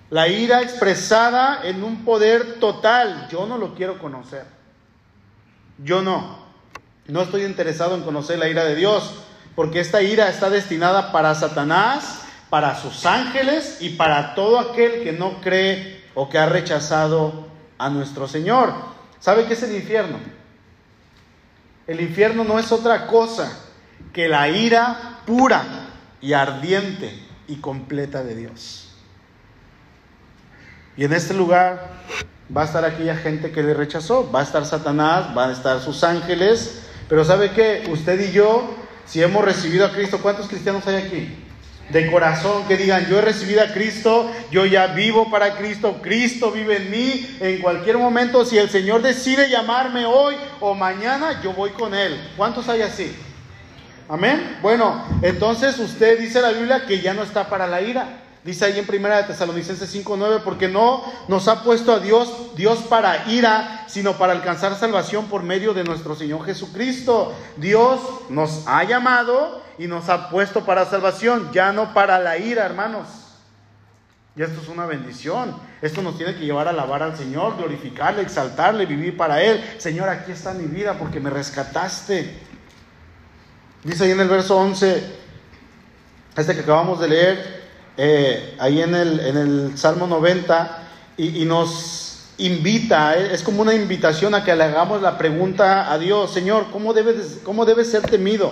La 0.10 0.28
ira 0.28 0.62
expresada 0.62 1.62
en 1.64 1.84
un 1.84 2.04
poder 2.04 2.60
total. 2.60 3.28
Yo 3.32 3.46
no 3.46 3.58
lo 3.58 3.74
quiero 3.76 3.98
conocer. 4.00 4.46
Yo 5.78 6.02
no. 6.02 6.40
No 7.08 7.22
estoy 7.22 7.44
interesado 7.44 7.96
en 7.96 8.04
conocer 8.04 8.38
la 8.38 8.50
ira 8.50 8.64
de 8.66 8.76
Dios, 8.76 9.16
porque 9.56 9.80
esta 9.80 10.02
ira 10.02 10.30
está 10.30 10.50
destinada 10.50 11.12
para 11.12 11.34
Satanás, 11.34 12.24
para 12.50 12.76
sus 12.76 13.06
ángeles 13.06 13.78
y 13.80 13.92
para 13.92 14.36
todo 14.36 14.60
aquel 14.60 15.04
que 15.04 15.12
no 15.12 15.42
cree 15.42 16.06
o 16.14 16.30
que 16.30 16.38
ha 16.38 16.46
rechazado 16.46 17.48
a 17.78 17.90
nuestro 17.90 18.28
Señor. 18.28 18.74
¿Sabe 19.20 19.46
qué 19.46 19.54
es 19.54 19.64
el 19.64 19.76
infierno? 19.76 20.20
El 21.88 22.02
infierno 22.02 22.44
no 22.44 22.60
es 22.60 22.72
otra 22.72 23.08
cosa 23.08 23.52
que 24.14 24.28
la 24.28 24.50
ira 24.50 25.22
pura 25.26 25.81
y 26.22 26.34
ardiente 26.34 27.12
y 27.48 27.56
completa 27.58 28.24
de 28.24 28.36
Dios. 28.36 28.90
Y 30.96 31.06
en 31.06 31.14
este 31.14 31.34
lugar 31.34 31.90
va 32.56 32.64
a 32.64 32.66
estar 32.66 32.86
aquella 32.86 33.16
gente 33.16 33.52
que 33.52 33.64
le 33.64 33.74
rechazó, 33.74 34.30
va 34.32 34.42
a 34.42 34.44
estar 34.44 34.66
Satanás, 34.66 35.34
van 35.34 35.50
a 35.50 35.54
estar 35.54 35.80
sus 35.80 36.04
ángeles, 36.04 36.84
pero 37.08 37.26
¿sabe 37.26 37.52
qué? 37.52 37.88
Usted 37.90 38.30
y 38.30 38.32
yo, 38.32 38.76
si 39.06 39.22
hemos 39.22 39.44
recibido 39.44 39.86
a 39.86 39.92
Cristo, 39.92 40.20
¿cuántos 40.22 40.48
cristianos 40.48 40.86
hay 40.88 40.96
aquí? 40.96 41.36
De 41.90 42.10
corazón, 42.10 42.66
que 42.68 42.78
digan, 42.78 43.06
yo 43.08 43.18
he 43.18 43.22
recibido 43.22 43.62
a 43.62 43.74
Cristo, 43.74 44.32
yo 44.50 44.66
ya 44.66 44.88
vivo 44.88 45.30
para 45.30 45.56
Cristo, 45.58 46.00
Cristo 46.02 46.52
vive 46.52 46.78
en 46.78 46.92
mí, 46.92 47.38
en 47.42 47.62
cualquier 47.62 47.98
momento, 47.98 48.46
si 48.46 48.58
el 48.58 48.70
Señor 48.70 49.02
decide 49.02 49.50
llamarme 49.50 50.06
hoy 50.06 50.36
o 50.62 50.74
mañana, 50.74 51.42
yo 51.42 51.54
voy 51.54 51.72
con 51.72 51.94
Él. 51.94 52.18
¿Cuántos 52.38 52.70
hay 52.70 52.82
así? 52.82 53.14
Amén. 54.12 54.58
Bueno, 54.62 55.02
entonces 55.22 55.80
usted 55.80 56.20
dice 56.20 56.42
la 56.42 56.52
Biblia 56.52 56.86
que 56.86 57.00
ya 57.00 57.14
no 57.14 57.24
está 57.24 57.48
para 57.48 57.66
la 57.66 57.82
ira. 57.82 58.10
Dice 58.44 58.66
ahí 58.66 58.78
en 58.78 58.86
Primera 58.86 59.16
de 59.16 59.24
Tesalonicenses 59.24 59.90
5:9, 59.90 60.42
porque 60.44 60.68
no 60.68 61.02
nos 61.30 61.48
ha 61.48 61.64
puesto 61.64 61.94
a 61.94 62.00
Dios 62.00 62.54
Dios 62.58 62.80
para 62.90 63.32
ira, 63.32 63.86
sino 63.88 64.18
para 64.18 64.34
alcanzar 64.34 64.76
salvación 64.76 65.28
por 65.28 65.44
medio 65.44 65.74
de 65.74 65.86
nuestro 65.86 66.14
Señor 66.14 66.46
Jesucristo. 66.46 67.34
Dios 67.56 68.02
nos 68.28 68.68
ha 68.68 68.84
llamado 68.84 69.62
y 69.78 69.88
nos 69.88 70.10
ha 70.10 70.30
puesto 70.30 70.66
para 70.66 70.86
salvación, 70.86 71.50
ya 71.54 71.72
no 71.72 71.94
para 71.94 72.20
la 72.20 72.38
ira, 72.38 72.66
hermanos. 72.66 73.08
Y 74.36 74.42
esto 74.42 74.60
es 74.62 74.68
una 74.68 74.86
bendición. 74.88 75.56
Esto 75.82 76.02
nos 76.02 76.18
tiene 76.18 76.36
que 76.36 76.44
llevar 76.44 76.68
a 76.68 76.72
alabar 76.72 77.02
al 77.02 77.16
Señor, 77.16 77.56
glorificarle, 77.56 78.24
exaltarle, 78.24 78.86
vivir 78.86 79.16
para 79.16 79.42
Él. 79.42 79.64
Señor, 79.78 80.10
aquí 80.10 80.34
está 80.34 80.54
mi 80.54 80.66
vida 80.66 80.96
porque 81.00 81.22
me 81.22 81.30
rescataste. 81.30 82.51
Dice 83.84 84.04
ahí 84.04 84.12
en 84.12 84.20
el 84.20 84.30
verso 84.30 84.58
11, 84.58 85.04
este 86.38 86.54
que 86.54 86.62
acabamos 86.62 87.00
de 87.00 87.08
leer, 87.08 87.62
eh, 87.98 88.56
ahí 88.60 88.80
en 88.80 88.94
el, 88.94 89.20
en 89.20 89.38
el 89.38 89.78
Salmo 89.78 90.06
90, 90.06 90.88
y, 91.18 91.46
nos 91.46 92.30
invita, 92.38 93.18
eh, 93.18 93.34
es 93.34 93.42
como 93.42 93.64
una 93.64 93.74
invitación 93.74 94.36
a 94.36 94.44
que 94.44 94.56
le 94.56 94.66
hagamos 94.66 95.02
la 95.02 95.18
pregunta 95.18 95.92
a 95.92 95.98
Dios, 95.98 96.32
Señor, 96.32 96.68
¿cómo 96.72 96.94
debe, 96.94 97.16
cómo 97.44 97.66
debe 97.66 97.84
ser 97.84 98.04
temido? 98.04 98.52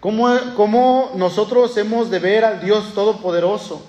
¿Cómo, 0.00 0.28
¿Cómo 0.54 1.12
nosotros 1.16 1.74
hemos 1.78 2.10
de 2.10 2.18
ver 2.18 2.44
al 2.44 2.60
Dios 2.60 2.92
Todopoderoso? 2.92 3.82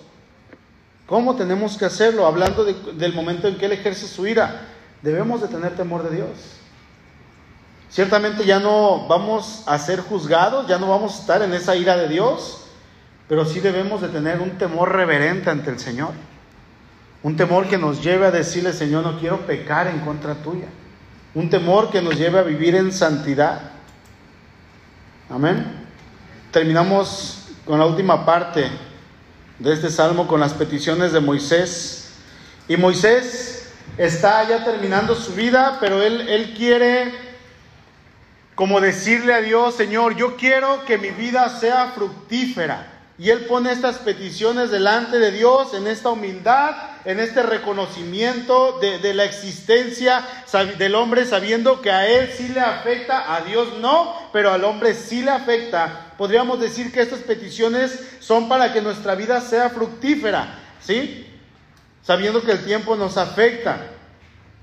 ¿Cómo 1.08 1.36
tenemos 1.36 1.78
que 1.78 1.86
hacerlo? 1.86 2.26
Hablando 2.26 2.64
del 2.64 3.14
momento 3.14 3.50
en 3.50 3.58
que 3.58 3.66
Él 3.66 3.74
ejerce 3.74 4.08
su 4.08 4.26
ira, 4.26 4.62
debemos 5.02 5.42
de 5.42 5.50
tener 5.50 5.76
temor 5.76 6.10
de 6.10 6.16
Dios. 6.16 6.59
Ciertamente 7.90 8.46
ya 8.46 8.60
no 8.60 9.08
vamos 9.08 9.64
a 9.66 9.78
ser 9.80 10.02
juzgados, 10.02 10.68
ya 10.68 10.78
no 10.78 10.88
vamos 10.88 11.16
a 11.16 11.22
estar 11.22 11.42
en 11.42 11.54
esa 11.54 11.76
ira 11.76 11.98
de 11.98 12.08
Dios, 12.08 12.66
pero 13.28 13.46
sí 13.46 13.60
debemos 13.60 14.02
de 14.02 14.10
tener 14.10 14.40
un 14.42 14.52
temor 14.58 14.94
reverente 14.96 15.50
ante 15.50 15.72
el 15.72 15.80
Señor. 15.80 16.12
Un 17.24 17.36
temor 17.36 17.68
que 17.68 17.78
nos 17.78 18.04
lleve 18.04 18.28
a 18.28 18.32
decirle, 18.32 18.74
Señor, 18.74 19.04
no 19.04 19.20
quiero 19.20 19.46
pecar 19.46 19.88
en 19.88 20.00
contra 20.02 20.36
tuya. 20.36 20.68
Un 21.34 21.50
temor 21.50 21.90
que 21.90 22.02
nos 22.02 22.16
lleve 22.16 22.40
a 22.40 22.44
vivir 22.44 22.76
en 22.76 22.94
santidad. 22.94 23.72
Amén. 25.30 25.86
Terminamos 26.52 27.50
con 27.66 27.80
la 27.80 27.86
última 27.86 28.26
parte 28.26 28.70
de 29.58 29.74
este 29.74 29.90
salmo 29.90 30.28
con 30.28 30.40
las 30.40 30.54
peticiones 30.54 31.12
de 31.12 31.20
Moisés. 31.20 32.14
Y 32.68 32.78
Moisés 32.78 33.72
está 33.98 34.48
ya 34.48 34.64
terminando 34.64 35.16
su 35.16 35.34
vida, 35.34 35.78
pero 35.80 36.02
él, 36.02 36.28
él 36.30 36.54
quiere 36.56 37.29
como 38.60 38.82
decirle 38.82 39.34
a 39.34 39.40
Dios, 39.40 39.76
Señor, 39.76 40.18
yo 40.18 40.36
quiero 40.36 40.84
que 40.84 40.98
mi 40.98 41.12
vida 41.12 41.48
sea 41.62 41.94
fructífera. 41.96 42.88
Y 43.18 43.30
él 43.30 43.46
pone 43.46 43.72
estas 43.72 44.00
peticiones 44.00 44.70
delante 44.70 45.18
de 45.18 45.32
Dios 45.32 45.74
en 45.74 45.88
esta 45.88 46.10
humildad, 46.10 46.76
en 47.06 47.22
este 47.22 47.42
reconocimiento 47.42 48.78
de, 48.82 49.14
la 49.14 49.24
existencia 49.24 50.26
del 50.78 50.96
hombre, 50.96 51.24
sabiendo 51.26 51.80
que 51.80 51.90
a 51.90 52.06
él 52.06 52.34
sí 52.36 52.50
le 52.50 52.60
afecta, 52.60 53.34
a 53.34 53.40
Dios 53.46 53.78
no, 53.80 54.14
pero 54.34 54.52
al 54.52 54.66
hombre 54.66 54.94
sí 54.94 55.22
le 55.22 55.32
afecta 55.32 56.08
podríamos 56.18 56.60
decir 56.60 56.92
que 56.92 57.00
estas 57.00 57.22
peticiones 57.22 58.10
son 58.20 58.50
para 58.50 58.74
que 58.74 58.82
nuestra 58.82 59.16
vida 59.16 59.40
sea 59.40 59.70
fructífera, 59.70 60.60
¿sí? 60.82 61.26
Sabiendo 62.04 62.42
que 62.42 62.52
el 62.52 62.66
tiempo 62.66 62.98
nos 62.98 63.16
afecta, 63.16 63.89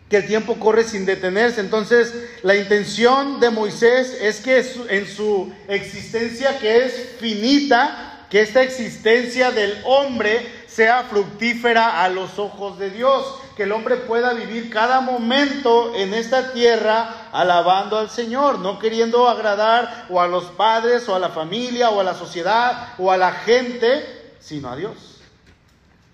que 0.09 0.19
el 0.19 0.27
tiempo 0.27 0.57
corre 0.61 0.85
sin 0.85 1.05
detenerse. 1.07 1.61
Entonces, 1.61 2.15
la 2.43 2.57
intención 2.57 3.41
de 3.41 3.51
Moisés 3.51 4.17
es 4.21 4.41
que 4.41 4.65
en 4.89 5.07
su 5.07 5.53
existencia 5.69 6.59
que 6.59 6.85
es 6.85 7.17
finita, 7.19 8.27
que 8.31 8.41
esta 8.41 8.63
existencia 8.63 9.51
del 9.51 9.81
hombre 9.85 10.47
sea 10.67 11.05
fructífera 11.05 12.03
a 12.03 12.09
los 12.09 12.39
ojos 12.39 12.79
de 12.79 12.91
Dios 12.91 13.25
que 13.57 13.63
el 13.63 13.73
hombre 13.73 13.97
pueda 13.97 14.35
vivir 14.35 14.69
cada 14.69 15.01
momento 15.01 15.95
en 15.95 16.13
esta 16.13 16.53
tierra 16.53 17.29
alabando 17.33 17.99
al 17.99 18.11
Señor, 18.11 18.59
no 18.59 18.79
queriendo 18.79 19.29
agradar 19.29 20.07
o 20.11 20.21
a 20.21 20.29
los 20.29 20.45
padres 20.45 21.09
o 21.09 21.15
a 21.15 21.19
la 21.19 21.31
familia 21.31 21.89
o 21.89 22.01
a 22.01 22.05
la 22.05 22.15
sociedad 22.15 22.91
o 22.99 23.11
a 23.11 23.17
la 23.17 23.33
gente, 23.33 24.35
sino 24.41 24.69
a 24.69 24.77
Dios. 24.77 25.23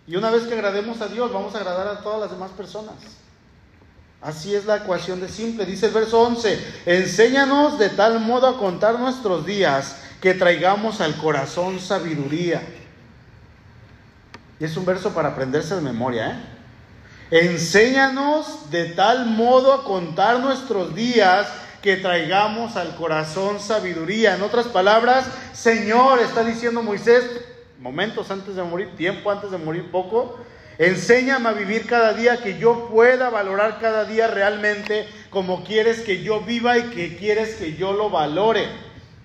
Y 0.07 0.14
una 0.14 0.30
vez 0.30 0.45
que 0.45 0.55
agrademos 0.55 1.01
a 1.01 1.09
Dios, 1.09 1.32
vamos 1.32 1.55
a 1.57 1.59
agradar 1.59 1.88
a 1.88 2.01
todas 2.01 2.20
las 2.20 2.30
demás 2.30 2.53
personas. 2.53 2.95
Así 4.23 4.55
es 4.55 4.66
la 4.66 4.77
ecuación 4.77 5.20
de 5.20 5.29
simple. 5.29 5.66
Dice 5.66 5.87
el 5.87 5.93
verso 5.93 6.20
11, 6.20 6.83
enséñanos 6.87 7.79
de 7.79 7.89
tal 7.89 8.20
modo 8.20 8.47
a 8.47 8.57
contar 8.57 8.99
nuestros 9.01 9.45
días 9.45 9.97
que 10.20 10.33
traigamos 10.35 11.01
al 11.01 11.16
corazón 11.16 11.81
sabiduría. 11.81 12.62
Y 14.61 14.64
es 14.64 14.77
un 14.77 14.87
verso 14.87 15.12
para 15.12 15.31
aprenderse 15.31 15.75
de 15.75 15.81
memoria, 15.81 16.31
¿eh? 16.31 16.53
Enséñanos 17.33 18.70
de 18.70 18.91
tal 18.91 19.27
modo 19.27 19.73
a 19.73 19.85
contar 19.85 20.39
nuestros 20.39 20.95
días 20.95 21.49
que 21.81 21.97
traigamos 21.97 22.77
al 22.77 22.95
corazón 22.95 23.59
sabiduría. 23.59 24.37
En 24.37 24.43
otras 24.43 24.66
palabras, 24.66 25.25
Señor, 25.53 26.20
está 26.20 26.45
diciendo 26.45 26.83
Moisés, 26.83 27.25
momentos 27.81 28.31
antes 28.31 28.55
de 28.55 28.62
morir, 28.62 28.95
tiempo 28.97 29.31
antes 29.31 29.51
de 29.51 29.59
morir 29.59 29.91
poco, 29.91 30.39
enséñame 30.83 31.49
a 31.49 31.53
vivir 31.53 31.87
cada 31.87 32.12
día, 32.12 32.43
que 32.43 32.59
yo 32.59 32.89
pueda 32.89 33.30
valorar 33.30 33.78
cada 33.80 34.05
día 34.05 34.26
realmente 34.26 35.07
como 35.30 35.62
quieres 35.62 36.01
que 36.01 36.22
yo 36.22 36.41
viva 36.41 36.76
y 36.76 36.91
que 36.91 37.16
quieres 37.16 37.55
que 37.55 37.76
yo 37.76 37.93
lo 37.93 38.11
valore. 38.11 38.66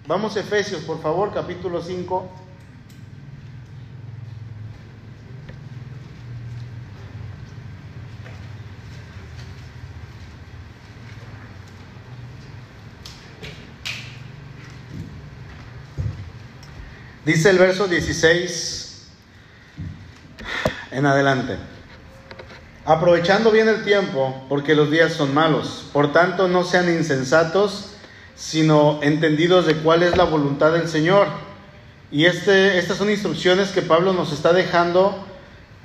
Vamos 0.06 0.38
Efesios, 0.38 0.82
por 0.84 1.02
favor, 1.02 1.34
capítulo 1.34 1.82
5. 1.82 2.30
Dice 17.26 17.50
el 17.50 17.58
verso 17.58 17.88
16 17.88 18.77
en 20.92 21.06
adelante. 21.06 21.58
Aprovechando 22.86 23.52
bien 23.52 23.68
el 23.68 23.84
tiempo, 23.84 24.46
porque 24.48 24.76
los 24.76 24.90
días 24.90 25.14
son 25.14 25.34
malos. 25.34 25.90
Por 25.92 26.14
tanto, 26.14 26.48
no 26.48 26.64
sean 26.64 26.90
insensatos, 26.90 27.94
sino 28.36 29.00
entendidos 29.02 29.66
de 29.66 29.76
cuál 29.78 30.04
es 30.04 30.16
la 30.16 30.24
voluntad 30.24 30.72
del 30.72 30.88
Señor. 30.88 31.28
Y 32.12 32.26
este, 32.26 32.78
estas 32.78 32.98
son 32.98 33.10
instrucciones 33.10 33.70
que 33.70 33.82
Pablo 33.82 34.14
nos 34.14 34.32
está 34.32 34.54
dejando 34.54 35.26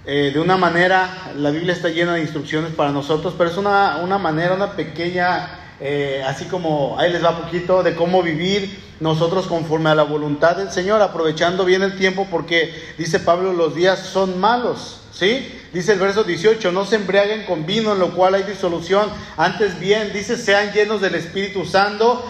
eh, 0.04 0.32
de 0.34 0.40
una 0.40 0.56
manera, 0.56 1.32
la 1.36 1.50
Biblia 1.50 1.72
está 1.72 1.88
llena 1.88 2.14
de 2.14 2.22
instrucciones 2.22 2.72
para 2.72 2.90
nosotros, 2.90 3.34
pero 3.38 3.50
es 3.50 3.56
una, 3.56 3.98
una 3.98 4.18
manera, 4.18 4.54
una 4.54 4.72
pequeña 4.72 5.61
eh, 5.84 6.22
así 6.24 6.44
como 6.44 6.96
ahí 6.96 7.12
les 7.12 7.24
va 7.24 7.42
poquito 7.42 7.82
de 7.82 7.96
cómo 7.96 8.22
vivir 8.22 8.80
nosotros 9.00 9.48
conforme 9.48 9.90
a 9.90 9.96
la 9.96 10.04
voluntad 10.04 10.54
del 10.54 10.70
Señor, 10.70 11.02
aprovechando 11.02 11.64
bien 11.64 11.82
el 11.82 11.98
tiempo 11.98 12.28
porque 12.30 12.94
dice 12.98 13.18
Pablo, 13.18 13.52
los 13.52 13.74
días 13.74 13.98
son 13.98 14.38
malos, 14.38 15.00
¿sí? 15.12 15.60
Dice 15.72 15.94
el 15.94 15.98
verso 15.98 16.22
18, 16.22 16.70
no 16.70 16.84
se 16.84 16.94
embriaguen 16.94 17.44
con 17.46 17.66
vino 17.66 17.94
en 17.94 17.98
lo 17.98 18.14
cual 18.14 18.34
hay 18.34 18.44
disolución, 18.44 19.08
antes 19.36 19.80
bien, 19.80 20.12
dice, 20.12 20.36
sean 20.36 20.72
llenos 20.72 21.00
del 21.00 21.16
Espíritu 21.16 21.64
Santo, 21.64 22.22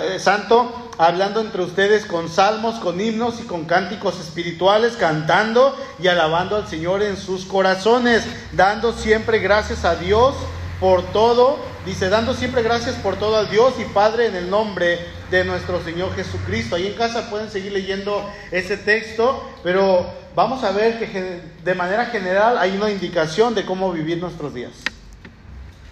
eh, 0.00 0.20
Santo, 0.20 0.72
hablando 0.96 1.40
entre 1.40 1.62
ustedes 1.62 2.06
con 2.06 2.28
salmos, 2.28 2.76
con 2.76 3.00
himnos 3.00 3.40
y 3.40 3.46
con 3.46 3.64
cánticos 3.64 4.20
espirituales, 4.20 4.92
cantando 4.92 5.76
y 6.00 6.06
alabando 6.06 6.54
al 6.54 6.68
Señor 6.68 7.02
en 7.02 7.16
sus 7.16 7.46
corazones, 7.46 8.22
dando 8.52 8.92
siempre 8.92 9.40
gracias 9.40 9.84
a 9.84 9.96
Dios 9.96 10.36
por 10.78 11.02
todo, 11.12 11.71
dice, 11.84 12.08
dando 12.08 12.34
siempre 12.34 12.62
gracias 12.62 12.96
por 12.96 13.16
todo 13.16 13.36
al 13.36 13.50
Dios 13.50 13.74
y 13.78 13.84
Padre 13.84 14.26
en 14.26 14.36
el 14.36 14.50
nombre 14.50 14.98
de 15.30 15.44
nuestro 15.44 15.82
Señor 15.82 16.14
Jesucristo. 16.14 16.76
Ahí 16.76 16.86
en 16.86 16.94
casa 16.94 17.30
pueden 17.30 17.50
seguir 17.50 17.72
leyendo 17.72 18.28
ese 18.50 18.76
texto, 18.76 19.50
pero 19.62 20.06
vamos 20.34 20.62
a 20.64 20.72
ver 20.72 20.98
que 20.98 21.40
de 21.64 21.74
manera 21.74 22.06
general 22.06 22.58
hay 22.58 22.76
una 22.76 22.90
indicación 22.90 23.54
de 23.54 23.64
cómo 23.64 23.92
vivir 23.92 24.18
nuestros 24.18 24.54
días. 24.54 24.72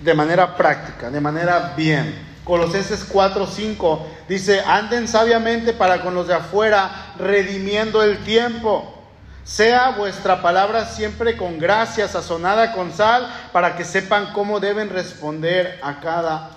De 0.00 0.14
manera 0.14 0.56
práctica, 0.56 1.10
de 1.10 1.20
manera 1.20 1.74
bien. 1.76 2.30
Colosenses 2.44 3.04
4, 3.04 3.46
5 3.46 4.06
dice, 4.28 4.60
anden 4.60 5.06
sabiamente 5.06 5.72
para 5.72 6.02
con 6.02 6.14
los 6.14 6.26
de 6.26 6.34
afuera, 6.34 7.14
redimiendo 7.18 8.02
el 8.02 8.18
tiempo. 8.24 8.99
Sea 9.44 9.90
vuestra 9.90 10.42
palabra 10.42 10.86
siempre 10.86 11.36
con 11.36 11.58
gracia, 11.58 12.08
sazonada 12.08 12.72
con 12.72 12.92
sal, 12.92 13.28
para 13.52 13.76
que 13.76 13.84
sepan 13.84 14.32
cómo 14.32 14.60
deben 14.60 14.90
responder 14.90 15.78
a 15.82 16.00
cada 16.00 16.50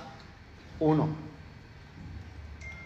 uno. 0.80 1.10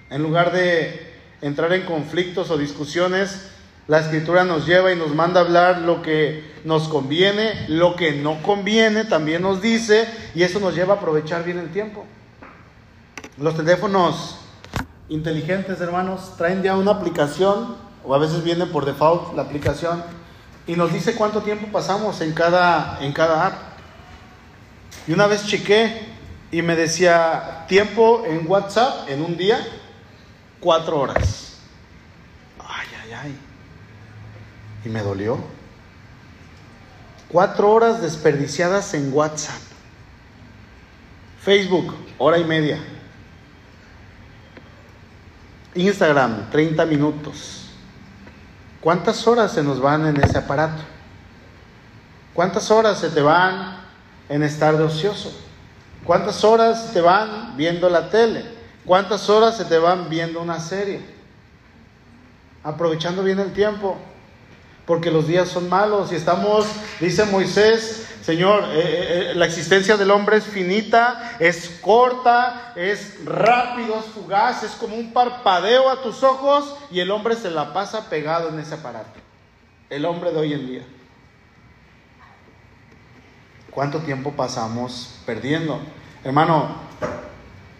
En 0.09 0.23
lugar 0.23 0.51
de 0.51 1.13
entrar 1.41 1.73
en 1.73 1.85
conflictos 1.85 2.49
o 2.49 2.57
discusiones, 2.57 3.49
la 3.87 3.99
escritura 3.99 4.43
nos 4.43 4.65
lleva 4.65 4.91
y 4.91 4.97
nos 4.97 5.15
manda 5.15 5.39
a 5.39 5.43
hablar 5.43 5.79
lo 5.79 6.01
que 6.01 6.43
nos 6.65 6.87
conviene, 6.87 7.65
lo 7.69 7.95
que 7.95 8.11
no 8.13 8.41
conviene, 8.43 9.05
también 9.05 9.41
nos 9.41 9.61
dice, 9.61 10.07
y 10.35 10.43
eso 10.43 10.59
nos 10.59 10.75
lleva 10.75 10.95
a 10.95 10.97
aprovechar 10.97 11.43
bien 11.43 11.57
el 11.57 11.71
tiempo. 11.71 12.05
Los 13.37 13.55
teléfonos 13.55 14.39
inteligentes, 15.09 15.79
hermanos, 15.79 16.33
traen 16.37 16.63
ya 16.63 16.75
una 16.75 16.91
aplicación 16.91 17.86
o 18.07 18.15
a 18.15 18.17
veces 18.17 18.43
viene 18.43 18.65
por 18.65 18.85
default 18.85 19.35
la 19.35 19.41
aplicación 19.41 20.01
y 20.65 20.75
nos 20.75 20.93
dice 20.93 21.13
cuánto 21.15 21.41
tiempo 21.41 21.67
pasamos 21.71 22.21
en 22.21 22.33
cada, 22.33 22.99
en 23.01 23.11
cada 23.11 23.47
app. 23.47 23.53
Y 25.07 25.11
una 25.11 25.27
vez 25.27 25.45
chequé 25.45 26.07
y 26.49 26.61
me 26.61 26.75
decía 26.75 27.65
tiempo 27.67 28.23
en 28.25 28.49
WhatsApp 28.49 29.09
en 29.09 29.21
un 29.21 29.35
día, 29.35 29.59
cuatro 30.61 30.99
horas. 30.99 31.57
Ay, 32.59 32.87
ay, 33.03 33.11
ay. 33.11 33.37
Y 34.85 34.89
me 34.89 35.01
dolió. 35.01 35.37
Cuatro 37.29 37.71
horas 37.71 38.01
desperdiciadas 38.01 38.93
en 38.93 39.11
WhatsApp. 39.13 39.59
Facebook, 41.41 41.93
hora 42.17 42.37
y 42.37 42.45
media. 42.45 42.79
Instagram, 45.75 46.49
30 46.49 46.85
minutos. 46.85 47.66
¿Cuántas 48.81 49.27
horas 49.27 49.51
se 49.51 49.63
nos 49.63 49.79
van 49.81 50.05
en 50.05 50.17
ese 50.23 50.37
aparato? 50.37 50.81
¿Cuántas 52.33 52.69
horas 52.69 52.99
se 52.99 53.09
te 53.09 53.21
van 53.21 53.77
en 54.29 54.43
estar 54.43 54.77
de 54.77 54.83
ocioso? 54.83 55.31
¿Cuántas 56.03 56.43
horas 56.43 56.85
se 56.87 56.93
te 56.93 57.01
van 57.01 57.57
viendo 57.57 57.89
la 57.89 58.09
tele? 58.09 58.45
¿Cuántas 58.85 59.29
horas 59.29 59.57
se 59.57 59.65
te 59.65 59.77
van 59.77 60.09
viendo 60.09 60.41
una 60.41 60.59
serie? 60.59 61.01
Aprovechando 62.63 63.23
bien 63.23 63.39
el 63.39 63.53
tiempo, 63.53 63.97
porque 64.87 65.11
los 65.11 65.27
días 65.27 65.49
son 65.49 65.67
malos 65.67 66.13
y 66.13 66.15
estamos, 66.15 66.65
dice 67.01 67.25
Moisés, 67.25 68.07
Señor, 68.23 68.63
eh, 68.63 68.79
eh, 68.79 69.31
eh, 69.31 69.35
la 69.35 69.45
existencia 69.45 69.97
del 69.97 70.11
hombre 70.11 70.37
es 70.37 70.45
finita, 70.45 71.35
es 71.39 71.77
corta, 71.81 72.71
es 72.75 73.23
rápido, 73.25 73.99
es 73.99 74.05
fugaz, 74.05 74.63
es 74.63 74.71
como 74.71 74.95
un 74.95 75.11
parpadeo 75.11 75.89
a 75.89 76.01
tus 76.01 76.23
ojos 76.23 76.73
y 76.89 77.01
el 77.01 77.11
hombre 77.11 77.35
se 77.35 77.51
la 77.51 77.73
pasa 77.73 78.09
pegado 78.09 78.47
en 78.49 78.59
ese 78.59 78.75
aparato. 78.75 79.19
El 79.89 80.05
hombre 80.05 80.31
de 80.31 80.39
hoy 80.39 80.53
en 80.53 80.67
día. 80.67 80.81
¿Cuánto 83.71 83.99
tiempo 83.99 84.31
pasamos 84.31 85.19
perdiendo? 85.25 85.79
Hermano, 86.23 86.77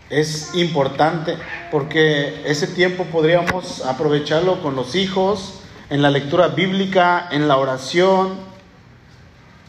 es 0.09 0.53
importante 0.55 1.37
porque 1.71 2.43
ese 2.45 2.67
tiempo 2.67 3.05
podríamos 3.05 3.85
aprovecharlo 3.85 4.61
con 4.61 4.75
los 4.75 4.95
hijos, 4.95 5.61
en 5.89 6.01
la 6.01 6.09
lectura 6.09 6.49
bíblica, 6.49 7.29
en 7.31 7.47
la 7.47 7.57
oración, 7.57 8.35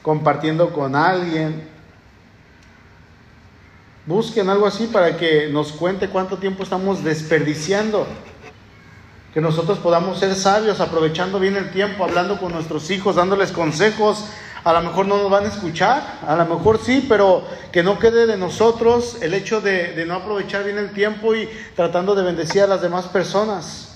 compartiendo 0.03 0.73
con 0.73 0.97
alguien. 0.97 1.69
Busquen 4.07 4.49
algo 4.49 4.67
así 4.67 4.87
para 4.87 5.17
que 5.17 5.49
nos 5.49 5.73
cuente 5.73 6.09
cuánto 6.09 6.39
tiempo 6.39 6.63
estamos 6.63 7.05
desperdiciando. 7.05 8.07
Que 9.35 9.41
nosotros 9.41 9.79
podamos 9.79 10.19
ser 10.19 10.35
sabios, 10.35 10.81
aprovechando 10.81 11.39
bien 11.39 11.57
el 11.57 11.71
tiempo, 11.71 12.05
hablando 12.05 12.39
con 12.41 12.53
nuestros 12.53 12.91
hijos, 12.91 13.17
dándoles 13.17 13.53
consejos, 13.53 14.25
a 14.65 14.73
lo 14.73 14.83
mejor 14.83 15.07
no 15.07 15.19
nos 15.19 15.31
van 15.31 15.45
a 15.45 15.49
escuchar, 15.49 16.19
a 16.27 16.35
lo 16.37 16.47
mejor 16.47 16.81
sí, 16.83 17.05
pero 17.09 17.45
que 17.71 17.83
no 17.83 17.99
quede 17.99 18.27
de 18.27 18.37
nosotros 18.37 19.19
el 19.23 19.35
hecho 19.35 19.61
de, 19.61 20.05
no 20.07 20.15
aprovechar 20.15 20.65
bien 20.65 20.79
el 20.79 20.93
tiempo 20.93 21.35
y 21.35 21.49
tratando 21.77 22.15
de 22.15 22.23
bendecir 22.23 22.63
a 22.63 22.67
las 22.67 22.83
demás 22.83 23.07
personas. 23.07 23.88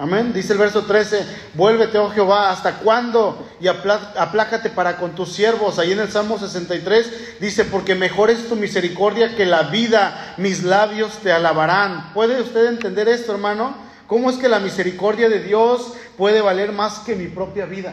Amén. 0.00 0.32
Dice 0.32 0.54
el 0.54 0.58
verso 0.58 0.86
13, 0.86 1.26
vuélvete, 1.52 1.98
oh 1.98 2.08
Jehová, 2.08 2.50
¿hasta 2.50 2.76
cuándo? 2.78 3.46
Y 3.60 3.68
aplácate 3.68 4.70
para 4.70 4.96
con 4.96 5.14
tus 5.14 5.30
siervos. 5.34 5.78
Ahí 5.78 5.92
en 5.92 6.00
el 6.00 6.10
Salmo 6.10 6.38
63 6.38 7.38
dice, 7.38 7.66
porque 7.66 7.94
mejor 7.94 8.30
es 8.30 8.48
tu 8.48 8.56
misericordia 8.56 9.36
que 9.36 9.44
la 9.44 9.64
vida, 9.64 10.36
mis 10.38 10.62
labios 10.62 11.18
te 11.18 11.30
alabarán. 11.30 12.14
¿Puede 12.14 12.40
usted 12.40 12.68
entender 12.68 13.10
esto, 13.10 13.32
hermano? 13.32 13.76
¿Cómo 14.06 14.30
es 14.30 14.38
que 14.38 14.48
la 14.48 14.58
misericordia 14.58 15.28
de 15.28 15.42
Dios 15.42 15.92
puede 16.16 16.40
valer 16.40 16.72
más 16.72 17.00
que 17.00 17.14
mi 17.14 17.26
propia 17.26 17.66
vida? 17.66 17.92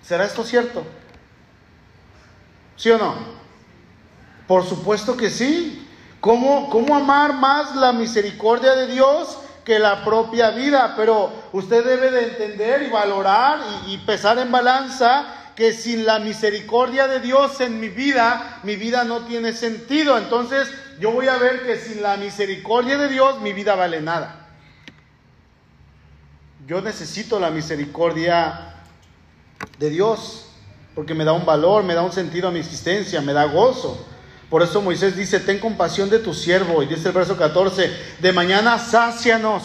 ¿Será 0.00 0.26
esto 0.26 0.44
cierto? 0.44 0.84
¿Sí 2.76 2.88
o 2.92 2.98
no? 2.98 3.16
Por 4.46 4.64
supuesto 4.64 5.16
que 5.16 5.28
sí. 5.28 5.88
¿Cómo, 6.20 6.70
¿Cómo 6.70 6.94
amar 6.94 7.34
más 7.34 7.74
la 7.74 7.92
misericordia 7.92 8.76
de 8.76 8.86
Dios 8.86 9.38
que 9.66 9.78
la 9.78 10.04
propia 10.04 10.50
vida? 10.50 10.94
Pero 10.96 11.30
usted 11.52 11.84
debe 11.84 12.10
de 12.10 12.28
entender 12.28 12.84
y 12.84 12.90
valorar 12.90 13.58
y, 13.84 13.94
y 13.94 13.98
pesar 13.98 14.38
en 14.38 14.50
balanza 14.50 15.26
que 15.56 15.72
sin 15.72 16.06
la 16.06 16.20
misericordia 16.20 17.08
de 17.08 17.18
Dios 17.18 17.60
en 17.60 17.80
mi 17.80 17.88
vida, 17.88 18.60
mi 18.62 18.76
vida 18.76 19.04
no 19.04 19.22
tiene 19.22 19.52
sentido. 19.52 20.16
Entonces 20.16 20.70
yo 21.00 21.10
voy 21.10 21.26
a 21.28 21.36
ver 21.36 21.66
que 21.66 21.78
sin 21.78 22.02
la 22.02 22.16
misericordia 22.16 22.96
de 22.96 23.08
Dios 23.08 23.40
mi 23.40 23.52
vida 23.52 23.74
vale 23.74 24.00
nada. 24.00 24.46
Yo 26.66 26.80
necesito 26.80 27.40
la 27.40 27.50
misericordia 27.50 28.74
de 29.78 29.90
Dios, 29.90 30.46
porque 30.94 31.14
me 31.14 31.24
da 31.24 31.32
un 31.32 31.46
valor, 31.46 31.84
me 31.84 31.94
da 31.94 32.02
un 32.02 32.12
sentido 32.12 32.48
a 32.48 32.50
mi 32.50 32.58
existencia, 32.58 33.20
me 33.20 33.32
da 33.32 33.44
gozo. 33.44 34.06
Por 34.50 34.62
eso 34.62 34.80
Moisés 34.80 35.16
dice, 35.16 35.40
ten 35.40 35.58
compasión 35.58 36.08
de 36.08 36.20
tu 36.20 36.32
siervo. 36.32 36.82
Y 36.82 36.86
dice 36.86 37.08
el 37.08 37.14
verso 37.14 37.36
14, 37.36 37.90
de 38.20 38.32
mañana 38.32 38.78
sácianos, 38.78 39.64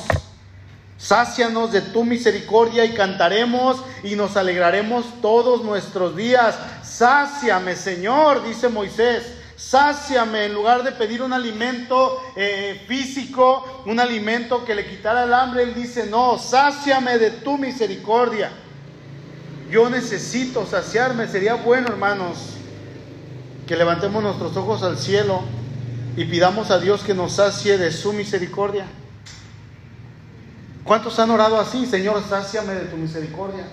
sácianos 0.97 1.71
de 1.71 1.81
tu 1.81 2.03
misericordia 2.03 2.85
y 2.85 2.93
cantaremos 2.93 3.83
y 4.03 4.15
nos 4.15 4.37
alegraremos 4.37 5.05
todos 5.21 5.63
nuestros 5.63 6.15
días. 6.15 6.55
Sáciame, 6.83 7.75
Señor, 7.75 8.43
dice 8.43 8.69
Moisés. 8.69 9.37
Sáciame 9.55 10.45
en 10.45 10.55
lugar 10.55 10.81
de 10.81 10.91
pedir 10.91 11.21
un 11.21 11.33
alimento 11.33 12.19
eh, 12.35 12.83
físico, 12.87 13.83
un 13.85 13.99
alimento 13.99 14.65
que 14.65 14.73
le 14.73 14.87
quitara 14.87 15.25
el 15.25 15.33
hambre. 15.35 15.61
Él 15.61 15.75
dice, 15.75 16.07
no, 16.07 16.39
sáciame 16.39 17.19
de 17.19 17.29
tu 17.29 17.59
misericordia. 17.59 18.51
Yo 19.69 19.87
necesito 19.87 20.65
saciarme. 20.65 21.27
Sería 21.27 21.53
bueno, 21.53 21.89
hermanos, 21.89 22.57
que 23.71 23.77
levantemos 23.77 24.21
nuestros 24.21 24.57
ojos 24.57 24.83
al 24.83 24.97
cielo 24.97 25.43
y 26.17 26.25
pidamos 26.25 26.71
a 26.71 26.79
Dios 26.79 27.03
que 27.03 27.13
nos 27.13 27.35
sacie 27.35 27.77
de 27.77 27.93
su 27.93 28.11
misericordia. 28.11 28.85
¿Cuántos 30.83 31.17
han 31.19 31.31
orado 31.31 31.57
así? 31.57 31.85
Señor, 31.85 32.21
sáciame 32.27 32.73
de 32.73 32.81
tu 32.87 32.97
misericordia. 32.97 33.65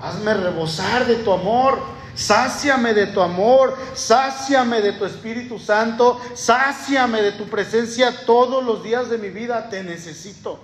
Hazme 0.00 0.34
rebosar 0.34 1.08
de 1.08 1.16
tu 1.16 1.32
amor. 1.32 1.80
Sáciame 2.14 2.94
de 2.94 3.08
tu 3.08 3.20
amor, 3.20 3.76
sáciame 3.94 4.80
de 4.80 4.92
tu 4.92 5.04
Espíritu 5.04 5.58
Santo, 5.58 6.20
sáciame 6.34 7.20
de 7.20 7.32
tu 7.32 7.46
presencia 7.46 8.24
todos 8.24 8.64
los 8.64 8.84
días 8.84 9.10
de 9.10 9.18
mi 9.18 9.30
vida. 9.30 9.68
Te 9.70 9.82
necesito. 9.82 10.60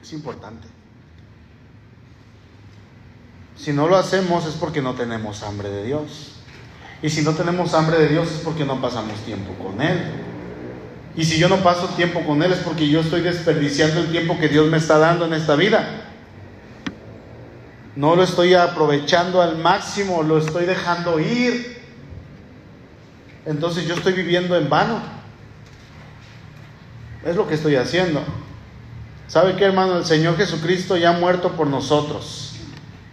Es 0.00 0.14
importante. 0.14 0.66
Si 3.58 3.74
no 3.74 3.88
lo 3.88 3.98
hacemos 3.98 4.46
es 4.46 4.54
porque 4.54 4.80
no 4.80 4.94
tenemos 4.94 5.42
hambre 5.42 5.68
de 5.68 5.84
Dios. 5.84 6.29
Y 7.02 7.08
si 7.08 7.22
no 7.22 7.32
tenemos 7.32 7.72
hambre 7.74 7.98
de 7.98 8.08
Dios 8.08 8.30
es 8.30 8.40
porque 8.40 8.64
no 8.64 8.80
pasamos 8.80 9.18
tiempo 9.20 9.52
con 9.62 9.80
Él. 9.80 9.98
Y 11.16 11.24
si 11.24 11.38
yo 11.38 11.48
no 11.48 11.56
paso 11.58 11.88
tiempo 11.88 12.24
con 12.24 12.42
Él 12.42 12.52
es 12.52 12.58
porque 12.58 12.88
yo 12.88 13.00
estoy 13.00 13.22
desperdiciando 13.22 14.00
el 14.00 14.10
tiempo 14.10 14.38
que 14.38 14.48
Dios 14.48 14.68
me 14.68 14.76
está 14.76 14.98
dando 14.98 15.24
en 15.24 15.32
esta 15.32 15.56
vida. 15.56 16.06
No 17.96 18.14
lo 18.16 18.22
estoy 18.22 18.54
aprovechando 18.54 19.42
al 19.42 19.58
máximo, 19.58 20.22
lo 20.22 20.38
estoy 20.38 20.66
dejando 20.66 21.18
ir. 21.18 21.80
Entonces 23.46 23.86
yo 23.86 23.94
estoy 23.94 24.12
viviendo 24.12 24.56
en 24.56 24.68
vano. 24.68 25.00
Es 27.24 27.34
lo 27.34 27.48
que 27.48 27.54
estoy 27.54 27.76
haciendo. 27.76 28.22
¿Sabe 29.26 29.56
qué, 29.56 29.64
hermano? 29.64 29.98
El 29.98 30.04
Señor 30.04 30.36
Jesucristo 30.36 30.96
ya 30.96 31.10
ha 31.10 31.18
muerto 31.18 31.52
por 31.52 31.66
nosotros 31.66 32.54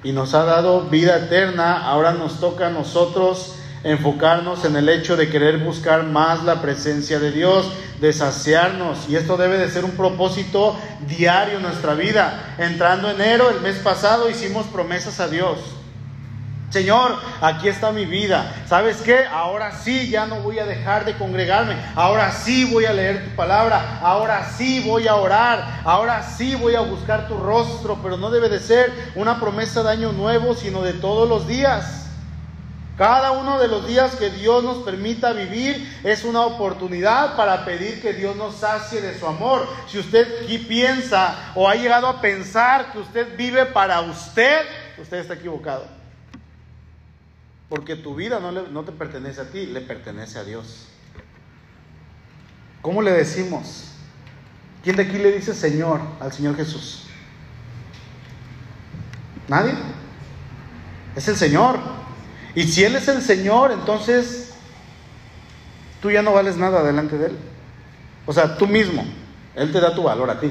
y 0.04 0.12
nos 0.12 0.34
ha 0.34 0.46
dado 0.46 0.84
vida 0.90 1.18
eterna, 1.18 1.86
ahora 1.86 2.14
nos 2.14 2.40
toca 2.40 2.68
a 2.68 2.70
nosotros 2.70 3.57
enfocarnos 3.84 4.66
en 4.66 4.76
el 4.76 4.90
hecho 4.90 5.16
de 5.16 5.30
querer 5.30 5.60
buscar 5.60 6.04
más 6.04 6.44
la 6.44 6.62
presencia 6.62 7.20
de 7.20 7.32
Dios, 7.32 7.72
de 8.00 8.14
saciarnos. 8.14 9.08
Y 9.10 9.16
esto 9.16 9.38
debe 9.38 9.58
de 9.58 9.70
ser 9.70 9.86
un 9.86 9.92
propósito 9.92 10.78
diario 11.08 11.58
en 11.58 11.64
nuestra 11.64 11.94
vida. 11.94 12.56
Entrando 12.58 13.10
enero, 13.10 13.50
el 13.50 13.62
mes 13.62 13.78
pasado, 13.78 14.30
hicimos 14.30 14.66
promesas 14.68 15.20
a 15.20 15.28
Dios. 15.28 15.60
Señor, 16.70 17.16
aquí 17.40 17.70
está 17.70 17.94
mi 17.94 18.06
vida. 18.06 18.54
¿Sabes 18.68 18.98
qué? 18.98 19.26
Ahora 19.26 19.72
sí, 19.72 20.10
ya 20.10 20.26
no 20.26 20.42
voy 20.42 20.60
a 20.60 20.66
dejar 20.66 21.06
de 21.06 21.18
congregarme. 21.18 21.78
Ahora 21.96 22.34
sí 22.34 22.66
voy 22.66 22.84
a 22.84 22.92
leer 22.92 23.24
tu 23.24 23.36
palabra. 23.38 24.00
Ahora 24.02 24.46
sí 24.58 24.84
voy 24.86 25.08
a 25.08 25.16
orar. 25.16 25.82
Ahora 25.86 26.22
sí 26.24 26.56
voy 26.56 26.76
a 26.76 26.82
buscar 26.82 27.30
tu 27.30 27.38
rostro. 27.38 28.00
Pero 28.04 28.18
no 28.18 28.30
debe 28.30 28.50
de 28.50 28.60
ser 28.60 28.92
una 29.16 29.40
promesa 29.40 29.82
de 29.82 29.92
año 29.92 30.12
nuevo, 30.12 30.56
sino 30.56 30.82
de 30.82 30.92
todos 30.92 31.30
los 31.30 31.48
días. 31.48 32.07
Cada 32.98 33.32
uno 33.32 33.60
de 33.60 33.68
los 33.68 33.88
días 33.88 34.16
que 34.16 34.32
Dios 34.32 34.64
nos 34.64 34.80
permita 34.80 35.32
vivir 35.32 36.00
es 36.04 36.24
una 36.24 36.42
oportunidad 36.42 37.36
para 37.36 37.64
pedir 37.64 38.02
que 38.02 38.14
Dios 38.14 38.36
nos 38.36 38.56
sacie 38.56 39.02
de 39.02 39.18
su 39.20 39.28
amor. 39.28 39.68
Si 39.88 40.00
usted 40.00 40.28
piensa 40.68 41.52
o 41.54 41.70
ha 41.70 41.76
llegado 41.76 42.08
a 42.08 42.20
pensar 42.20 42.92
que 42.92 42.98
usted 42.98 43.38
vive 43.38 43.68
para 43.68 44.02
usted, 44.02 44.66
usted 44.98 45.18
está 45.18 45.36
equivocado. 45.36 45.86
Porque 47.70 47.96
tu 47.96 48.16
vida 48.16 48.40
no, 48.40 48.52
no 48.52 48.84
te 48.84 48.92
pertenece 48.92 49.42
a 49.42 49.50
ti, 49.52 49.68
le 49.68 49.82
pertenece 49.82 50.40
a 50.40 50.44
Dios. 50.44 50.88
¿Cómo 52.82 53.04
le 53.04 53.12
decimos? 53.12 53.92
¿Quién 54.84 54.96
de 54.96 55.04
aquí 55.04 55.20
le 55.20 55.34
dice 55.34 55.54
Señor 55.54 56.02
al 56.20 56.34
Señor 56.34 56.56
Jesús? 56.56 57.04
¿Nadie? 59.48 59.76
Es 61.16 61.28
el 61.28 61.36
Señor. 61.36 61.97
Y 62.58 62.64
si 62.64 62.84
Él 62.84 62.96
es 62.96 63.08
el 63.08 63.22
Señor, 63.22 63.72
entonces 63.72 64.50
tú 66.02 66.10
ya 66.10 66.24
no 66.24 66.34
vales 66.34 66.58
nada 66.58 66.84
delante 66.84 67.16
de 67.16 67.28
Él. 67.28 67.38
O 68.26 68.34
sea, 68.34 68.58
tú 68.58 68.66
mismo. 68.66 69.06
Él 69.54 69.72
te 69.72 69.80
da 69.80 69.94
tu 69.94 70.02
valor 70.02 70.28
a 70.32 70.40
ti. 70.40 70.50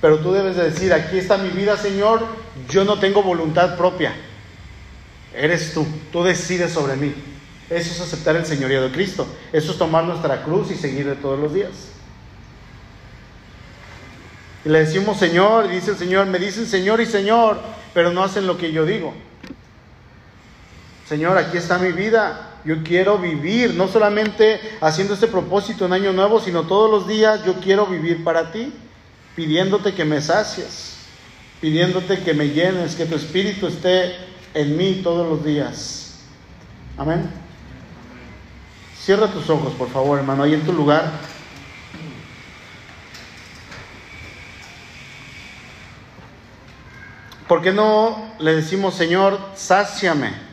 Pero 0.00 0.18
tú 0.18 0.32
debes 0.32 0.56
de 0.56 0.70
decir, 0.70 0.92
aquí 0.92 1.18
está 1.18 1.38
mi 1.38 1.50
vida, 1.50 1.76
Señor, 1.76 2.26
yo 2.68 2.84
no 2.84 2.98
tengo 2.98 3.22
voluntad 3.22 3.76
propia. 3.76 4.12
Eres 5.32 5.72
tú, 5.72 5.86
tú 6.10 6.24
decides 6.24 6.72
sobre 6.72 6.96
mí. 6.96 7.14
Eso 7.70 7.92
es 7.92 8.00
aceptar 8.00 8.34
el 8.34 8.44
señorío 8.44 8.82
de 8.82 8.90
Cristo. 8.90 9.24
Eso 9.52 9.70
es 9.70 9.78
tomar 9.78 10.02
nuestra 10.02 10.42
cruz 10.42 10.72
y 10.72 10.74
seguirle 10.74 11.14
todos 11.14 11.38
los 11.38 11.54
días. 11.54 11.70
Y 14.64 14.68
le 14.68 14.80
decimos 14.80 15.16
Señor, 15.16 15.66
y 15.66 15.76
dice 15.76 15.92
el 15.92 15.96
Señor, 15.96 16.26
me 16.26 16.40
dicen 16.40 16.66
Señor 16.66 17.00
y 17.00 17.06
Señor, 17.06 17.60
pero 17.94 18.10
no 18.10 18.24
hacen 18.24 18.48
lo 18.48 18.58
que 18.58 18.72
yo 18.72 18.84
digo. 18.84 19.14
Señor, 21.08 21.38
aquí 21.38 21.56
está 21.56 21.78
mi 21.78 21.92
vida. 21.92 22.54
Yo 22.64 22.82
quiero 22.82 23.18
vivir, 23.18 23.74
no 23.74 23.86
solamente 23.86 24.60
haciendo 24.80 25.14
este 25.14 25.28
propósito 25.28 25.86
en 25.86 25.92
Año 25.92 26.12
Nuevo, 26.12 26.40
sino 26.40 26.64
todos 26.64 26.90
los 26.90 27.06
días 27.06 27.44
yo 27.44 27.54
quiero 27.60 27.86
vivir 27.86 28.24
para 28.24 28.50
ti, 28.50 28.72
pidiéndote 29.36 29.94
que 29.94 30.04
me 30.04 30.20
sacies, 30.20 30.96
pidiéndote 31.60 32.24
que 32.24 32.34
me 32.34 32.48
llenes, 32.48 32.96
que 32.96 33.06
tu 33.06 33.14
espíritu 33.14 33.68
esté 33.68 34.16
en 34.52 34.76
mí 34.76 35.00
todos 35.04 35.28
los 35.28 35.44
días. 35.44 36.24
Amén. 36.98 37.30
Cierra 38.98 39.28
tus 39.28 39.48
ojos, 39.48 39.72
por 39.74 39.88
favor, 39.88 40.18
hermano, 40.18 40.42
ahí 40.42 40.54
en 40.54 40.62
tu 40.62 40.72
lugar. 40.72 41.12
¿Por 47.46 47.62
qué 47.62 47.70
no 47.70 48.34
le 48.40 48.56
decimos, 48.56 48.96
Señor, 48.96 49.38
sáciame? 49.54 50.45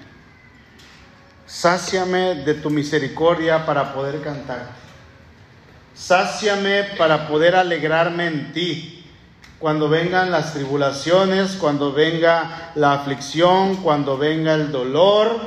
Sáciame 1.54 2.34
de 2.34 2.56
tu 2.56 2.72
misericordia 2.72 3.64
para 3.64 3.94
poder 3.94 4.22
cantar. 4.22 4.72
Sáciame 5.94 6.84
para 6.98 7.28
poder 7.28 7.56
alegrarme 7.56 8.26
en 8.26 8.54
ti. 8.54 9.06
Cuando 9.60 9.88
vengan 9.88 10.32
las 10.32 10.56
tribulaciones, 10.56 11.52
cuando 11.52 11.94
venga 11.94 12.72
la 12.74 12.94
aflicción, 12.94 13.76
cuando 13.84 14.18
venga 14.18 14.56
el 14.56 14.72
dolor, 14.72 15.40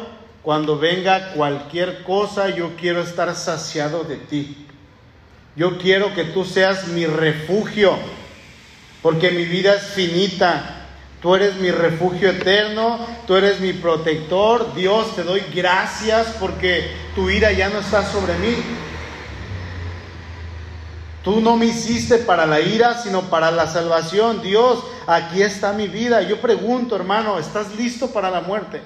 cuando 0.43 0.79
venga 0.79 1.33
cualquier 1.33 2.05
cosa, 2.05 2.51
yo 2.51 2.77
quiero 2.77 3.01
estar 3.01 3.35
saciado 3.35 4.05
de 4.05 4.17
ti. 4.17 4.65
Yo 5.57 5.77
quiero 5.77 6.15
que 6.15 6.23
tú 6.23 6.45
seas 6.45 6.87
mi 6.87 7.05
refugio, 7.05 7.99
porque 9.03 9.33
mi 9.33 9.45
vida 9.45 9.75
es 9.75 9.83
finita 9.89 10.86
Tú 11.27 11.35
eres 11.35 11.57
mi 11.57 11.72
refugio 11.72 12.31
eterno, 12.31 13.05
tú 13.27 13.35
eres 13.35 13.59
mi 13.59 13.72
protector. 13.72 14.72
Dios, 14.77 15.16
te 15.16 15.24
doy 15.24 15.43
gracias 15.53 16.37
porque 16.39 16.89
tu 17.16 17.29
ira 17.29 17.51
ya 17.51 17.68
no 17.68 17.81
está 17.81 18.05
sobre 18.09 18.39
mí. 18.39 18.55
Tú 21.24 21.41
no 21.41 21.57
me 21.57 21.66
hiciste 21.66 22.18
para 22.18 22.47
la 22.47 22.61
ira, 22.61 23.03
sino 23.03 23.22
para 23.22 23.51
la 23.51 23.66
salvación. 23.66 24.41
Dios, 24.41 24.85
aquí 25.09 25.43
está 25.43 25.72
mi 25.72 25.89
vida. 25.89 26.22
Yo 26.22 26.41
pregunto, 26.41 26.95
hermano, 26.95 27.41
¿estás 27.41 27.74
listo 27.74 28.12
para 28.12 28.31
la 28.31 28.43
muerte? 28.43 28.81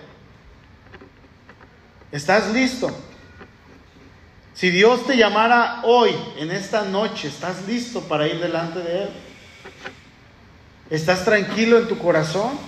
¿Estás 2.10 2.50
listo? 2.54 2.90
Si 4.54 4.70
Dios 4.70 5.06
te 5.06 5.18
llamara 5.18 5.82
hoy, 5.84 6.16
en 6.38 6.50
esta 6.50 6.84
noche, 6.84 7.28
¿estás 7.28 7.68
listo 7.68 8.00
para 8.00 8.26
ir 8.26 8.40
delante 8.40 8.78
de 8.78 9.02
Él? 9.02 9.10
¿Estás 10.90 11.24
tranquilo 11.24 11.78
en 11.78 11.86
tu 11.86 11.98
corazón? 11.98 12.58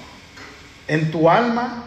¿En 0.86 1.10
tu 1.10 1.28
alma? 1.28 1.84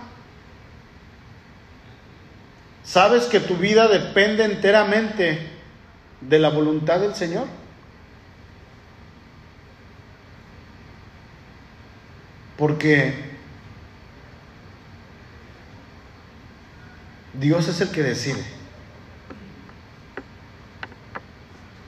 ¿Sabes 2.84 3.26
que 3.26 3.40
tu 3.40 3.56
vida 3.56 3.88
depende 3.88 4.44
enteramente 4.44 5.50
de 6.22 6.40
la 6.40 6.50
voluntad 6.50 7.00
del 7.00 7.16
Señor? 7.16 7.48
Porque 12.58 13.14
Dios 17.34 17.68
es 17.68 17.82
el 17.82 17.92
que 17.92 18.04
decide. 18.04 18.55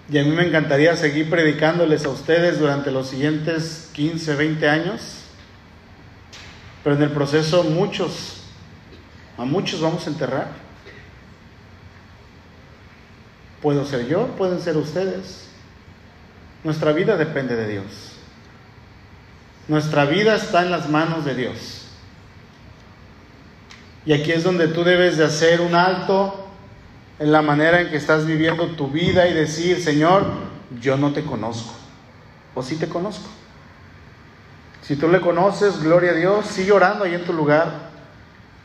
Y 0.10 0.18
a 0.18 0.24
mí 0.24 0.32
me 0.32 0.48
encantaría 0.48 0.96
seguir 0.96 1.30
predicándoles 1.30 2.06
a 2.06 2.10
ustedes 2.10 2.60
durante 2.60 2.92
los 2.92 3.10
siguientes 3.10 3.90
15, 3.94 4.36
20 4.36 4.70
años. 4.70 5.24
Pero 6.84 6.96
en 6.96 7.04
el 7.04 7.12
proceso 7.12 7.64
muchos, 7.66 8.44
a 9.38 9.44
muchos 9.44 9.82
vamos 9.82 10.08
a 10.08 10.10
enterrar. 10.10 10.48
Puedo 13.62 13.86
ser 13.86 14.08
yo, 14.08 14.28
pueden 14.38 14.62
ser 14.62 14.78
ustedes. 14.78 15.50
Nuestra 16.64 16.94
vida 16.94 17.18
depende 17.18 17.56
de 17.56 17.68
Dios. 17.68 18.14
Nuestra 19.68 20.06
vida 20.06 20.36
está 20.36 20.62
en 20.62 20.72
las 20.72 20.90
manos 20.90 21.26
de 21.26 21.36
Dios. 21.36 21.86
Y 24.06 24.14
aquí 24.14 24.32
es 24.32 24.46
donde 24.46 24.70
tú 24.70 24.86
debes 24.86 25.18
de 25.18 25.26
hacer 25.26 25.60
un 25.60 25.76
alto 25.76 26.47
en 27.20 27.32
la 27.32 27.42
manera 27.42 27.82
en 27.82 27.90
que 27.90 27.98
estás 27.98 28.26
viviendo 28.26 28.68
tu 28.68 28.90
vida 28.90 29.28
y 29.28 29.34
decir, 29.34 29.82
Señor, 29.82 30.26
yo 30.80 30.98
no 30.98 31.14
te 31.14 31.24
conozco. 31.24 31.74
O 32.54 32.62
sí 32.62 32.76
te 32.76 32.88
conozco. 32.88 33.28
Si 34.82 34.96
tú 34.96 35.08
le 35.08 35.20
conoces, 35.20 35.82
gloria 35.82 36.12
a 36.12 36.16
Dios, 36.16 36.46
sigue 36.46 36.72
orando 36.72 37.04
ahí 37.04 37.14
en 37.14 37.26
tu 37.26 37.34
lugar. 37.34 37.90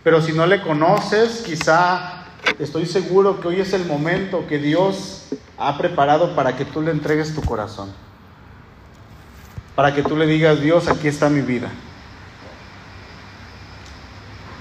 Pero 0.04 0.20
si 0.20 0.32
no 0.32 0.46
le 0.46 0.62
conoces, 0.62 1.42
quizá 1.44 2.24
estoy 2.58 2.86
seguro 2.86 3.40
que 3.40 3.48
hoy 3.48 3.60
es 3.60 3.72
el 3.72 3.86
momento 3.86 4.46
que 4.46 4.58
Dios 4.58 5.28
ha 5.58 5.78
preparado 5.78 6.34
para 6.34 6.56
que 6.56 6.64
tú 6.64 6.82
le 6.82 6.90
entregues 6.90 7.34
tu 7.34 7.42
corazón. 7.42 7.92
Para 9.74 9.94
que 9.94 10.02
tú 10.02 10.16
le 10.16 10.26
digas, 10.26 10.60
Dios, 10.60 10.88
aquí 10.88 11.08
está 11.08 11.28
mi 11.28 11.40
vida. 11.40 11.68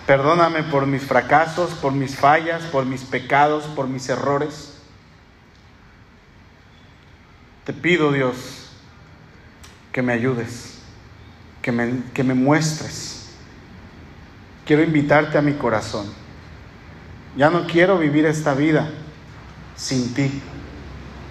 Perdóname 0.05 0.63
por 0.63 0.87
mis 0.87 1.03
fracasos, 1.03 1.71
por 1.71 1.93
mis 1.93 2.15
fallas, 2.15 2.63
por 2.63 2.85
mis 2.85 3.03
pecados, 3.03 3.65
por 3.65 3.87
mis 3.87 4.09
errores. 4.09 4.77
Te 7.65 7.73
pido, 7.73 8.11
Dios, 8.11 8.71
que 9.91 10.01
me 10.01 10.13
ayudes, 10.13 10.79
que 11.61 11.71
me, 11.71 12.01
que 12.13 12.23
me 12.23 12.33
muestres. 12.33 13.35
Quiero 14.65 14.83
invitarte 14.83 15.37
a 15.37 15.41
mi 15.41 15.53
corazón. 15.53 16.07
Ya 17.37 17.49
no 17.49 17.67
quiero 17.67 17.97
vivir 17.97 18.25
esta 18.25 18.53
vida 18.53 18.89
sin 19.75 20.13
ti. 20.13 20.41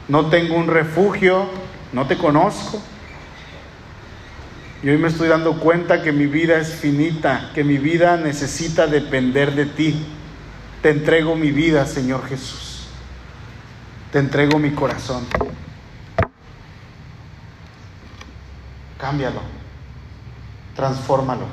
No 0.08 0.30
tengo 0.30 0.56
un 0.56 0.68
refugio, 0.68 1.46
no 1.92 2.06
te 2.06 2.16
conozco, 2.16 2.80
y 4.82 4.88
hoy 4.88 4.96
me 4.96 5.08
estoy 5.08 5.28
dando 5.28 5.58
cuenta 5.58 6.02
que 6.02 6.10
mi 6.10 6.26
vida 6.26 6.58
es 6.58 6.74
finita, 6.74 7.50
que 7.54 7.64
mi 7.64 7.76
vida 7.76 8.16
necesita 8.16 8.86
depender 8.86 9.54
de 9.54 9.66
ti. 9.66 10.06
Te 10.80 10.90
entrego 10.90 11.36
mi 11.36 11.50
vida, 11.50 11.84
Señor 11.84 12.26
Jesús. 12.26 12.86
Te 14.10 14.18
entrego 14.18 14.58
mi 14.58 14.70
corazón. 14.70 15.26
Cámbialo. 18.98 19.42
Transfórmalo. 20.74 21.46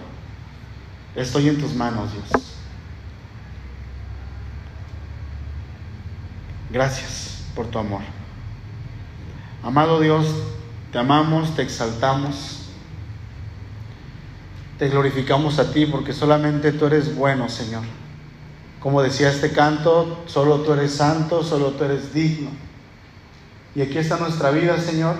Estoy 1.13 1.49
en 1.49 1.59
tus 1.59 1.73
manos, 1.73 2.13
Dios. 2.13 2.53
Gracias 6.69 7.43
por 7.53 7.67
tu 7.67 7.77
amor. 7.77 8.01
Amado 9.63 9.99
Dios, 9.99 10.27
te 10.93 10.99
amamos, 10.99 11.55
te 11.55 11.63
exaltamos. 11.63 12.66
Te 14.77 14.89
glorificamos 14.89 15.57
a 15.57 15.71
ti 15.71 15.87
porque 15.87 16.13
solamente 16.13 16.71
tú 16.71 16.85
eres 16.85 17.15
bueno, 17.15 17.49
Señor. 17.49 17.81
Como 18.79 19.01
decía 19.01 19.29
este 19.29 19.51
canto, 19.51 20.19
solo 20.27 20.57
tú 20.59 20.73
eres 20.73 20.93
santo, 20.93 21.43
solo 21.43 21.71
tú 21.71 21.83
eres 21.83 22.13
digno. 22.13 22.51
Y 23.73 23.81
aquí 23.81 23.97
está 23.97 24.17
nuestra 24.17 24.51
vida, 24.51 24.77
Señor. 24.77 25.15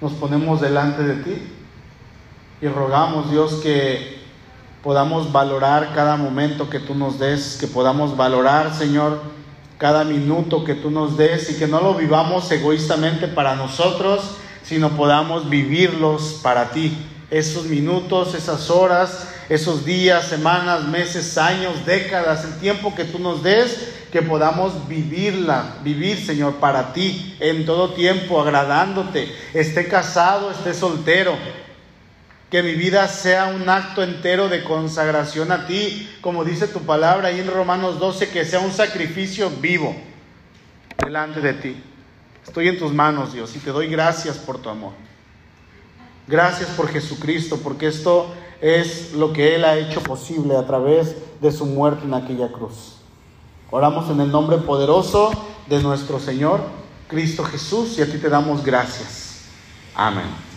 Nos 0.00 0.12
ponemos 0.14 0.60
delante 0.60 1.04
de 1.04 1.14
ti 1.22 1.42
y 2.60 2.66
rogamos, 2.66 3.30
Dios, 3.30 3.54
que 3.62 4.20
podamos 4.82 5.30
valorar 5.30 5.92
cada 5.94 6.16
momento 6.16 6.68
que 6.68 6.80
tú 6.80 6.96
nos 6.96 7.20
des, 7.20 7.56
que 7.60 7.68
podamos 7.68 8.16
valorar, 8.16 8.74
Señor, 8.74 9.20
cada 9.78 10.02
minuto 10.02 10.64
que 10.64 10.74
tú 10.74 10.90
nos 10.90 11.16
des 11.16 11.50
y 11.50 11.58
que 11.58 11.68
no 11.68 11.80
lo 11.80 11.94
vivamos 11.94 12.50
egoístamente 12.50 13.28
para 13.28 13.54
nosotros, 13.54 14.38
sino 14.64 14.90
podamos 14.90 15.48
vivirlos 15.48 16.40
para 16.42 16.70
ti 16.70 16.96
esos 17.32 17.64
minutos, 17.64 18.34
esas 18.34 18.68
horas, 18.68 19.26
esos 19.48 19.86
días, 19.86 20.28
semanas, 20.28 20.84
meses, 20.84 21.38
años, 21.38 21.86
décadas, 21.86 22.44
el 22.44 22.60
tiempo 22.60 22.94
que 22.94 23.06
tú 23.06 23.18
nos 23.18 23.42
des, 23.42 23.88
que 24.12 24.20
podamos 24.20 24.86
vivirla, 24.86 25.76
vivir, 25.82 26.18
Señor, 26.18 26.56
para 26.56 26.92
ti, 26.92 27.34
en 27.40 27.64
todo 27.64 27.94
tiempo, 27.94 28.38
agradándote, 28.38 29.34
esté 29.54 29.88
casado, 29.88 30.50
esté 30.50 30.74
soltero. 30.74 31.34
Que 32.50 32.62
mi 32.62 32.74
vida 32.74 33.08
sea 33.08 33.46
un 33.46 33.66
acto 33.66 34.02
entero 34.02 34.50
de 34.50 34.62
consagración 34.62 35.52
a 35.52 35.66
ti, 35.66 36.06
como 36.20 36.44
dice 36.44 36.68
tu 36.68 36.80
palabra 36.80 37.28
ahí 37.28 37.40
en 37.40 37.50
Romanos 37.50 37.98
12, 37.98 38.28
que 38.28 38.44
sea 38.44 38.60
un 38.60 38.72
sacrificio 38.72 39.48
vivo 39.48 39.96
delante 41.02 41.40
de 41.40 41.54
ti. 41.54 41.82
Estoy 42.46 42.68
en 42.68 42.78
tus 42.78 42.92
manos, 42.92 43.32
Dios, 43.32 43.56
y 43.56 43.58
te 43.58 43.70
doy 43.70 43.86
gracias 43.86 44.36
por 44.36 44.60
tu 44.60 44.68
amor. 44.68 44.92
Gracias 46.32 46.70
por 46.70 46.88
Jesucristo, 46.88 47.58
porque 47.62 47.88
esto 47.88 48.28
es 48.62 49.12
lo 49.12 49.34
que 49.34 49.54
Él 49.54 49.66
ha 49.66 49.76
hecho 49.76 50.00
posible 50.00 50.56
a 50.56 50.66
través 50.66 51.14
de 51.42 51.52
su 51.52 51.66
muerte 51.66 52.06
en 52.06 52.14
aquella 52.14 52.50
cruz. 52.50 52.94
Oramos 53.70 54.08
en 54.08 54.18
el 54.18 54.32
nombre 54.32 54.56
poderoso 54.56 55.30
de 55.66 55.82
nuestro 55.82 56.18
Señor, 56.18 56.60
Cristo 57.06 57.44
Jesús, 57.44 57.98
y 57.98 58.00
a 58.00 58.10
ti 58.10 58.16
te 58.16 58.30
damos 58.30 58.64
gracias. 58.64 59.42
Amén. 59.94 60.51